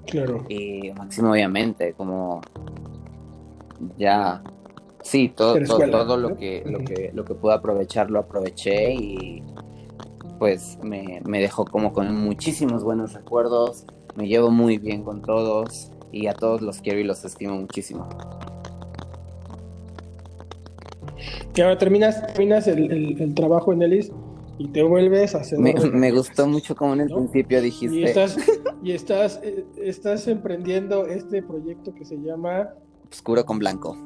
Claro. 0.06 0.46
Y 0.48 0.92
máximo, 0.94 1.32
obviamente, 1.32 1.94
como 1.94 2.42
ya 3.98 4.42
Sí, 5.04 5.30
todo, 5.30 5.58
todo, 5.64 6.18
lo, 6.18 6.36
que, 6.36 6.64
lo, 6.66 6.80
que, 6.80 7.12
lo 7.14 7.24
que 7.24 7.34
pude 7.34 7.54
aprovechar 7.54 8.12
lo 8.12 8.20
aproveché 8.20 8.94
y 8.94 9.42
pues 10.40 10.78
me, 10.84 11.22
dejó 11.26 11.66
como 11.66 11.94
con 11.94 12.16
muchísimos 12.16 12.84
buenos 12.84 13.14
recuerdos, 13.14 13.86
me 14.16 14.28
llevo 14.28 14.50
muy 14.52 14.78
bien 14.78 15.04
con 15.04 15.22
todos 15.22 15.92
y 16.12 16.28
a 16.28 16.34
todos 16.34 16.62
los 16.62 16.82
quiero 16.82 17.00
y 17.00 17.04
los 17.04 17.24
estimo 17.26 17.56
muchísimo. 17.56 18.08
Que 21.54 21.64
ahora 21.64 21.78
terminas, 21.78 22.26
terminas 22.28 22.68
el, 22.68 23.34
trabajo 23.36 23.74
en 23.74 23.82
Elis 23.82 24.12
y 24.58 24.68
te 24.70 24.84
vuelves 24.84 25.36
a 25.36 25.40
hacer. 25.40 25.60
Me, 25.60 26.12
gustó 26.12 26.48
mucho 26.48 26.76
como 26.76 26.94
en 26.94 27.02
el 27.02 27.08
principio 27.08 27.62
dijiste. 27.62 27.96
Y 27.96 28.04
estás, 28.04 28.38
y 28.84 28.92
estás, 28.92 29.40
eh, 29.44 29.66
estás 29.82 30.28
emprendiendo 30.28 31.08
este 31.08 31.42
proyecto 31.42 31.94
que 31.94 32.06
se 32.06 32.18
llama 32.18 32.70
Oscuro 33.12 33.46
con 33.46 33.60
Blanco 33.60 33.98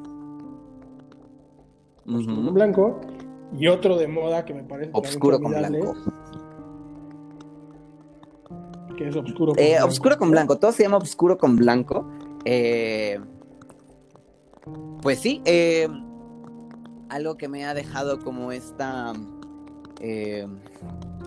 blanco, 2.04 3.00
y 3.58 3.68
otro 3.68 3.96
de 3.96 4.08
moda 4.08 4.44
que 4.44 4.54
me 4.54 4.62
parece 4.62 4.90
obscuro 4.92 5.40
con 5.40 5.52
blanco. 5.52 5.94
Que 8.96 9.08
es 9.08 9.16
obscuro 9.16 9.52
con 9.52 9.62
eh, 9.62 9.70
blanco. 9.70 9.86
Obscuro 9.86 10.18
con 10.18 10.30
blanco, 10.30 10.58
todo 10.58 10.72
se 10.72 10.82
llama 10.82 10.96
obscuro 10.96 11.38
con 11.38 11.56
blanco. 11.56 12.06
Eh, 12.44 13.20
pues 15.02 15.18
sí, 15.18 15.42
eh, 15.44 15.88
algo 17.08 17.36
que 17.36 17.48
me 17.48 17.64
ha 17.64 17.74
dejado 17.74 18.18
como 18.20 18.52
esta 18.52 19.12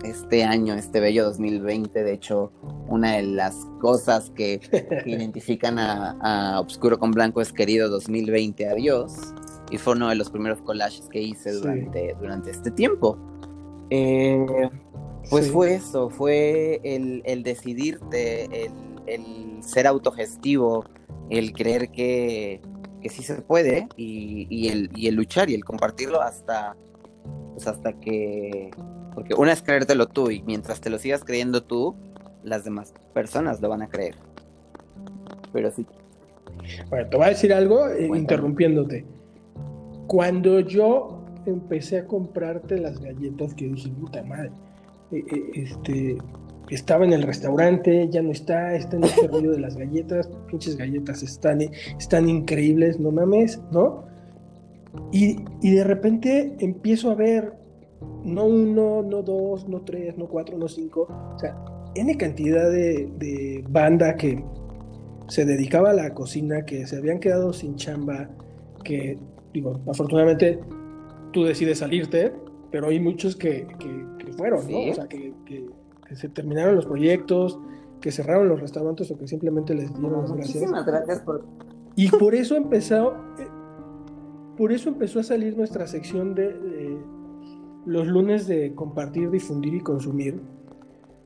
este 0.04 0.44
año, 0.44 0.74
este 0.74 1.00
bello 1.00 1.24
2020, 1.24 2.04
de 2.04 2.12
hecho, 2.12 2.52
una 2.88 3.16
de 3.16 3.22
las 3.22 3.56
cosas 3.80 4.30
que, 4.34 4.60
identifican 5.06 5.78
a, 5.78 6.18
a, 6.20 6.60
Obscuro 6.60 6.98
con 6.98 7.10
Blanco 7.12 7.40
es 7.40 7.54
querido 7.54 7.88
2020, 7.88 8.68
adiós 8.68 9.32
y 9.70 9.78
fue 9.78 9.94
uno 9.94 10.08
de 10.08 10.14
los 10.14 10.30
primeros 10.30 10.60
collages 10.62 11.08
que 11.08 11.20
hice 11.20 11.52
durante, 11.52 12.14
durante 12.20 12.50
este 12.50 12.70
tiempo. 12.70 13.18
Eh, 13.90 14.70
pues 15.30 15.50
fue 15.50 15.74
eso, 15.74 16.10
fue 16.10 16.80
el, 16.84 17.22
el 17.24 17.42
decidirte, 17.42 18.66
el, 19.06 19.62
ser 19.62 19.86
autogestivo, 19.86 20.84
el 21.30 21.52
creer 21.52 21.90
que, 21.90 22.60
que 23.00 23.08
sí 23.08 23.22
se 23.22 23.34
puede 23.42 23.88
y, 23.96 24.46
y, 24.50 24.68
el, 24.68 24.90
y 24.94 25.08
el 25.08 25.16
luchar 25.16 25.50
y 25.50 25.54
el 25.54 25.64
compartirlo 25.64 26.20
hasta, 26.20 26.76
pues 27.54 27.66
hasta 27.66 27.92
que... 27.94 28.70
Porque 29.14 29.34
una 29.34 29.52
es 29.52 29.62
creértelo 29.62 30.06
tú 30.06 30.30
y 30.30 30.42
mientras 30.42 30.80
te 30.80 30.90
lo 30.90 30.98
sigas 30.98 31.24
creyendo 31.24 31.62
tú, 31.62 31.96
las 32.44 32.64
demás 32.64 32.92
personas 33.14 33.60
lo 33.60 33.68
van 33.68 33.82
a 33.82 33.88
creer. 33.88 34.14
Pero 35.52 35.70
sí. 35.70 35.86
Bueno, 36.90 37.08
te 37.08 37.16
voy 37.16 37.26
a 37.26 37.28
decir 37.30 37.52
algo 37.52 37.88
eh, 37.88 38.08
interrumpiéndote. 38.14 39.04
Cuando 40.06 40.60
yo 40.60 41.24
empecé 41.46 41.98
a 41.98 42.06
comprarte 42.06 42.78
las 42.78 43.00
galletas, 43.00 43.54
que 43.54 43.68
dije, 43.68 43.88
puta 43.90 44.22
madre, 44.22 44.50
eh, 45.12 45.24
eh, 45.30 45.50
este, 45.54 46.18
estaba 46.70 47.04
en 47.04 47.12
el 47.12 47.22
restaurante, 47.22 48.08
ya 48.10 48.22
no 48.22 48.32
está, 48.32 48.74
está 48.74 48.96
en 48.96 49.04
este 49.04 49.28
rollo 49.28 49.52
de 49.52 49.60
las 49.60 49.76
galletas, 49.76 50.28
pinches 50.48 50.76
galletas 50.76 51.22
están, 51.22 51.60
están 51.98 52.28
increíbles, 52.28 52.98
no 52.98 53.10
mames, 53.12 53.60
¿no? 53.70 54.04
Y, 55.12 55.36
de 55.62 55.84
repente 55.84 56.56
empiezo 56.58 57.10
a 57.10 57.14
ver, 57.14 57.52
no 58.24 58.46
uno, 58.46 59.02
no 59.02 59.22
dos, 59.22 59.68
no 59.68 59.82
tres, 59.82 60.16
no 60.16 60.26
cuatro, 60.26 60.56
no 60.56 60.68
cinco, 60.68 61.06
o 61.34 61.38
sea, 61.38 61.56
N 61.94 62.16
cantidad 62.16 62.70
de, 62.70 63.08
de 63.18 63.64
banda 63.68 64.16
que 64.16 64.42
se 65.28 65.44
dedicaba 65.44 65.90
a 65.90 65.94
la 65.94 66.14
cocina, 66.14 66.64
que 66.64 66.86
se 66.86 66.96
habían 66.96 67.20
quedado 67.20 67.52
sin 67.52 67.76
chamba, 67.76 68.28
que 68.84 69.18
digo, 69.56 69.80
afortunadamente 69.88 70.60
tú 71.32 71.44
decides 71.44 71.78
salirte, 71.78 72.32
pero 72.70 72.88
hay 72.88 73.00
muchos 73.00 73.34
que, 73.36 73.66
fueron, 74.36 74.70
¿no? 74.70 74.90
O 74.90 74.94
sea, 74.94 75.08
que, 75.08 75.32
se 76.14 76.28
terminaron 76.28 76.76
los 76.76 76.86
proyectos, 76.86 77.58
que 78.00 78.12
cerraron 78.12 78.48
los 78.48 78.60
restaurantes 78.60 79.10
o 79.10 79.18
que 79.18 79.26
simplemente 79.26 79.74
les 79.74 79.92
dieron 79.94 80.20
las 80.20 80.32
gracias. 80.32 80.54
Muchísimas 80.56 80.86
gracias 80.86 81.20
por... 81.22 81.44
Y 81.96 82.10
por 82.10 82.34
eso 82.34 82.54
empezó, 82.54 83.14
eh, 83.38 83.48
por 84.56 84.72
eso 84.72 84.90
empezó 84.90 85.20
a 85.20 85.22
salir 85.22 85.56
nuestra 85.56 85.86
sección 85.86 86.34
de, 86.34 86.98
los 87.86 88.06
lunes 88.06 88.46
de 88.46 88.74
compartir, 88.74 89.30
difundir 89.30 89.74
y 89.74 89.80
consumir, 89.80 90.40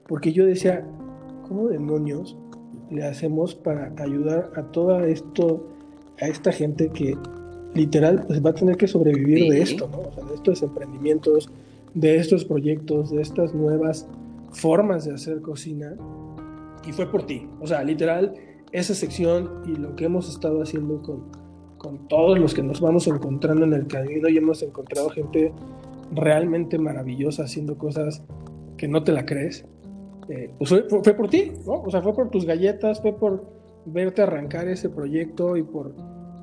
porque 0.07 0.33
yo 0.33 0.47
decía, 0.47 0.87
¿cómo 1.49 1.69
demonios 1.69 2.39
le 2.91 3.05
hacemos 3.05 3.55
para 3.55 3.93
ayudar 3.99 4.51
a 4.57 4.63
todo 4.71 5.01
esto, 5.05 5.69
a 6.21 6.29
esta 6.29 6.53
gente 6.53 6.89
que 6.91 7.17
literal 7.75 8.25
pues 8.27 8.45
va 8.45 8.51
a 8.51 8.55
tener 8.55 8.77
que 8.77 8.89
sobrevivir 8.89 9.51
de 9.51 9.63
esto, 9.63 9.89
¿no? 9.91 10.01
O 10.01 10.13
sea, 10.13 10.25
de 10.25 10.35
estos 10.35 10.63
emprendimientos, 10.63 11.51
de 11.95 12.17
estos 12.17 12.45
proyectos, 12.45 13.11
de 13.11 13.23
estas 13.23 13.55
nuevas 13.55 14.09
formas 14.53 15.05
de 15.05 15.15
hacer 15.15 15.41
cocina. 15.41 15.95
Y 16.87 16.93
fue 16.93 17.11
por 17.11 17.25
ti. 17.27 17.47
O 17.61 17.67
sea, 17.67 17.83
literal, 17.85 18.35
esa 18.73 18.95
sección 18.95 19.63
y 19.67 19.77
lo 19.77 19.95
que 19.97 20.07
hemos 20.07 20.29
estado 20.29 20.63
haciendo 20.63 21.03
con, 21.03 21.25
con 21.79 22.09
todos 22.09 22.39
los 22.39 22.55
que 22.55 22.63
nos 22.63 22.81
vamos 22.81 23.07
encontrando 23.07 23.65
en 23.65 23.73
el 23.73 23.87
camino 23.87 24.29
y 24.29 24.37
hemos 24.37 24.63
encontrado 24.63 25.11
gente 25.11 25.53
realmente 26.13 26.79
maravillosa 26.79 27.45
haciendo 27.45 27.77
cosas 27.79 28.23
que 28.77 28.89
no 28.89 29.05
te 29.05 29.13
la 29.13 29.27
crees. 29.27 29.65
Eh, 30.29 30.51
pues 30.59 30.71
fue, 30.71 30.85
fue, 30.89 31.15
por 31.15 31.29
ti, 31.29 31.53
¿no? 31.67 31.83
O 31.83 31.91
sea, 31.91 32.03
fue 32.03 32.15
por 32.15 32.31
tus 32.31 32.45
galletas, 32.45 33.01
fue 33.01 33.13
por 33.13 33.45
verte 33.85 34.23
arrancar 34.23 34.69
ese 34.69 34.89
proyecto 34.89 35.57
y 35.57 35.63
por 35.63 35.93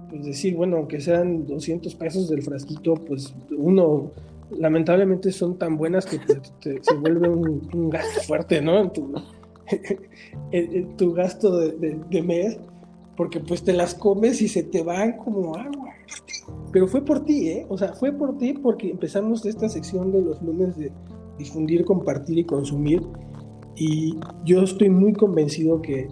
pues, 0.10 0.26
decir, 0.26 0.56
bueno, 0.56 0.78
aunque 0.78 1.00
sean 1.00 1.46
200 1.46 1.94
pesos 1.96 2.30
del 2.30 2.42
frasquito, 2.42 2.96
pues 2.96 3.34
uno, 3.56 4.12
lamentablemente 4.52 5.32
son 5.32 5.58
tan 5.58 5.78
buenas 5.78 6.06
que 6.06 6.20
se 6.82 6.94
vuelve 6.96 7.30
un, 7.30 7.90
gasto 7.90 8.22
fuerte, 8.22 8.62
¿no? 8.62 8.80
En 8.80 8.94
tu, 8.94 9.14
en, 10.52 10.98
tu 10.98 11.14
gasto 11.14 11.58
de, 11.58 12.00
de, 12.10 12.22
mes, 12.22 12.60
porque 13.16 13.40
pues 13.40 13.64
te 13.64 13.74
las 13.74 13.96
comes 13.96 14.42
y 14.42 14.48
se 14.48 14.64
te 14.64 14.84
van 14.84 15.18
como 15.18 15.56
agua. 15.56 15.94
Pero 16.72 16.88
fue 16.88 17.04
por 17.04 17.26
ti, 17.26 17.50
¿eh? 17.50 17.66
O 17.70 17.78
sea, 17.78 17.94
fue 17.94 18.12
por 18.12 18.38
ti 18.38 18.54
porque 18.54 18.90
empezamos 18.90 19.46
esta 19.46 19.68
sección 19.68 20.12
de 20.12 20.22
los 20.22 20.42
lunes 20.42 20.78
de 20.78 20.92
difundir, 21.38 21.84
compartir 21.84 22.38
y 22.38 22.46
consumir. 22.46 23.02
Y 23.76 24.18
yo 24.44 24.64
estoy 24.64 24.90
muy 24.90 25.14
convencido 25.14 25.82
que 25.82 26.08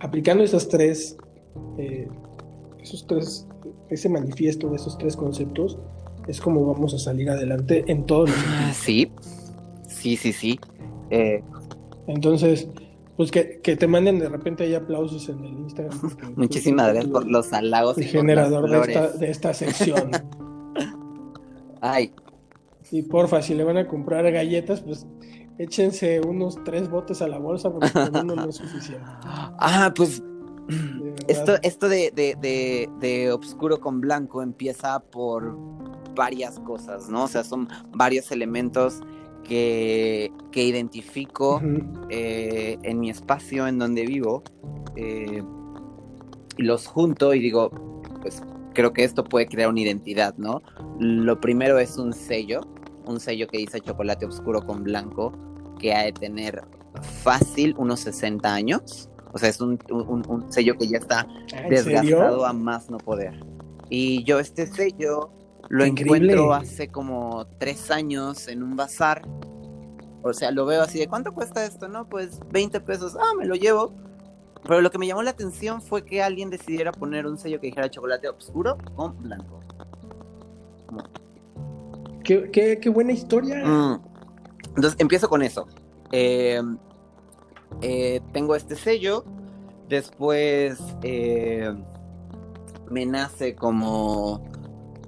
aplicando 0.00 0.44
esas 0.44 0.68
tres, 0.68 1.16
eh, 1.78 2.08
esos 2.84 3.06
tres, 3.06 3.48
ese 3.88 4.08
manifiesto 4.08 4.68
de 4.68 4.76
esos 4.76 4.96
tres 4.98 5.16
conceptos, 5.16 5.78
es 6.28 6.40
como 6.40 6.64
vamos 6.66 6.94
a 6.94 6.98
salir 6.98 7.28
adelante 7.30 7.84
en 7.88 8.04
todos 8.04 8.30
los 8.30 8.38
ah, 8.46 8.72
Sí, 8.74 9.10
sí, 9.88 10.16
sí, 10.16 10.32
sí. 10.32 10.60
Eh, 11.10 11.42
Entonces, 12.06 12.68
pues 13.16 13.30
que, 13.30 13.44
te 13.44 13.86
manden 13.86 14.18
de 14.18 14.28
repente 14.28 14.64
ahí 14.64 14.74
aplausos 14.74 15.28
en 15.28 15.44
el 15.44 15.58
Instagram. 15.60 15.98
Muchísimas 16.36 16.92
gracias 16.92 17.10
por 17.10 17.26
los 17.26 17.52
halagos. 17.52 17.98
El 17.98 18.04
generador 18.04 18.70
de 18.70 18.80
esta, 18.80 19.08
de 19.08 19.30
esta 19.30 19.54
sección. 19.54 20.10
Ay. 21.80 22.12
Y 22.90 23.02
porfa, 23.02 23.40
si 23.42 23.54
le 23.54 23.64
van 23.64 23.78
a 23.78 23.88
comprar 23.88 24.30
galletas, 24.30 24.82
pues 24.82 25.06
échense 25.58 26.20
unos 26.20 26.62
tres 26.64 26.90
botes 26.90 27.22
a 27.22 27.28
la 27.28 27.38
bolsa 27.38 27.70
porque 27.70 27.90
con 27.90 28.16
uno 28.16 28.36
no 28.36 28.48
es 28.48 28.56
suficiente. 28.56 29.04
Ah, 29.58 29.92
pues 29.94 30.22
esto, 31.28 31.56
esto 31.62 31.88
de, 31.88 32.10
de, 32.14 32.88
de, 33.00 33.32
obscuro 33.32 33.80
con 33.80 34.00
blanco 34.00 34.42
empieza 34.42 35.00
por 35.00 35.56
varias 36.14 36.58
cosas, 36.60 37.08
¿no? 37.08 37.24
O 37.24 37.28
sea, 37.28 37.44
son 37.44 37.68
varios 37.92 38.30
elementos 38.30 39.00
que, 39.42 40.32
que 40.50 40.64
identifico 40.64 41.60
eh, 42.08 42.78
en 42.82 43.00
mi 43.00 43.10
espacio 43.10 43.66
en 43.66 43.78
donde 43.78 44.06
vivo. 44.06 44.42
Eh, 44.96 45.42
los 46.56 46.86
junto 46.86 47.34
y 47.34 47.40
digo, 47.40 47.70
pues 48.22 48.42
creo 48.74 48.92
que 48.92 49.04
esto 49.04 49.24
puede 49.24 49.46
crear 49.46 49.68
una 49.68 49.80
identidad, 49.80 50.34
¿no? 50.36 50.62
Lo 50.98 51.40
primero 51.40 51.78
es 51.78 51.98
un 51.98 52.12
sello, 52.12 52.60
un 53.06 53.20
sello 53.20 53.46
que 53.48 53.58
dice 53.58 53.80
chocolate 53.80 54.26
oscuro 54.26 54.64
con 54.64 54.84
blanco, 54.84 55.32
que 55.78 55.92
ha 55.92 56.04
de 56.04 56.12
tener 56.12 56.62
fácil 57.22 57.74
unos 57.76 58.00
60 58.00 58.52
años. 58.52 59.10
O 59.34 59.38
sea, 59.38 59.48
es 59.48 59.60
un, 59.60 59.78
sello 60.48 60.78
que 60.78 60.86
ya 60.86 60.98
está 60.98 61.26
desgastado 61.68 62.46
a 62.46 62.52
más 62.52 62.88
no 62.88 62.98
poder. 62.98 63.34
Y 63.90 64.22
yo 64.22 64.38
este 64.38 64.68
sello 64.68 65.32
lo 65.68 65.84
encuentro 65.84 66.54
hace 66.54 66.86
como 66.86 67.44
tres 67.58 67.90
años 67.90 68.46
en 68.46 68.62
un 68.62 68.76
bazar. 68.76 69.22
O 70.22 70.32
sea, 70.32 70.52
lo 70.52 70.64
veo 70.66 70.82
así 70.82 71.00
de, 71.00 71.08
¿cuánto 71.08 71.34
cuesta 71.34 71.64
esto? 71.64 71.88
No, 71.88 72.08
pues 72.08 72.38
20 72.52 72.80
pesos. 72.82 73.16
Ah, 73.20 73.34
me 73.36 73.44
lo 73.44 73.56
llevo. 73.56 73.92
Pero 74.62 74.80
lo 74.80 74.90
que 74.92 74.98
me 74.98 75.06
llamó 75.08 75.22
la 75.24 75.30
atención 75.30 75.82
fue 75.82 76.04
que 76.04 76.22
alguien 76.22 76.48
decidiera 76.48 76.92
poner 76.92 77.26
un 77.26 77.36
sello 77.36 77.60
que 77.60 77.66
dijera 77.66 77.90
chocolate 77.90 78.28
oscuro 78.28 78.78
con 78.94 79.20
blanco. 79.20 79.60
Qué, 82.22 82.88
buena 82.88 83.12
historia. 83.12 83.64
Mm. 83.64 84.00
Entonces 84.76 84.94
empiezo 85.00 85.28
con 85.28 85.42
eso. 85.42 85.66
Eh, 86.12 86.62
eh, 87.82 88.20
tengo 88.32 88.56
este 88.56 88.76
sello. 88.76 89.24
Después 89.88 90.78
eh, 91.02 91.74
me 92.90 93.06
nace 93.06 93.54
como, 93.54 94.42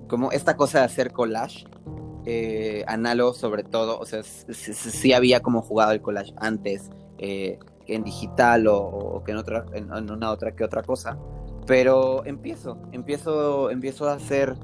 como 0.08 0.32
esta 0.32 0.56
cosa 0.56 0.80
de 0.80 0.84
hacer 0.84 1.12
collage. 1.12 1.64
análogo 2.86 3.32
sobre 3.34 3.62
todo. 3.64 3.98
O 3.98 4.06
sea, 4.06 4.22
sí, 4.22 5.12
había 5.12 5.40
como 5.40 5.62
jugado 5.62 5.92
el 5.92 6.00
collage 6.00 6.32
antes. 6.38 6.90
que 7.18 7.58
en 7.94 8.02
digital 8.02 8.66
o, 8.66 9.22
que 9.24 9.30
en 9.30 9.38
otra, 9.38 9.64
en, 9.72 9.90
una 9.92 10.30
otra 10.30 10.54
que 10.54 10.64
otra 10.64 10.82
cosa. 10.82 11.18
Pero 11.66 12.24
empiezo, 12.26 12.78
empiezo, 12.92 13.70
empiezo 13.70 14.08
a 14.08 14.14
hacer 14.14 14.56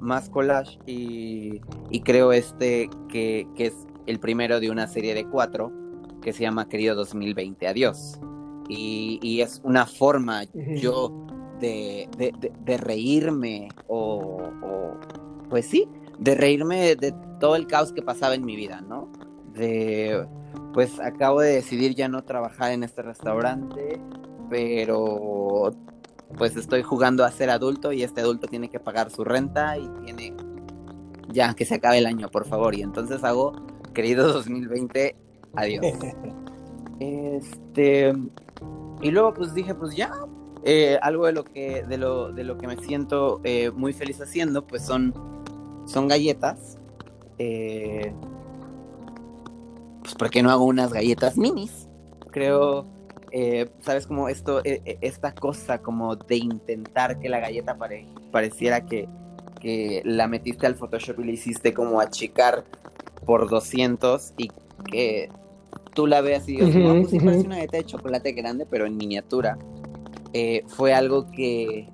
más 0.00 0.28
collage 0.28 0.78
y, 0.86 1.60
creo 2.04 2.32
este 2.32 2.90
que, 3.08 3.46
que, 3.56 3.66
es 3.66 3.74
el 4.06 4.18
primero 4.18 4.60
de 4.60 4.70
una 4.70 4.86
serie 4.86 5.14
de 5.14 5.24
cuatro 5.24 5.72
que 6.20 6.32
se 6.32 6.42
llama 6.42 6.68
Querido 6.68 6.94
2020, 6.94 7.66
adiós. 7.68 8.20
Y, 8.68 9.40
es 9.40 9.60
una 9.64 9.84
forma 9.84 10.44
yo 10.54 11.26
de, 11.60 12.08
reírme 12.78 13.68
o, 13.88 14.38
pues 15.48 15.66
sí, 15.66 15.88
de 16.18 16.34
reírme 16.34 16.94
de, 16.94 17.12
todo 17.40 17.56
el 17.56 17.66
caos 17.66 17.92
que 17.92 18.02
pasaba 18.02 18.34
en 18.34 18.44
mi 18.44 18.54
vida, 18.54 18.80
¿no? 18.80 19.10
De, 19.54 20.24
pues 20.72 21.00
acabo 21.00 21.40
de 21.40 21.54
decidir 21.54 21.94
ya 21.94 22.08
no 22.08 22.22
trabajar 22.22 22.72
en 22.72 22.84
este 22.84 23.02
restaurante, 23.02 24.00
pero 24.48 25.72
pues 26.36 26.56
estoy 26.56 26.82
jugando 26.82 27.24
a 27.24 27.30
ser 27.32 27.50
adulto 27.50 27.92
y 27.92 28.02
este 28.02 28.20
adulto 28.20 28.46
tiene 28.46 28.68
que 28.68 28.78
pagar 28.78 29.10
su 29.10 29.24
renta 29.24 29.76
y 29.76 29.88
tiene 30.04 30.34
ya 31.32 31.54
que 31.54 31.64
se 31.64 31.76
acabe 31.76 31.98
el 31.98 32.06
año, 32.06 32.28
por 32.28 32.46
favor. 32.46 32.74
Y 32.74 32.82
entonces 32.82 33.24
hago 33.24 33.52
querido 33.94 34.32
2020, 34.32 35.16
adiós. 35.54 35.86
este, 37.00 38.14
y 39.02 39.10
luego 39.10 39.34
pues 39.34 39.54
dije, 39.54 39.74
pues 39.74 39.94
ya, 39.96 40.12
eh, 40.62 40.98
algo 41.02 41.26
de 41.26 41.32
lo 41.32 41.44
que, 41.44 41.82
de 41.82 41.96
lo, 41.96 42.32
de 42.32 42.44
lo 42.44 42.58
que 42.58 42.66
me 42.66 42.76
siento 42.76 43.40
eh, 43.44 43.70
muy 43.70 43.92
feliz 43.92 44.20
haciendo, 44.20 44.66
pues 44.66 44.82
son, 44.82 45.14
son 45.86 46.08
galletas. 46.08 46.78
Eh, 47.38 48.12
pues 50.02 50.14
¿por 50.14 50.30
qué 50.30 50.42
no 50.42 50.50
hago 50.50 50.64
unas 50.64 50.92
galletas 50.92 51.36
minis? 51.36 51.88
Creo, 52.30 52.86
¿sabes? 53.80 54.06
Como 54.06 54.28
esto, 54.28 54.60
esta 54.64 55.34
cosa 55.34 55.78
como 55.78 56.16
de 56.16 56.36
intentar 56.36 57.18
que 57.18 57.28
la 57.28 57.40
galleta 57.40 57.76
pareciera 58.30 58.84
que, 58.84 59.08
que 59.60 60.02
la 60.04 60.28
metiste 60.28 60.66
al 60.66 60.74
Photoshop 60.74 61.20
y 61.20 61.24
le 61.24 61.32
hiciste 61.32 61.72
como 61.72 62.00
achicar 62.00 62.64
por 63.24 63.48
200 63.48 64.34
y 64.36 64.50
que 64.90 65.30
tú 65.94 66.06
la 66.06 66.20
veas 66.20 66.48
y 66.48 66.52
digas, 66.52 66.74
no, 66.74 67.02
pues 67.02 67.22
parece 67.22 67.46
una 67.46 67.56
galleta 67.56 67.76
de 67.76 67.84
chocolate 67.84 68.32
grande, 68.32 68.66
pero 68.68 68.86
en 68.86 68.96
miniatura. 68.96 69.58
Eh, 70.32 70.64
fue 70.68 70.94
algo 70.94 71.30
que... 71.30 71.88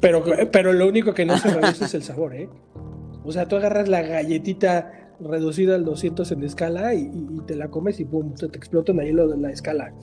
Pero, 0.00 0.24
pero 0.50 0.72
lo 0.72 0.88
único 0.88 1.14
que 1.14 1.24
no 1.24 1.36
se 1.38 1.50
reduce 1.50 1.84
es 1.84 1.94
el 1.94 2.02
sabor, 2.02 2.34
¿eh? 2.34 2.48
O 3.24 3.32
sea, 3.32 3.46
tú 3.46 3.56
agarras 3.56 3.88
la 3.88 4.02
galletita 4.02 5.12
reducida 5.20 5.76
al 5.76 5.84
200 5.84 6.32
en 6.32 6.42
escala 6.42 6.94
y, 6.94 7.08
te 7.46 7.54
la 7.54 7.68
comes 7.68 8.00
y 8.00 8.04
pum, 8.04 8.34
se 8.36 8.48
te 8.48 8.58
explotan 8.58 8.98
ahí 8.98 9.12
lo 9.12 9.28
de 9.28 9.36
la 9.36 9.50
escala. 9.50 9.94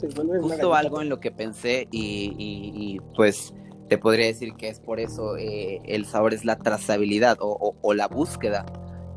Justo 0.42 0.74
algo 0.74 1.02
en 1.02 1.10
lo 1.10 1.20
que 1.20 1.32
pensé 1.32 1.88
y, 1.92 3.00
pues 3.16 3.54
te 3.90 3.98
podría 3.98 4.28
decir 4.28 4.54
que 4.54 4.70
es 4.70 4.80
por 4.80 5.00
eso 5.00 5.36
eh, 5.36 5.82
el 5.86 6.06
sabor 6.06 6.36
es 6.36 6.46
la 6.46 6.60
trazabilidad 6.60 7.38
o 7.42 7.94
la 7.94 8.08
búsqueda 8.08 8.66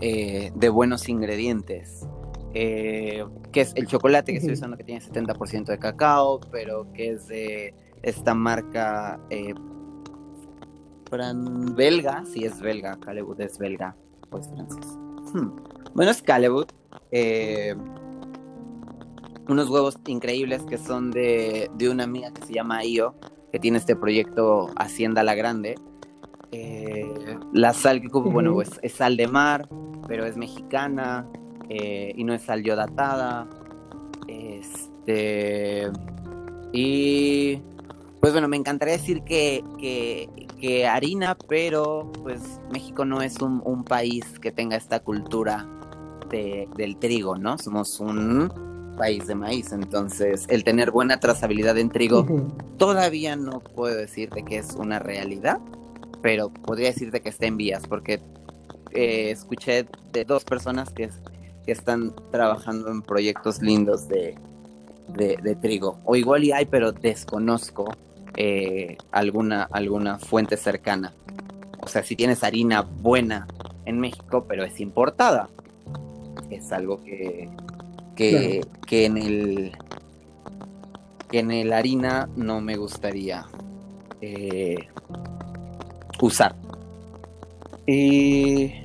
eh, 0.04 0.50
de 0.56 0.68
buenos 0.68 1.08
ingredientes. 1.08 2.08
Eh, 2.54 3.24
que 3.50 3.62
es 3.62 3.72
el 3.76 3.86
chocolate 3.86 4.32
que 4.32 4.38
estoy 4.38 4.54
usando 4.54 4.76
que 4.76 4.84
tiene 4.84 5.00
70% 5.00 5.66
de 5.66 5.78
cacao, 5.78 6.40
pero 6.50 6.92
que 6.92 7.10
es 7.10 7.28
de 7.28 7.74
esta 8.02 8.34
marca 8.34 9.18
eh, 9.30 9.54
belga, 11.74 12.24
si 12.26 12.44
es 12.44 12.60
belga, 12.60 12.98
Calebut 13.00 13.40
es 13.40 13.58
belga, 13.58 13.96
pues 14.30 14.48
francés. 14.48 14.98
Hmm. 15.32 15.50
Bueno, 15.94 16.10
es 16.10 16.22
Calebut. 16.22 16.72
unos 19.48 19.68
huevos 19.70 19.98
increíbles 20.06 20.62
que 20.62 20.78
son 20.78 21.10
de, 21.10 21.70
de 21.74 21.88
una 21.88 22.04
amiga 22.04 22.32
que 22.32 22.42
se 22.42 22.52
llama 22.52 22.84
Io, 22.84 23.14
que 23.50 23.58
tiene 23.58 23.78
este 23.78 23.96
proyecto 23.96 24.68
Hacienda 24.76 25.22
La 25.22 25.34
Grande. 25.34 25.76
la 27.52 27.72
sal 27.72 28.02
que 28.02 28.08
ocupo, 28.08 28.30
bueno, 28.30 28.52
pues 28.52 28.70
es 28.82 28.92
sal 28.92 29.16
de 29.16 29.26
mar, 29.26 29.68
pero 30.06 30.26
es 30.26 30.36
mexicana 30.36 31.26
eh, 31.74 32.12
y 32.14 32.24
no 32.24 32.34
es 32.34 32.42
sal 32.42 32.62
yodatada. 32.62 33.48
Este. 34.28 35.90
Y. 36.72 37.60
Pues 38.20 38.32
bueno, 38.32 38.46
me 38.46 38.56
encantaría 38.56 38.96
decir 38.96 39.22
que, 39.24 39.64
que, 40.60 40.86
harina, 40.86 41.36
pero 41.48 42.12
pues 42.22 42.60
México 42.72 43.04
no 43.04 43.20
es 43.20 43.40
un, 43.40 43.82
país 43.82 44.24
que 44.38 44.52
tenga 44.52 44.76
esta 44.76 45.00
cultura 45.00 45.66
del 46.30 46.96
trigo, 46.98 47.36
¿no? 47.36 47.58
Somos 47.58 47.98
un 47.98 48.94
país 48.96 49.26
de 49.26 49.34
maíz. 49.34 49.72
Entonces, 49.72 50.46
el 50.48 50.62
tener 50.62 50.92
buena 50.92 51.18
trazabilidad 51.18 51.76
en 51.78 51.88
trigo, 51.88 52.24
todavía 52.78 53.34
no 53.34 53.58
puedo 53.58 53.96
decirte 53.96 54.44
que 54.44 54.58
es 54.58 54.76
una 54.76 55.00
realidad, 55.00 55.58
pero 56.22 56.52
podría 56.52 56.90
decirte 56.90 57.22
que 57.22 57.30
está 57.30 57.46
en 57.46 57.56
vías, 57.56 57.88
porque 57.88 58.20
eh, 58.92 59.32
escuché 59.32 59.86
de 60.12 60.24
dos 60.24 60.44
personas 60.44 60.90
que, 60.90 61.10
que, 61.64 61.72
están 61.72 62.14
trabajando 62.30 62.90
en 62.90 63.02
proyectos 63.02 63.62
lindos 63.62 64.08
de, 64.08 64.36
de, 65.08 65.56
trigo. 65.56 65.98
O 66.04 66.16
igual 66.16 66.44
y 66.44 66.52
hay, 66.52 66.66
pero 66.66 66.92
desconozco 66.92 67.92
eh, 68.36 68.96
alguna, 69.10 69.64
alguna 69.64 70.18
fuente 70.18 70.56
cercana. 70.56 71.12
O 71.80 71.88
sea, 71.88 72.02
si 72.02 72.16
tienes 72.16 72.44
harina 72.44 72.82
buena 72.82 73.46
en 73.84 74.00
México, 74.00 74.44
pero 74.48 74.64
es 74.64 74.80
importada. 74.80 75.48
Es 76.50 76.72
algo 76.72 77.02
que, 77.02 77.48
que, 78.14 78.62
en 79.04 79.16
el 79.16 79.72
que 81.30 81.38
en 81.40 81.50
el 81.50 81.72
harina 81.72 82.28
no 82.36 82.60
me 82.60 82.76
gustaría 82.76 83.46
eh, 84.20 84.76
usar. 86.20 86.54
Y, 87.86 88.81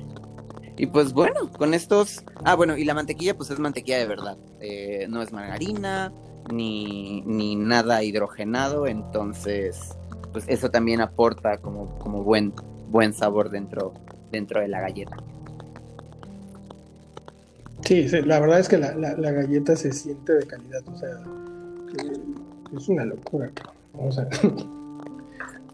y 0.78 0.86
pues 0.86 1.12
bueno, 1.12 1.50
con 1.52 1.74
estos... 1.74 2.24
Ah, 2.44 2.54
bueno, 2.54 2.76
y 2.76 2.84
la 2.84 2.94
mantequilla 2.94 3.36
pues 3.36 3.50
es 3.50 3.58
mantequilla 3.58 3.98
de 3.98 4.06
verdad. 4.06 4.36
Eh, 4.60 5.06
no 5.10 5.22
es 5.22 5.32
margarina 5.32 6.12
ni, 6.52 7.20
ni 7.22 7.56
nada 7.56 8.02
hidrogenado, 8.02 8.86
entonces 8.86 9.96
pues 10.32 10.44
eso 10.46 10.70
también 10.70 11.00
aporta 11.00 11.58
como, 11.58 11.98
como 11.98 12.22
buen, 12.22 12.52
buen 12.90 13.12
sabor 13.12 13.50
dentro, 13.50 13.94
dentro 14.30 14.60
de 14.60 14.68
la 14.68 14.80
galleta. 14.80 15.16
Sí, 17.82 18.06
la 18.08 18.40
verdad 18.40 18.60
es 18.60 18.68
que 18.68 18.76
la, 18.76 18.92
la, 18.94 19.30
galleta 19.30 19.76
se 19.76 19.92
siente 19.92 20.34
de 20.34 20.46
calidad, 20.46 20.86
o 20.88 20.96
sea, 20.96 21.10
es 22.76 22.88
una 22.88 23.04
locura. 23.04 23.50
O 23.94 24.12
sea, 24.12 24.28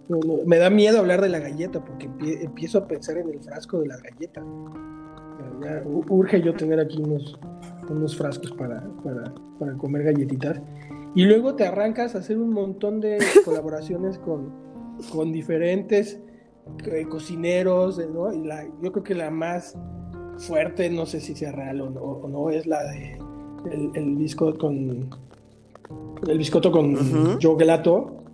me 0.47 0.59
da 0.59 0.71
miedo 0.71 0.99
hablar 0.99 1.21
de 1.21 1.29
la 1.29 1.39
galleta 1.39 1.85
porque 1.85 2.09
empiezo 2.43 2.79
a 2.79 2.87
pensar 2.87 3.17
en 3.17 3.31
el 3.31 3.41
frasco 3.41 3.81
de 3.81 3.89
la 3.89 3.97
galleta. 3.97 4.43
Urge 5.87 6.43
yo 6.43 6.55
tener 6.55 6.81
aquí 6.81 7.01
unos, 7.01 7.39
unos 7.89 8.17
frascos 8.17 8.53
para, 8.53 8.85
para, 9.59 9.75
comer 9.77 10.05
galletitas. 10.05 10.61
Y 11.15 11.25
luego 11.25 11.55
te 11.55 11.67
arrancas 11.67 12.15
a 12.15 12.19
hacer 12.19 12.39
un 12.39 12.51
montón 12.51 13.01
de 13.01 13.19
colaboraciones 13.45 14.19
con, 14.19 14.53
con 15.13 15.33
diferentes 15.33 16.21
eh, 16.87 17.07
cocineros, 17.09 17.99
¿no? 18.13 18.33
Y 18.33 18.45
la, 18.45 18.65
yo 18.83 18.93
creo 18.93 19.05
que 19.05 19.15
la 19.15 19.31
más 19.31 19.77
fuerte, 20.39 20.91
no 20.91 21.07
sé 21.07 21.21
si 21.21 21.35
sea 21.35 21.53
real 21.53 21.81
o 21.81 22.29
no, 22.29 22.51
es 22.51 22.67
la 22.67 22.83
de 22.91 23.17
el, 23.71 23.91
el 23.95 24.17
biscoto 24.17 24.59
con 24.59 25.09
el 26.29 26.39
biscoto 26.39 26.71
con 26.71 26.95
uh 26.95 27.59
gelato, 27.59 28.25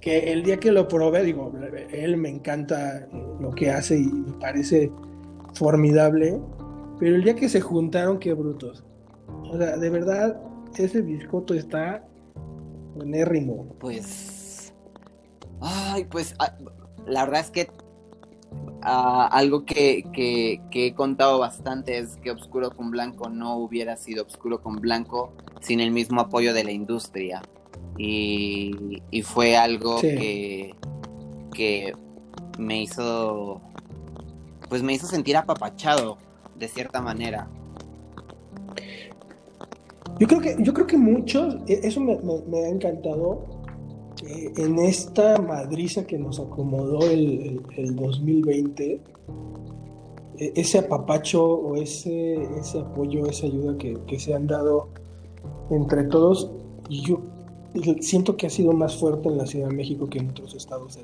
que 0.00 0.32
el 0.32 0.42
día 0.42 0.58
que 0.58 0.72
lo 0.72 0.88
probé, 0.88 1.22
digo, 1.24 1.52
él 1.92 2.16
me 2.16 2.28
encanta 2.28 3.08
lo 3.40 3.50
que 3.50 3.70
hace 3.70 3.98
y 3.98 4.06
me 4.06 4.32
parece 4.32 4.90
formidable, 5.54 6.40
pero 6.98 7.16
el 7.16 7.24
día 7.24 7.34
que 7.34 7.48
se 7.48 7.60
juntaron, 7.60 8.18
qué 8.18 8.32
brutos. 8.32 8.84
O 9.50 9.56
sea, 9.56 9.76
de 9.76 9.90
verdad, 9.90 10.40
ese 10.76 11.02
biscoto 11.02 11.54
está 11.54 12.04
buenérrimo. 12.94 13.74
Pues, 13.78 14.72
ay, 15.60 16.04
pues, 16.04 16.34
ah, 16.38 16.56
la 17.06 17.24
verdad 17.24 17.40
es 17.40 17.50
que 17.50 17.68
algo 18.82 19.64
que, 19.64 20.60
he 20.72 20.94
contado 20.94 21.38
bastante 21.38 21.98
es 21.98 22.16
que 22.16 22.30
Obscuro 22.30 22.70
con 22.70 22.90
Blanco 22.90 23.28
no 23.28 23.56
hubiera 23.56 23.96
sido 23.96 24.24
Obscuro 24.24 24.60
con 24.60 24.76
Blanco 24.76 25.32
sin 25.60 25.80
el 25.80 25.92
mismo 25.92 26.20
apoyo 26.20 26.52
de 26.52 26.64
la 26.64 26.72
industria. 26.72 27.42
Y, 27.98 29.02
fue 29.22 29.56
algo 29.56 30.00
que, 30.00 30.74
que 31.52 31.92
me 32.58 32.82
hizo, 32.82 33.60
pues 34.72 34.82
me 34.82 34.94
hizo 34.94 35.06
sentir 35.06 35.36
apapachado 35.36 36.16
de 36.58 36.66
cierta 36.66 37.02
manera. 37.02 37.46
Yo 40.18 40.26
creo 40.26 40.40
que, 40.40 40.56
yo 40.60 40.72
creo 40.72 40.86
que 40.86 40.96
muchos, 40.96 41.56
e, 41.66 41.80
eso 41.82 42.00
me 42.00 42.58
ha 42.58 42.68
encantado, 42.70 43.44
en 44.26 44.78
esta 44.78 45.36
madriza 45.42 46.06
que 46.06 46.16
nos 46.16 46.40
acomodó 46.40 47.02
el, 47.02 47.60
2020, 47.94 49.02
e, 50.38 50.52
ese 50.56 50.78
apapacho 50.78 51.44
o 51.44 51.76
ese, 51.76 52.42
ese 52.58 52.80
apoyo, 52.80 53.26
esa 53.26 53.48
ayuda 53.48 53.76
que, 53.76 54.18
se 54.18 54.32
han 54.32 54.46
dado 54.46 54.88
entre 55.68 56.04
todos, 56.04 56.50
yo 56.88 57.20
siento 58.00 58.38
que 58.38 58.46
ha 58.46 58.50
sido 58.50 58.72
más 58.72 58.96
fuerte 58.96 59.28
en 59.28 59.36
la 59.36 59.44
Ciudad 59.44 59.68
de 59.68 59.74
México 59.74 60.08
que 60.08 60.20
en 60.20 60.30
otros 60.30 60.54
estados 60.54 60.98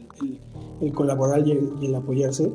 el, 0.81 0.93
colaborar 0.95 1.47
y 1.47 1.53
el, 1.53 1.95
apoyarse. 1.95 2.51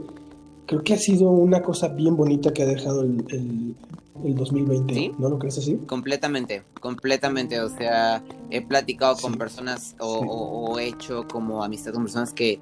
Creo 0.65 0.83
que 0.83 0.93
ha 0.93 0.97
sido 0.97 1.29
una 1.29 1.61
cosa 1.61 1.89
bien 1.89 2.15
bonita 2.15 2.53
que 2.53 2.63
ha 2.63 2.65
dejado 2.65 3.01
el, 3.01 3.75
el 4.23 4.35
2020, 4.35 5.13
¿no 5.17 5.29
lo 5.29 5.39
crees 5.39 5.57
así? 5.57 5.75
Completamente, 5.87 6.63
completamente. 6.79 7.59
O 7.59 7.69
sea, 7.69 8.23
he 8.49 8.61
platicado 8.61 9.15
con 9.17 9.35
personas 9.35 9.95
o, 9.99 10.77
he 10.79 10.87
hecho 10.87 11.27
como 11.27 11.63
amistad 11.63 11.93
con 11.93 12.03
personas 12.03 12.31
que, 12.31 12.59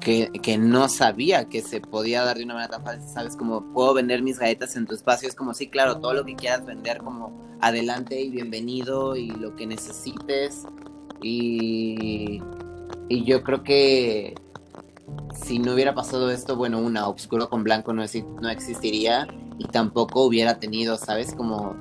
que, 0.00 0.58
no 0.58 0.88
sabía 0.88 1.48
que 1.48 1.62
se 1.62 1.80
podía 1.80 2.24
dar 2.24 2.36
de 2.36 2.44
una 2.44 2.54
manera 2.54 2.72
tan 2.72 2.84
fácil, 2.84 3.02
¿sabes? 3.08 3.36
Como 3.36 3.72
puedo 3.72 3.94
vender 3.94 4.22
mis 4.22 4.38
galletas 4.38 4.76
en 4.76 4.86
tu 4.86 4.94
espacio, 4.94 5.28
es 5.28 5.34
como, 5.34 5.54
sí, 5.54 5.68
claro, 5.68 5.98
todo 5.98 6.12
lo 6.12 6.24
que 6.24 6.34
quieras 6.34 6.64
vender, 6.64 6.98
como 6.98 7.32
adelante 7.60 8.20
y 8.20 8.30
bienvenido 8.30 9.16
y 9.16 9.30
lo 9.30 9.56
que 9.56 9.66
necesites. 9.66 10.66
Y, 11.22 12.42
y 13.08 13.24
yo 13.24 13.42
creo 13.42 13.62
que 13.62 14.34
si 15.34 15.58
no 15.58 15.74
hubiera 15.74 15.94
pasado 15.94 16.30
esto, 16.30 16.56
bueno, 16.56 16.78
una 16.80 17.08
oscuro 17.08 17.48
con 17.48 17.64
blanco 17.64 17.92
no, 17.92 18.02
no 18.40 18.48
existiría 18.48 19.26
y 19.58 19.64
tampoco 19.66 20.24
hubiera 20.24 20.58
tenido, 20.58 20.96
¿sabes? 20.96 21.34
Como, 21.34 21.76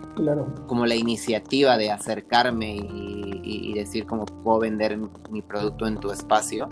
como 0.67 0.85
la 0.85 0.95
iniciativa 0.95 1.77
de 1.77 1.91
acercarme 1.91 2.75
y, 2.75 3.73
decir 3.73 4.05
cómo 4.05 4.25
puedo 4.25 4.59
vender 4.59 4.99
mi 5.31 5.41
producto 5.41 5.87
en 5.87 5.97
tu 5.99 6.11
espacio. 6.11 6.69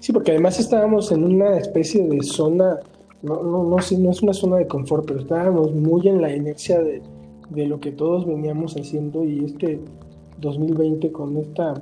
Sí, 0.00 0.12
porque 0.12 0.32
además 0.32 0.58
estábamos 0.58 1.12
en 1.12 1.24
una 1.24 1.56
especie 1.56 2.06
de 2.06 2.22
zona, 2.22 2.80
no, 3.22 3.42
no, 3.42 3.64
no, 3.64 3.76
no 3.76 4.10
es 4.10 4.22
una 4.22 4.32
zona 4.32 4.56
de 4.56 4.66
confort, 4.66 5.06
pero 5.06 5.20
estábamos 5.20 5.72
muy 5.72 6.08
en 6.08 6.20
la 6.20 6.34
inercia 6.34 6.80
de, 6.80 7.02
de 7.50 7.66
lo 7.66 7.78
que 7.78 7.92
todos 7.92 8.26
veníamos 8.26 8.74
haciendo 8.74 9.24
y 9.24 9.44
este 9.44 9.80
2020 10.40 11.12
con 11.12 11.36
esta 11.36 11.80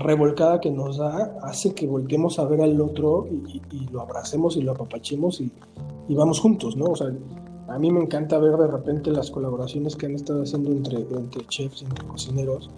revolcada 0.00 0.60
que 0.60 0.70
nos 0.70 0.96
da 0.96 1.36
hace 1.42 1.74
que 1.74 1.86
volteemos 1.86 2.38
a 2.38 2.44
ver 2.44 2.60
al 2.62 2.80
otro 2.80 3.28
y, 3.28 3.60
lo 3.92 4.00
abracemos 4.00 4.56
y 4.56 4.62
lo 4.62 4.72
apapachemos 4.72 5.40
y, 5.40 5.50
vamos 6.14 6.40
juntos, 6.40 6.76
¿no? 6.76 6.86
O 6.86 6.96
sea, 6.96 7.12
a 7.68 7.78
mí 7.78 7.90
me 7.92 8.00
encanta 8.00 8.38
ver 8.38 8.56
de 8.56 8.66
repente 8.66 9.10
las 9.12 9.30
colaboraciones 9.30 9.94
que 9.94 10.06
han 10.06 10.16
estado 10.16 10.42
haciendo 10.42 10.72
entre, 10.72 10.98
entre 10.98 11.46
chefs, 11.46 11.82
entre 11.82 12.04
cocineros, 12.06 12.68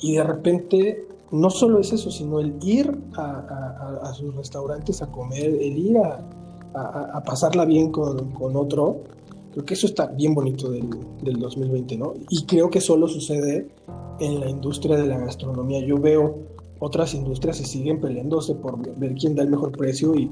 y 0.00 0.16
de 0.16 0.24
repente 0.24 1.08
no 1.30 1.50
solo 1.50 1.80
es 1.80 1.92
eso, 1.92 2.10
sino 2.10 2.40
el 2.40 2.54
ir 2.62 2.94
a, 3.16 4.12
sus 4.14 4.34
restaurantes 4.34 5.02
a 5.02 5.06
comer, 5.06 5.46
el 5.46 5.78
ir 5.78 5.98
a, 5.98 7.22
pasarla 7.24 7.64
bien 7.64 7.90
con, 7.90 8.30
con, 8.32 8.54
otro, 8.56 9.00
creo 9.52 9.64
que 9.64 9.74
eso 9.74 9.86
está 9.86 10.06
bien 10.06 10.34
bonito 10.34 10.70
del, 10.70 10.88
del 11.22 11.38
2020, 11.38 11.96
¿no? 11.96 12.14
Y 12.28 12.44
creo 12.44 12.70
que 12.70 12.80
solo 12.80 13.08
sucede 13.08 13.68
en 14.20 14.40
la 14.40 14.48
industria 14.48 14.96
de 14.96 15.06
la 15.06 15.18
gastronomía. 15.18 15.80
Yo 15.80 15.98
veo 15.98 16.48
otras 16.80 17.14
industrias 17.14 17.56
se 17.56 17.64
siguen 17.64 18.00
peleándose 18.00 18.54
por 18.54 18.78
ver 18.98 19.14
quién 19.14 19.34
da 19.34 19.42
el 19.42 19.50
mejor 19.50 19.72
precio 19.72 20.14
y, 20.14 20.30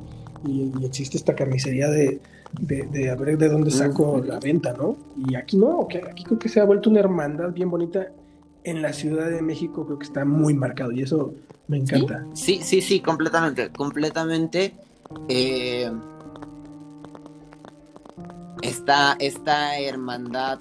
existe 0.84 1.16
esta 1.16 1.34
carnicería 1.34 1.88
de, 1.88 2.20
de, 2.60 3.10
a 3.10 3.16
ver 3.16 3.36
de 3.36 3.48
dónde 3.48 3.72
saco 3.72 4.22
la 4.24 4.38
venta, 4.38 4.74
¿no? 4.74 4.96
Y 5.28 5.34
aquí 5.34 5.56
no, 5.56 5.88
aquí 6.08 6.22
creo 6.22 6.38
que 6.38 6.48
se 6.48 6.60
ha 6.60 6.64
vuelto 6.64 6.88
una 6.88 7.00
hermandad 7.00 7.52
bien 7.52 7.68
bonita. 7.68 8.12
En 8.62 8.82
la 8.82 8.92
Ciudad 8.92 9.28
de 9.28 9.42
México 9.42 9.84
creo 9.86 9.98
que 9.98 10.06
está 10.06 10.24
muy 10.24 10.54
marcado 10.54 10.92
y 10.92 11.02
eso 11.02 11.34
me 11.66 11.78
encanta. 11.78 12.26
Sí, 12.34 12.60
sí, 12.62 12.80
sí, 12.80 13.00
completamente, 13.00 13.70
completamente. 13.70 14.74
Eh, 15.28 15.90
esta, 18.62 19.16
esta 19.18 19.78
hermandad 19.78 20.59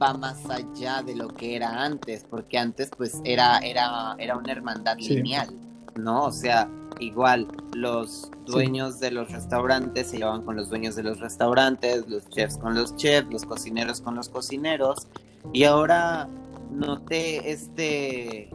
va 0.00 0.14
más 0.14 0.38
allá 0.50 1.02
de 1.02 1.14
lo 1.14 1.28
que 1.28 1.56
era 1.56 1.82
antes, 1.82 2.24
porque 2.28 2.58
antes 2.58 2.90
pues 2.96 3.20
era, 3.24 3.58
era, 3.58 4.14
era 4.18 4.36
una 4.36 4.52
hermandad 4.52 4.98
lineal, 4.98 5.48
¿no? 5.94 6.24
O 6.24 6.32
sea, 6.32 6.68
igual 6.98 7.46
los 7.74 8.30
dueños 8.46 9.00
de 9.00 9.10
los 9.10 9.30
restaurantes 9.30 10.08
se 10.08 10.18
llevaban 10.18 10.42
con 10.42 10.56
los 10.56 10.68
dueños 10.68 10.96
de 10.96 11.02
los 11.02 11.20
restaurantes, 11.20 12.08
los 12.08 12.28
chefs 12.28 12.58
con 12.58 12.74
los 12.74 12.96
chefs, 12.96 13.30
los 13.30 13.44
cocineros 13.44 14.00
con 14.00 14.14
los 14.16 14.28
cocineros, 14.28 15.06
y 15.52 15.64
ahora 15.64 16.28
noté 16.70 17.50
este, 17.50 18.50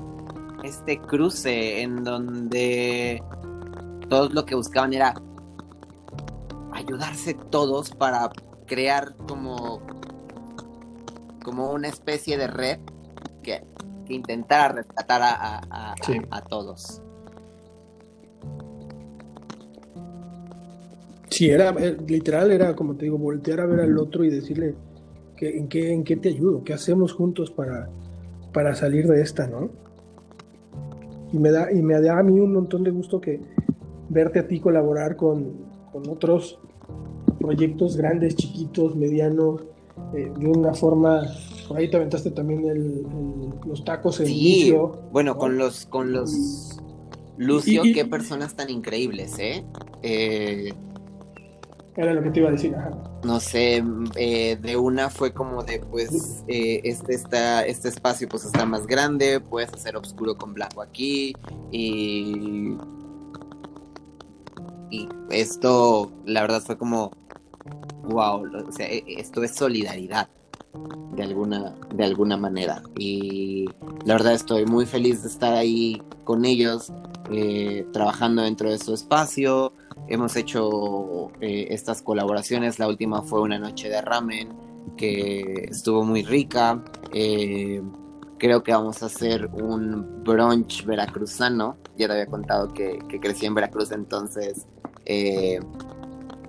este 0.64 1.00
cruce 1.00 1.82
en 1.82 2.04
donde 2.04 3.24
todos 4.10 4.34
lo 4.34 4.46
que 4.46 4.56
buscaban 4.56 4.94
era 4.94 5.16
ayudarse 6.74 7.34
todos 7.34 7.92
para 7.92 8.30
crear 8.72 9.18
como, 9.28 9.82
como 11.44 11.74
una 11.74 11.90
especie 11.90 12.38
de 12.38 12.48
red 12.48 12.80
que, 13.44 13.66
que 14.06 14.14
intentara 14.14 14.76
rescatar 14.76 15.22
a, 15.22 15.94
a, 16.30 16.42
todos. 16.44 17.02
Sí, 21.30 21.50
era 21.50 21.72
eh, 21.72 21.98
literal, 22.08 22.50
era 22.54 22.74
como 22.74 22.96
te 22.96 23.04
digo, 23.04 23.18
voltear 23.18 23.60
a 23.60 23.66
ver 23.66 23.82
al 23.82 23.98
otro 23.98 24.24
y 24.24 24.30
decirle 24.30 24.76
que, 25.36 25.58
en, 25.58 25.68
qué, 25.68 25.92
en 25.92 26.06
qué 26.06 26.16
te 26.16 26.30
ayudo, 26.30 26.64
qué 26.64 26.72
hacemos 26.72 27.12
juntos 27.12 27.52
para, 27.52 27.90
para 28.54 28.74
salir 28.74 29.06
de 29.06 29.22
esta, 29.22 29.48
¿no? 29.48 29.70
Y 31.34 31.40
me 31.40 31.52
da, 31.52 31.74
y 31.74 31.82
me 31.82 32.00
da 32.00 32.20
a 32.20 32.24
mí 32.24 32.40
un 32.40 32.54
montón 32.54 32.86
de 32.86 32.92
gusto 32.92 33.20
que 33.20 33.42
verte 34.08 34.40
a 34.40 34.48
ti 34.48 34.62
colaborar 34.62 35.18
con, 35.18 35.56
con 35.92 36.08
otros 36.10 36.61
proyectos 37.42 37.98
grandes, 37.98 38.36
chiquitos, 38.36 38.96
medianos, 38.96 39.62
eh, 40.14 40.32
de 40.38 40.48
una 40.48 40.74
forma. 40.74 41.24
Por 41.68 41.78
ahí 41.78 41.90
te 41.90 41.98
aventaste 41.98 42.32
también 42.32 42.64
los 43.66 43.84
tacos 43.84 44.20
en 44.20 44.28
sí, 44.28 44.74
Bueno, 45.12 45.38
con 45.38 45.58
los, 45.58 45.86
con 45.86 46.12
los 46.12 46.80
Lucio, 47.38 47.82
qué 47.94 48.06
personas 48.06 48.56
tan 48.56 48.70
increíbles, 48.70 49.40
¿eh? 49.40 49.64
¿eh? 50.04 50.74
Era 51.96 52.14
lo 52.14 52.24
que 52.24 52.30
te 52.30 52.40
iba 52.40 52.50
a 52.50 52.52
decir, 52.52 52.74
No 53.24 53.40
sé, 53.40 53.84
eh, 54.16 54.58
de 54.62 54.78
una 54.78 55.10
fue 55.10 55.34
como 55.34 55.64
de, 55.64 55.80
pues, 55.80 56.44
este, 56.48 57.14
está, 57.14 57.66
este 57.66 57.90
espacio 57.90 58.30
pues 58.30 58.46
está 58.46 58.66
más 58.66 58.88
grande, 58.88 59.40
puedes 59.40 59.74
hacer 59.74 59.98
oscuro 59.98 60.38
con 60.38 60.54
blanco 60.54 60.82
aquí, 60.82 61.34
y... 61.72 62.78
Y 64.94 65.08
esto, 65.30 66.12
la 66.26 66.42
verdad, 66.42 66.62
fue 66.62 66.78
como, 66.78 67.12
wow, 68.04 68.44
o 68.68 68.72
sea, 68.72 68.88
e, 68.88 69.04
esto 69.08 69.44
es 69.44 69.56
solidaridad 69.56 70.30
de 71.16 71.24
alguna, 71.24 71.76
de 71.94 72.04
alguna 72.04 72.38
manera. 72.38 72.82
Y 72.98 73.66
la 74.06 74.16
verdad 74.16 74.34
estoy 74.34 74.66
muy 74.66 74.86
feliz 74.86 75.24
de 75.24 75.30
estar 75.30 75.54
ahí 75.54 76.02
con 76.24 76.46
ellos, 76.46 76.92
eh, 77.30 77.86
trabajando 77.92 78.42
dentro 78.44 78.70
de 78.70 78.78
su 78.78 78.94
espacio. 78.94 79.74
Hemos 80.08 80.36
hecho 80.36 81.32
eh, 81.42 81.68
estas 81.70 82.02
colaboraciones, 82.02 82.80
la 82.80 82.88
última 82.88 83.22
fue 83.22 83.42
una 83.42 83.60
noche 83.60 83.90
de 83.90 84.02
ramen 84.02 84.50
que 84.98 85.68
estuvo 85.70 86.04
muy 86.04 86.24
rica. 86.24 86.84
Eh, 87.14 87.82
creo 88.38 88.64
que 88.64 88.72
vamos 88.72 89.04
a 89.04 89.08
hacer 89.08 89.48
un 89.48 90.24
brunch 90.24 90.86
veracruzano. 90.86 91.78
Ya 91.98 92.08
te 92.08 92.14
había 92.14 92.28
contado 92.28 92.74
que, 92.74 93.00
que 93.08 93.20
crecí 93.20 93.46
en 93.46 93.54
Veracruz, 93.54 93.92
entonces 93.92 94.66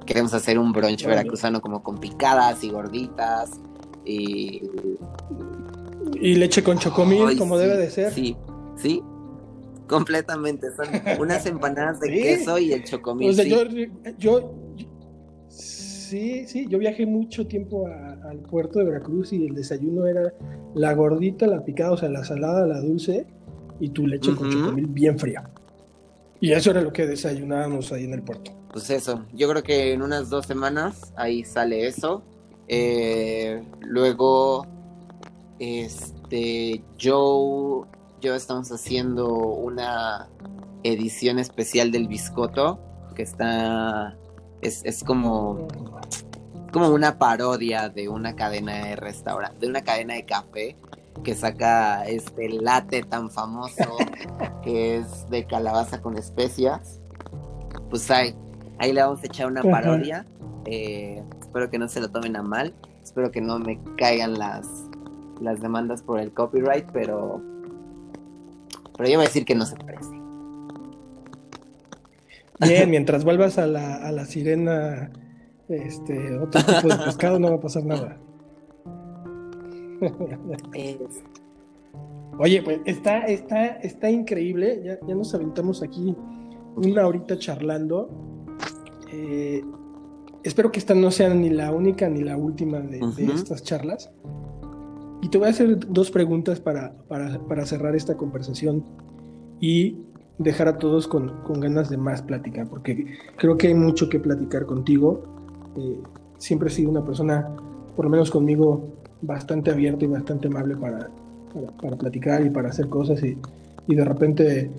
queremos 0.04 0.34
hacer 0.34 0.58
un 0.58 0.72
brunch 0.72 1.06
veracruzano 1.06 1.60
como 1.60 1.82
con 1.82 1.98
picadas 1.98 2.62
y 2.64 2.70
gorditas 2.70 3.50
y... 4.04 4.62
Y 6.20 6.34
leche 6.36 6.62
con 6.62 6.78
chocomil, 6.78 7.36
como 7.36 7.58
debe 7.58 7.76
de 7.76 7.90
ser. 7.90 8.12
Sí, 8.12 8.36
sí, 8.76 9.02
completamente. 9.88 10.68
Son 10.70 10.86
unas 11.20 11.44
empanadas 11.46 12.00
de 12.00 12.10
queso 12.10 12.58
y 12.58 12.72
el 12.72 12.84
chocomil. 12.84 13.34
yo, 14.18 14.54
sí, 15.48 16.46
sí, 16.46 16.66
yo 16.68 16.78
viajé 16.78 17.06
mucho 17.06 17.46
tiempo 17.46 17.88
al 17.88 18.38
puerto 18.38 18.78
de 18.78 18.84
Veracruz 18.84 19.32
y 19.32 19.46
el 19.46 19.54
desayuno 19.54 20.06
era 20.06 20.32
la 20.74 20.92
gordita, 20.94 21.46
la 21.46 21.64
picada, 21.64 21.92
o 21.92 21.96
sea, 21.96 22.08
la 22.08 22.24
salada, 22.24 22.66
la 22.66 22.80
dulce 22.80 23.26
y 23.80 23.88
tu 23.88 24.06
leche 24.06 24.34
con 24.34 24.50
chocomil 24.50 24.86
bien 24.86 25.18
fría. 25.18 25.50
Y 26.42 26.52
eso 26.52 26.72
era 26.72 26.82
lo 26.82 26.92
que 26.92 27.06
desayunábamos 27.06 27.90
ahí 27.92 28.04
en 28.04 28.12
el 28.12 28.22
puerto 28.22 28.62
pues 28.72 28.88
eso, 28.88 29.26
yo 29.32 29.48
creo 29.50 29.62
que 29.62 29.92
en 29.92 30.02
unas 30.02 30.30
dos 30.30 30.46
semanas 30.46 31.12
ahí 31.16 31.44
sale 31.44 31.86
eso. 31.86 32.22
Eh, 32.68 33.62
luego, 33.80 34.66
este, 35.58 36.82
Joe, 37.00 37.86
yo 38.22 38.34
estamos 38.34 38.72
haciendo 38.72 39.28
una 39.28 40.30
edición 40.84 41.38
especial 41.38 41.92
del 41.92 42.08
biscoto 42.08 42.80
que 43.14 43.22
está, 43.22 44.16
es, 44.62 44.82
es 44.86 45.04
como, 45.04 45.68
como 46.72 46.88
una 46.88 47.18
parodia 47.18 47.90
de 47.90 48.08
una 48.08 48.34
cadena 48.34 48.86
de 48.86 48.96
restaurante, 48.96 49.58
de 49.60 49.66
una 49.66 49.82
cadena 49.84 50.14
de 50.14 50.24
café 50.24 50.78
que 51.22 51.34
saca 51.34 52.04
este 52.04 52.48
latte 52.48 53.02
tan 53.02 53.30
famoso 53.30 53.96
que 54.62 54.96
es 54.96 55.28
de 55.30 55.46
calabaza 55.46 56.00
con 56.00 56.16
especias. 56.16 57.00
Pues 57.90 58.10
hay, 58.10 58.34
Ahí 58.82 58.92
le 58.92 59.00
vamos 59.00 59.22
a 59.22 59.26
echar 59.26 59.46
una 59.46 59.62
parodia. 59.62 60.26
Eh, 60.64 61.22
espero 61.40 61.70
que 61.70 61.78
no 61.78 61.86
se 61.86 62.00
lo 62.00 62.10
tomen 62.10 62.34
a 62.34 62.42
mal. 62.42 62.74
Espero 63.00 63.30
que 63.30 63.40
no 63.40 63.60
me 63.60 63.78
caigan 63.96 64.36
las, 64.36 64.66
las 65.40 65.60
demandas 65.60 66.02
por 66.02 66.18
el 66.18 66.32
copyright, 66.32 66.86
pero. 66.92 67.40
Pero 68.96 69.08
yo 69.08 69.18
voy 69.18 69.26
a 69.26 69.28
decir 69.28 69.44
que 69.44 69.54
no 69.54 69.66
se 69.66 69.76
parece. 69.76 70.10
Bien, 72.58 72.90
mientras 72.90 73.22
vuelvas 73.22 73.56
a 73.56 73.68
la, 73.68 73.94
a 73.96 74.10
la 74.10 74.24
sirena, 74.24 75.12
este, 75.68 76.36
otro 76.38 76.60
tipo 76.64 76.88
de 76.88 77.04
pescado, 77.04 77.38
no 77.38 77.50
va 77.50 77.56
a 77.58 77.60
pasar 77.60 77.84
nada. 77.84 78.18
Oye, 82.38 82.62
pues 82.62 82.80
está, 82.86 83.20
está, 83.26 83.66
está 83.66 84.10
increíble. 84.10 84.82
Ya, 84.84 84.98
ya 85.06 85.14
nos 85.14 85.34
aventamos 85.34 85.82
aquí 85.82 86.16
una 86.76 87.06
horita 87.06 87.38
charlando. 87.38 88.10
Eh, 89.12 89.62
espero 90.42 90.72
que 90.72 90.78
esta 90.78 90.94
no 90.94 91.10
sea 91.10 91.32
ni 91.34 91.50
la 91.50 91.72
única 91.72 92.08
ni 92.08 92.22
la 92.22 92.36
última 92.36 92.80
de, 92.80 93.00
estas 93.34 93.62
charlas. 93.62 94.10
Y 95.20 95.28
te 95.28 95.38
voy 95.38 95.46
a 95.46 95.50
hacer 95.50 95.78
dos 95.92 96.10
preguntas 96.10 96.60
para, 96.60 96.94
cerrar 97.64 97.94
esta 97.94 98.16
conversación 98.16 98.84
y 99.60 99.98
dejar 100.38 100.66
a 100.66 100.78
todos 100.78 101.06
con, 101.06 101.32
ganas 101.60 101.90
de 101.90 101.96
más 101.96 102.22
plática, 102.22 102.66
porque 102.68 103.06
creo 103.36 103.56
que 103.56 103.68
hay 103.68 103.74
mucho 103.74 104.08
que 104.08 104.18
platicar 104.18 104.66
contigo. 104.66 105.22
Eh, 105.76 106.00
siempre 106.38 106.68
he 106.68 106.72
sido 106.72 106.90
una 106.90 107.04
persona, 107.04 107.54
por 107.94 108.06
lo 108.06 108.10
menos 108.10 108.30
conmigo, 108.32 109.01
bastante 109.22 109.70
abierta 109.70 110.04
y 110.04 110.08
bastante 110.08 110.48
amable 110.48 110.76
para, 110.76 111.08
para, 111.80 111.96
platicar 111.96 112.44
y 112.44 112.50
para 112.50 112.68
hacer 112.68 112.88
cosas 112.88 113.22
y, 113.22 113.38
y 113.86 113.94
de 113.94 114.04
repente 114.04 114.70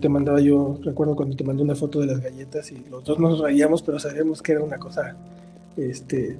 te 0.00 0.08
mandaba 0.08 0.40
yo, 0.40 0.78
recuerdo 0.82 1.16
cuando 1.16 1.36
te 1.36 1.44
mandé 1.44 1.62
una 1.62 1.74
foto 1.74 2.00
de 2.00 2.06
las 2.06 2.20
galletas 2.20 2.70
y 2.72 2.84
los 2.90 3.04
dos 3.04 3.18
nos 3.18 3.38
reíamos, 3.40 3.82
pero 3.82 3.98
sabíamos 3.98 4.42
que 4.42 4.52
era 4.52 4.62
una 4.62 4.78
cosa, 4.78 5.16
este, 5.76 6.38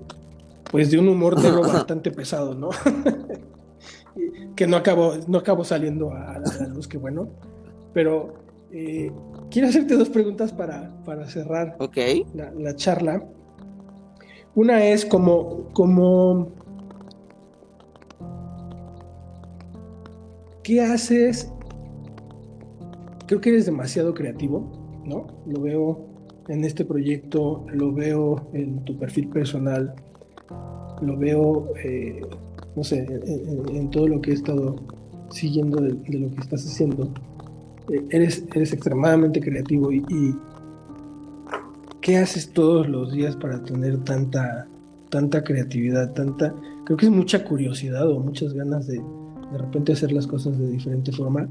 pues 0.70 0.90
de 0.90 0.98
un 0.98 1.08
humor 1.08 1.40
negro 1.40 1.62
bastante 1.72 2.10
pesado, 2.10 2.54
¿no? 2.54 2.70
que 4.56 4.66
no 4.66 4.76
acabó, 4.76 5.14
no 5.26 5.38
acabó 5.38 5.64
saliendo 5.64 6.10
a, 6.10 6.38
la 6.38 6.68
luz, 6.68 6.86
que 6.86 6.98
bueno. 6.98 7.28
Pero 7.92 8.34
eh, 8.70 9.10
quiero 9.50 9.68
hacerte 9.68 9.96
dos 9.96 10.08
preguntas 10.08 10.52
para, 10.52 10.90
para 11.04 11.26
cerrar 11.28 11.76
la, 12.34 12.76
charla. 12.76 13.24
Una 14.54 14.84
es 14.84 15.06
como, 15.06 15.68
como, 15.72 16.52
¿qué 20.62 20.80
haces 20.80 21.52
creo 23.32 23.40
que 23.40 23.48
eres 23.50 23.66
demasiado 23.66 24.12
creativo, 24.12 25.02
¿no? 25.06 25.26
Lo 25.46 25.62
veo 25.62 26.06
en 26.48 26.64
este 26.64 26.84
proyecto, 26.84 27.64
lo 27.72 27.92
veo 27.92 28.50
en 28.52 28.84
tu 28.84 28.98
perfil 28.98 29.28
personal, 29.28 29.94
lo 31.00 31.16
veo, 31.16 31.72
eh, 31.82 32.20
no 32.76 32.84
sé, 32.84 33.06
en, 33.72 33.90
todo 33.90 34.08
lo 34.08 34.20
que 34.20 34.32
he 34.32 34.34
estado 34.34 34.76
siguiendo 35.30 35.80
de, 35.80 35.92
lo 35.92 36.30
que 36.30 36.40
estás 36.40 36.66
haciendo. 36.66 37.08
Eh, 37.90 38.04
eres, 38.10 38.44
eres 38.54 38.72
extremadamente 38.74 39.40
creativo 39.40 39.90
y, 39.90 40.36
¿qué 42.02 42.18
haces 42.18 42.50
todos 42.52 42.88
los 42.88 43.12
días 43.12 43.36
para 43.36 43.62
tener 43.62 43.98
tanta, 44.04 44.66
tanta 45.08 45.42
creatividad, 45.42 46.12
tanta, 46.12 46.54
creo 46.84 46.96
que 46.96 47.06
es 47.06 47.12
mucha 47.12 47.44
curiosidad 47.44 48.10
o 48.10 48.20
muchas 48.20 48.52
ganas 48.52 48.86
de 48.86 49.00
de 49.52 49.58
repente 49.58 49.92
hacer 49.92 50.12
las 50.12 50.26
cosas 50.26 50.58
de 50.58 50.68
diferente 50.68 51.12
forma. 51.12 51.48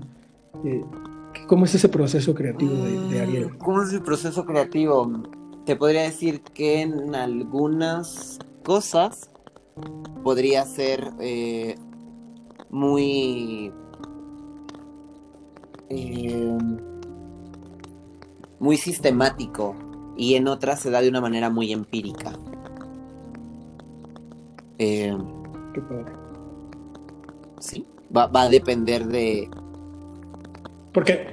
Eh, 0.66 0.84
¿Cómo 1.48 1.66
es 1.66 1.76
ese 1.76 1.90
proceso 1.90 2.34
creativo 2.34 2.74
de, 2.74 3.22
Ariel? 3.22 3.52
Mm, 3.52 3.58
¿Cómo 3.58 3.84
es 3.84 3.94
el 3.94 4.02
proceso 4.02 4.46
creativo? 4.46 5.12
Te 5.66 5.76
podría 5.76 6.02
decir 6.02 6.42
que 6.42 6.82
en 6.82 7.16
algunas 7.16 8.40
cosas 8.64 9.30
podría 10.24 10.66
ser 10.66 11.12
eh, 11.20 11.76
muy 12.70 13.72
eh, 15.90 16.58
muy 18.60 18.78
sistemático 18.78 19.76
y 20.18 20.36
en 20.36 20.48
otras 20.48 20.80
se 20.80 20.90
da 20.90 21.02
de 21.02 21.10
una 21.10 21.22
manera 21.22 21.50
muy 21.50 21.72
empírica. 21.72 22.34
Eh, 24.78 25.16
Qué 25.74 25.82
padre. 25.82 26.21
Sí, 27.62 27.86
va 28.16 28.30
a 28.34 28.50
depender 28.50 29.06
de, 29.08 29.50
porque, 30.94 31.26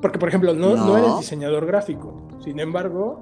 porque 0.00 0.18
por 0.18 0.28
ejemplo, 0.28 0.54
no, 0.54 0.76
no. 0.76 0.96
eres 0.96 1.18
diseñador 1.18 1.66
gráfico. 1.66 2.14
Sin 2.44 2.60
embargo, 2.60 3.20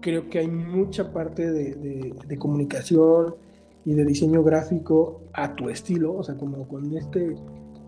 creo 0.00 0.28
que 0.28 0.40
hay 0.40 0.48
mucha 0.48 1.12
parte 1.12 1.50
de, 1.50 2.38
comunicación 2.38 3.34
y 3.84 3.94
de 3.94 4.04
diseño 4.04 4.42
gráfico 4.42 5.22
a 5.32 5.54
tu 5.54 5.70
estilo, 5.70 6.14
o 6.14 6.22
sea, 6.22 6.36
como 6.36 6.68
con 6.68 6.94
este, 6.94 7.36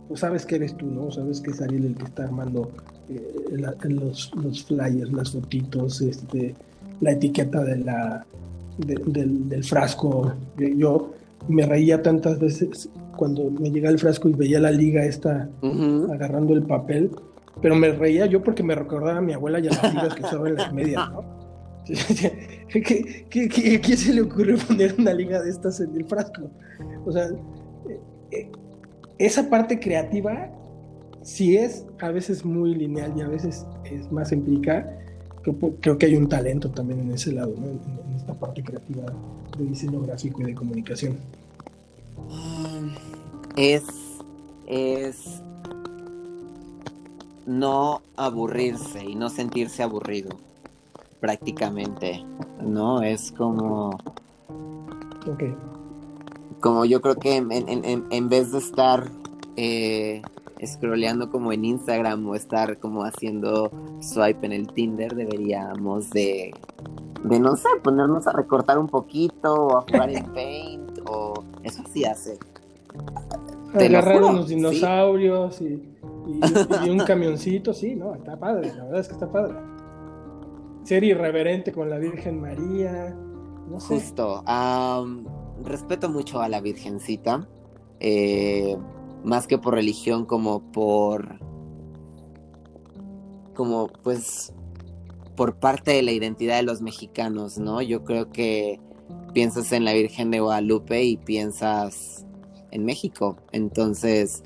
pues 0.08 0.20
sabes 0.20 0.46
que 0.46 0.56
eres 0.56 0.76
tú, 0.76 0.86
¿no? 0.86 1.11
Sabes 1.11 1.40
que 1.40 1.50
es 1.50 1.61
Ariel 1.61 1.84
el 1.86 1.94
que 1.94 2.04
está 2.04 2.24
armando 2.24 2.70
eh, 3.08 3.58
los, 3.84 4.34
los, 4.34 4.64
flyers, 4.64 5.12
las 5.12 5.32
fotitos, 5.32 6.00
este, 6.00 6.54
la 7.00 7.12
etiqueta 7.12 7.62
de 7.62 7.76
la, 7.76 8.24
del, 8.78 9.62
frasco. 9.62 10.32
Yo 10.56 11.11
me 11.48 11.66
reía 11.66 12.02
tantas 12.02 12.38
veces 12.38 12.88
cuando 13.20 13.50
me 13.50 13.70
llega 13.70 13.90
el 13.90 13.98
frasco 13.98 14.30
y 14.30 14.32
veía 14.32 14.58
la 14.58 14.70
liga 14.70 15.04
esta 15.04 15.50
agarrando 16.10 16.54
el 16.54 16.62
papel, 16.62 17.10
pero 17.60 17.76
me 17.76 17.92
reía 17.92 18.24
yo 18.24 18.42
porque 18.42 18.62
me 18.62 18.74
recordaba 18.74 19.18
a 19.18 19.20
mi 19.20 19.34
abuela 19.34 19.60
y 19.60 19.66
a 19.66 19.72
las 19.72 19.94
ligas 19.94 20.14
que 20.14 20.22
usaba 20.22 20.48
en 20.48 20.54
las 20.54 20.72
medias, 20.72 21.10
¿no? 21.10 21.22
¿Qué, 22.68 23.26
qué, 23.28 23.80
qué, 23.80 23.96
se 23.96 24.14
le 24.14 24.22
ocurre 24.22 24.56
poner 24.56 24.94
una 24.98 25.12
liga 25.12 25.42
de 25.42 25.50
estas 25.50 25.80
en 25.80 25.94
el 25.94 26.06
frasco? 26.06 26.50
O 27.04 27.12
sea, 27.12 27.26
eh, 27.26 28.00
eh, 28.30 28.50
esa 29.18 29.50
parte 29.50 29.78
creativa 29.78 30.50
sí 31.20 31.58
es 31.58 31.84
a 32.00 32.10
veces 32.10 32.42
muy 32.42 32.74
lineal 32.74 33.12
y 33.18 33.20
a 33.20 33.28
veces 33.28 33.66
es 33.84 34.10
más 34.10 34.32
empírica. 34.32 34.96
Creo, 35.42 35.98
que 35.98 36.06
hay 36.06 36.16
un 36.16 36.26
talento 36.26 36.70
también 36.70 37.00
en 37.00 37.10
ese 37.12 37.32
lado, 37.32 37.54
¿no? 37.58 37.66
en, 37.66 38.16
esta 38.16 38.32
parte 38.32 38.62
creativa 38.62 39.04
de 39.58 39.64
diseño 39.64 40.00
gráfico 40.00 40.40
y 40.40 40.44
de 40.46 40.54
comunicación. 40.54 41.18
Es, 43.57 43.84
es 44.66 45.42
no 47.46 48.03
aburrirse 48.16 49.05
y 49.05 49.14
no 49.14 49.28
sentirse 49.28 49.82
aburrido 49.82 50.36
prácticamente, 51.20 52.24
¿no? 52.61 53.03
Es 53.03 53.32
como... 53.32 53.98
Como 56.61 56.84
yo 56.84 57.01
creo 57.01 57.16
que 57.16 57.36
en, 57.36 58.28
vez 58.28 58.53
de 58.53 58.59
estar 58.59 59.11
eh, 59.57 60.22
scrolleando 60.64 61.30
como 61.30 61.53
en 61.53 61.64
Instagram 61.64 62.26
o 62.28 62.34
estar 62.34 62.78
como 62.78 63.05
haciendo 63.05 63.70
swipe 64.01 64.46
en 64.46 64.53
el 64.53 64.72
Tinder, 64.72 65.14
deberíamos 65.14 66.11
de, 66.11 66.53
de 67.24 67.40
no 67.40 67.57
sé, 67.57 67.68
ponernos 67.82 68.26
a 68.26 68.32
recortar 68.32 68.78
un 68.78 68.88
poquito 68.88 69.55
o 69.55 69.78
a 69.78 69.82
jugar 69.82 70.11
en 70.11 70.24
Paint 70.34 70.98
o 71.07 71.34
eso 71.62 71.82
sí 71.92 72.05
hace. 72.05 72.38
Agarrar 73.74 74.22
unos 74.22 74.48
dinosaurios 74.48 75.60
y, 75.60 75.96
y, 76.84 76.90
un 76.90 76.98
camioncito, 77.06 77.72
sí, 77.72 77.94
no, 77.94 78.14
está 78.14 78.38
padre, 78.38 78.72
la 78.74 78.84
verdad 78.84 79.00
es 79.00 79.08
que 79.08 79.14
está 79.14 79.30
padre 79.30 79.54
ser 80.84 81.04
irreverente 81.04 81.72
con 81.72 81.90
la 81.90 81.98
Virgen 81.98 82.40
María. 82.40 83.16
No 83.68 83.80
sé. 83.80 83.94
Justo. 83.94 84.42
respeto 85.62 86.08
mucho 86.08 86.40
a 86.40 86.48
la 86.48 86.60
Virgencita. 86.60 87.48
Eh, 88.00 88.76
más 89.24 89.46
que 89.46 89.58
por 89.58 89.74
religión, 89.74 90.26
como 90.26 90.72
por. 90.72 91.38
Como 93.54 93.88
pues. 94.02 94.52
Por 95.36 95.58
parte 95.58 95.92
de 95.92 96.02
la 96.02 96.12
identidad 96.12 96.56
de 96.56 96.64
los 96.64 96.82
mexicanos, 96.82 97.56
¿no? 97.56 97.80
Yo 97.80 98.04
creo 98.04 98.30
que 98.30 98.78
piensas 99.32 99.72
en 99.72 99.84
la 99.84 99.92
Virgen 99.92 100.30
de 100.30 100.40
Guadalupe 100.40 101.02
y 101.02 101.16
piensas 101.16 102.26
en 102.70 102.84
México. 102.84 103.36
Entonces, 103.52 104.42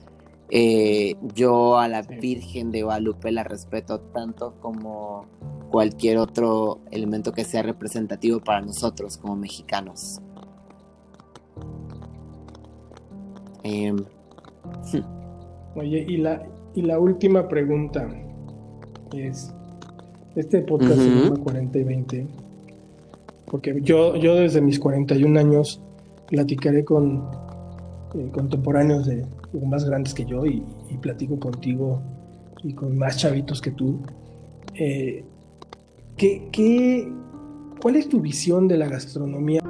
eh, 0.51 1.17
yo 1.35 1.79
a 1.79 1.89
la 1.89 2.03
Virgen 2.03 2.71
de 2.71 2.83
Guadalupe 2.83 3.33
la 3.33 3.45
respeto 3.45 4.01
tanto 4.01 4.55
como 4.61 5.27
cualquier 5.71 6.19
otro 6.19 6.81
elemento 6.91 7.33
que 7.33 7.45
sea 7.45 7.63
representativo 7.63 8.41
para 8.41 8.61
nosotros 8.61 9.17
como 9.17 9.37
mexicanos. 9.37 10.21
Em, 13.65 13.97
Oye, 15.75 16.05
y 16.07 16.19
la, 16.19 16.47
y 16.75 16.83
la 16.83 16.99
última 16.99 17.49
pregunta 17.49 18.09
es, 19.13 19.53
este 20.37 20.61
podcast 20.61 21.01
se 21.01 21.09
llama 21.09 21.37
40 21.37 21.79
y 21.79 21.85
20, 21.85 22.27
porque 23.51 23.81
yo, 23.83 24.15
yo 24.17 24.37
desde 24.37 24.61
mis 24.61 24.79
41 24.79 25.41
años 25.41 25.83
platicaré 26.29 26.85
con 26.85 27.44
eh, 28.17 28.31
contemporáneos 28.33 29.07
de 29.07 29.27
más 29.67 29.85
grandes 29.85 30.15
que 30.15 30.25
yo 30.25 30.47
y, 30.47 30.63
platico 31.03 31.39
contigo 31.41 32.01
y 32.63 32.73
con 32.73 32.97
más 32.97 33.17
chavitos 33.17 33.61
que 33.61 33.73
tú. 33.73 34.01
Eh, 34.75 35.25
¿Qué, 36.17 37.13
cuál 37.83 37.97
es 37.97 38.09
tu 38.09 38.21
visión 38.21 38.69
de 38.69 38.79
la 38.79 38.89
gastronomía? 38.89 39.61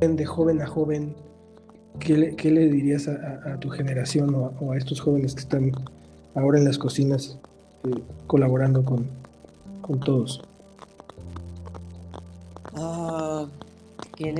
De 0.00 0.26
joven 0.26 0.60
a 0.60 0.66
joven, 0.66 1.16
¿qué 1.98 2.16
le, 2.16 2.68
dirías 2.68 3.08
a, 3.08 3.58
tu 3.60 3.70
generación 3.70 4.34
o 4.34 4.72
a, 4.72 4.76
estos 4.76 5.00
jóvenes 5.00 5.34
que 5.34 5.40
están 5.40 5.72
ahora 6.34 6.58
en 6.58 6.66
las 6.66 6.76
cocinas 6.76 7.39
colaborando 8.26 8.84
con, 8.84 9.06
con 9.80 10.00
todos? 10.00 10.42
Ah, 12.74 13.46
¿Qué? 14.16 14.34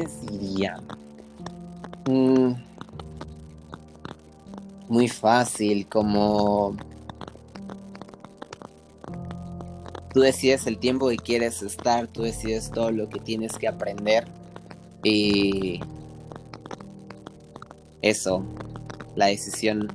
Mm, 2.07 2.55
muy 4.89 5.09
fácil, 5.09 5.87
como 5.87 6.77
tú 10.13 10.21
decides 10.21 10.67
el 10.67 10.79
tiempo 10.79 11.09
que 11.09 11.17
quieres 11.17 11.63
estar, 11.63 12.09
tú 12.09 12.23
decides 12.23 12.71
todo 12.71 12.91
lo 12.91 13.09
que 13.09 13.21
tienes 13.21 13.57
que 13.57 13.69
aprender 13.69 14.27
y 15.03 15.81
eso, 18.03 18.43
la 19.15 19.27
decisión 19.27 19.89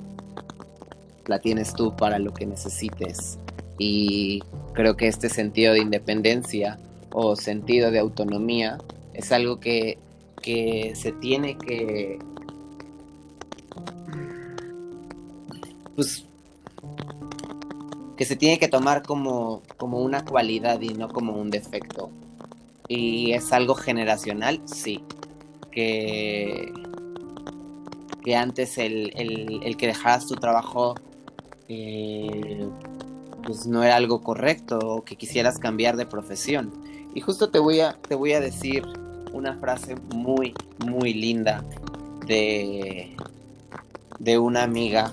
la 1.26 1.38
tienes 1.38 1.74
tú 1.74 1.94
para 1.96 2.18
lo 2.18 2.32
que 2.32 2.46
necesites 2.46 3.38
y 3.78 4.40
creo 4.72 4.96
que 4.96 5.08
este 5.08 5.28
sentido 5.28 5.74
de 5.74 5.80
independencia 5.80 6.78
o 7.10 7.36
sentido 7.36 7.90
de 7.90 7.98
autonomía 7.98 8.78
es 9.14 9.32
algo 9.32 9.60
que 9.60 9.98
que 10.42 10.92
se 10.94 11.12
tiene 11.12 11.56
que 11.58 12.18
pues 15.96 16.26
que 18.16 18.24
se 18.24 18.36
tiene 18.36 18.58
que 18.58 18.68
tomar 18.68 19.02
como, 19.02 19.62
como 19.76 20.00
una 20.00 20.24
cualidad 20.24 20.80
y 20.80 20.88
no 20.88 21.08
como 21.08 21.34
un 21.34 21.50
defecto. 21.50 22.10
Y 22.88 23.32
es 23.32 23.52
algo 23.52 23.74
generacional, 23.74 24.62
sí. 24.64 25.02
Que, 25.70 26.72
que 28.24 28.36
antes 28.36 28.78
el, 28.78 29.76
que 29.76 29.86
dejaras 29.86 30.26
tu 30.26 30.36
trabajo 30.36 30.94
eh, 31.68 32.68
pues 33.44 33.66
no 33.66 33.82
era 33.82 33.96
algo 33.96 34.20
correcto 34.20 34.78
o 34.78 35.04
que 35.04 35.16
quisieras 35.16 35.58
cambiar 35.58 35.96
de 35.96 36.06
profesión. 36.06 36.72
Y 37.14 37.20
justo 37.20 37.48
te 37.48 37.58
voy 37.58 37.80
a, 37.80 37.94
te 38.08 38.14
voy 38.14 38.32
a 38.32 38.40
decir 38.40 38.84
una 39.32 39.56
frase 39.56 39.96
muy, 40.14 40.54
muy 40.84 41.14
linda 41.14 41.64
de, 42.26 43.16
de 44.18 44.38
una 44.38 44.62
amiga 44.62 45.12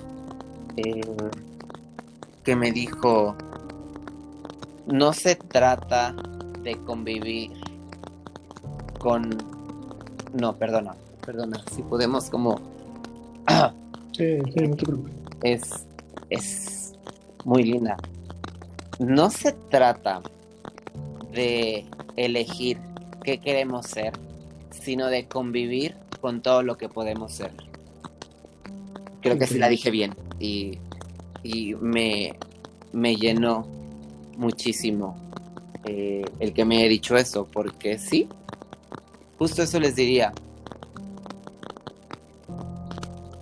eh, 0.76 1.00
que 2.42 2.56
me 2.56 2.72
dijo, 2.72 3.36
no 4.86 5.12
se 5.12 5.36
trata 5.36 6.14
de 6.62 6.76
convivir 6.84 7.52
con... 8.98 9.30
No, 10.32 10.56
perdona, 10.56 10.94
perdona, 11.24 11.62
si 11.74 11.82
podemos 11.82 12.28
como... 12.28 12.60
sí, 14.12 14.38
sí, 14.52 14.68
no 14.68 14.76
te 14.76 15.52
Es, 15.52 15.86
es 16.34 16.92
muy 17.44 17.64
linda. 17.64 17.96
No 18.98 19.30
se 19.30 19.52
trata 19.52 20.22
de 21.32 21.84
elegir 22.16 22.78
qué 23.22 23.38
queremos 23.38 23.86
ser, 23.86 24.12
sino 24.70 25.08
de 25.08 25.26
convivir 25.26 25.96
con 26.20 26.42
todo 26.42 26.62
lo 26.62 26.76
que 26.76 26.88
podemos 26.88 27.32
ser. 27.32 27.52
Creo 29.20 29.38
que 29.38 29.46
sí 29.46 29.58
la 29.58 29.68
dije 29.68 29.90
bien 29.90 30.14
y, 30.38 30.78
me, 31.80 32.34
me 32.92 33.16
llenó 33.16 33.66
muchísimo 34.36 35.16
eh, 35.84 36.24
el 36.40 36.52
que 36.52 36.64
me 36.64 36.78
haya 36.78 36.88
dicho 36.88 37.16
eso, 37.16 37.46
porque 37.50 37.98
sí, 37.98 38.28
justo 39.38 39.62
eso 39.62 39.80
les 39.80 39.96
diría. 39.96 40.32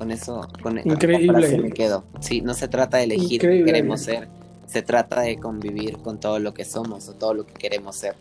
Con 0.03 0.11
eso, 0.11 0.48
con 0.61 0.78
Increíble. 0.78 1.59
me 1.59 1.70
quedo. 1.70 2.03
Sí, 2.18 2.40
no 2.40 2.55
se 2.55 2.66
trata 2.66 2.96
de 2.96 3.05
elegir 3.05 3.40
qué 3.40 3.62
queremos 3.64 4.00
ser, 4.00 4.26
se 4.66 4.82
trata 4.82 5.20
de 5.20 5.38
convivir 5.38 5.98
con 5.98 6.18
todo 6.18 6.40
lo 6.40 6.53
que 6.53 6.64
somos 6.64 7.09
o 7.09 7.12
todo 7.12 7.34
lo 7.34 7.46
que 7.46 7.55
queremos 7.55 7.94
ser. 7.94 8.16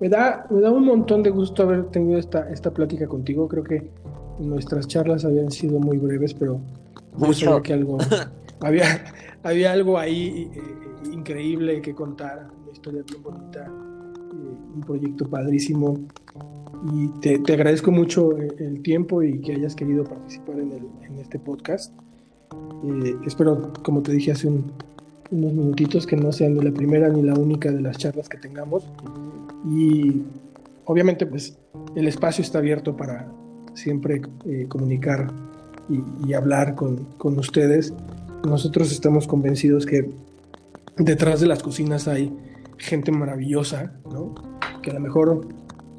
Me 0.00 0.08
da, 0.08 0.48
me 0.50 0.60
da 0.60 0.72
un 0.72 0.84
montón 0.84 1.22
de 1.22 1.30
gusto 1.30 1.62
haber 1.62 1.84
tenido 1.90 2.18
esta, 2.18 2.50
esta 2.50 2.72
plática 2.72 3.06
contigo. 3.06 3.46
Creo 3.46 3.62
que 3.62 3.88
nuestras 4.40 4.88
charlas 4.88 5.24
habían 5.24 5.52
sido 5.52 5.78
muy 5.78 5.96
breves, 5.96 6.34
pero 6.34 6.60
yo 7.30 7.62
que 7.62 7.72
algo 7.72 7.98
había, 8.62 9.04
había 9.44 9.70
algo 9.70 9.96
ahí 9.96 10.50
eh, 10.52 11.12
increíble 11.12 11.80
que 11.80 11.94
contar, 11.94 12.48
una 12.64 12.72
historia 12.72 13.04
bien 13.08 13.22
bonita, 13.22 13.64
eh, 13.64 14.74
un 14.74 14.80
proyecto 14.80 15.30
padrísimo. 15.30 16.00
Y 16.90 17.08
te, 17.20 17.52
agradezco 17.52 17.90
mucho 17.92 18.36
el 18.36 18.82
tiempo 18.82 19.22
y 19.22 19.40
que 19.40 19.52
hayas 19.52 19.74
querido 19.74 20.04
participar 20.04 20.58
en, 20.58 20.72
el, 20.72 20.86
en 21.06 21.18
este 21.18 21.38
podcast. 21.38 21.92
Eh, 22.84 23.14
espero, 23.26 23.72
como 23.82 24.02
te 24.02 24.12
dije 24.12 24.32
hace 24.32 24.48
unos 24.48 25.52
minutitos, 25.52 26.06
que 26.06 26.16
no 26.16 26.32
sean 26.32 26.54
ni 26.54 26.60
la 26.60 26.72
primera 26.72 27.08
ni 27.08 27.22
la 27.22 27.34
única 27.34 27.70
de 27.70 27.80
las 27.80 27.98
charlas 27.98 28.28
que 28.28 28.38
tengamos. 28.38 28.84
Y 29.70 30.22
obviamente, 30.84 31.26
pues 31.26 31.56
el 31.94 32.08
espacio 32.08 32.42
está 32.42 32.58
abierto 32.58 32.96
para 32.96 33.30
siempre 33.74 34.20
comunicar 34.68 35.32
y, 35.88 36.32
hablar 36.32 36.74
con, 36.74 37.04
con, 37.18 37.38
ustedes. 37.38 37.94
Nosotros 38.44 38.90
estamos 38.90 39.26
convencidos 39.28 39.86
que 39.86 40.10
detrás 40.96 41.40
de 41.40 41.46
las 41.46 41.62
cocinas 41.62 42.08
hay 42.08 42.32
gente 42.78 43.12
maravillosa, 43.12 43.92
¿no? 44.10 44.34
que 44.82 44.90
a 44.90 44.94
lo 44.94 45.00
mejor 45.00 45.46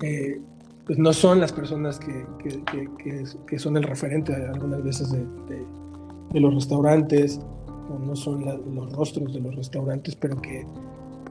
eh, 0.02 0.42
pues 0.86 1.00
no 1.00 1.14
son 1.14 1.40
las 1.40 1.54
personas 1.54 2.00
que, 2.00 2.26
que, 2.44 3.28
que, 3.48 3.60
son 3.60 3.78
el 3.78 3.84
referente 3.84 4.34
algunas 4.34 4.84
veces 4.84 5.12
de, 5.12 5.26
de, 6.32 6.40
los 6.40 6.54
restaurantes, 6.54 7.40
o 7.90 8.00
no 8.00 8.16
son 8.16 8.44
los 8.46 8.92
rostros 8.92 9.34
de 9.34 9.40
los 9.40 9.56
restaurantes, 9.56 10.16
pero 10.16 10.42
que 10.42 10.66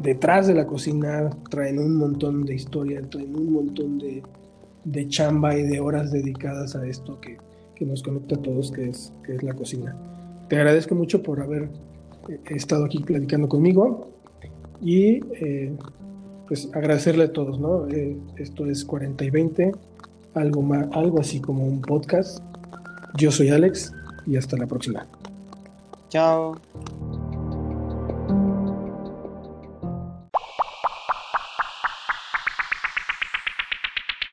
detrás 0.01 0.47
de 0.47 0.55
la 0.55 0.67
cocina 0.67 1.31
traen 1.51 1.79
un 1.79 1.97
montón 1.97 2.45
de 2.45 2.55
historia, 2.55 3.03
traen 3.11 3.37
un 3.37 3.53
montón 3.53 3.99
de, 3.99 4.23
de 4.85 5.09
chamba 5.09 5.57
y 5.57 5.63
de 5.63 5.81
horas 5.81 6.13
dedicadas 6.13 6.75
a 6.77 6.87
esto 6.87 7.21
que, 7.21 7.39
nos 7.83 8.01
conecta 8.05 8.37
a 8.37 8.39
todos, 8.39 8.71
que 8.71 8.91
es, 8.91 9.13
que 9.25 9.35
es 9.35 9.43
la 9.43 9.55
cocina. 9.55 9.97
Te 10.49 10.55
agradezco 10.55 10.95
mucho 10.95 11.21
por 11.21 11.41
haber 11.41 11.69
eh, 12.29 12.39
estado 12.51 12.85
aquí 12.85 13.01
platicando 13.01 13.49
conmigo 13.49 14.07
y 14.81 15.21
eh, 15.35 15.73
pues 16.53 16.69
agradecerle 16.75 17.25
a 17.25 17.33
todos, 17.33 17.59
¿no? 17.59 17.89
Eh, 17.89 18.15
esto 18.37 18.67
es 18.67 18.85
40 18.85 19.25
y 19.25 19.31
20, 19.31 19.73
algo, 20.35 20.61
más, 20.61 20.87
algo 20.93 21.19
así 21.19 21.41
como 21.41 21.65
un 21.65 21.81
podcast. 21.81 22.45
Yo 23.17 23.33
soy 23.33 23.49
Alex 23.49 23.91
y 24.27 24.37
hasta 24.37 24.59
la 24.59 24.67
próxima. 24.67 25.07
Chao. 26.11 26.55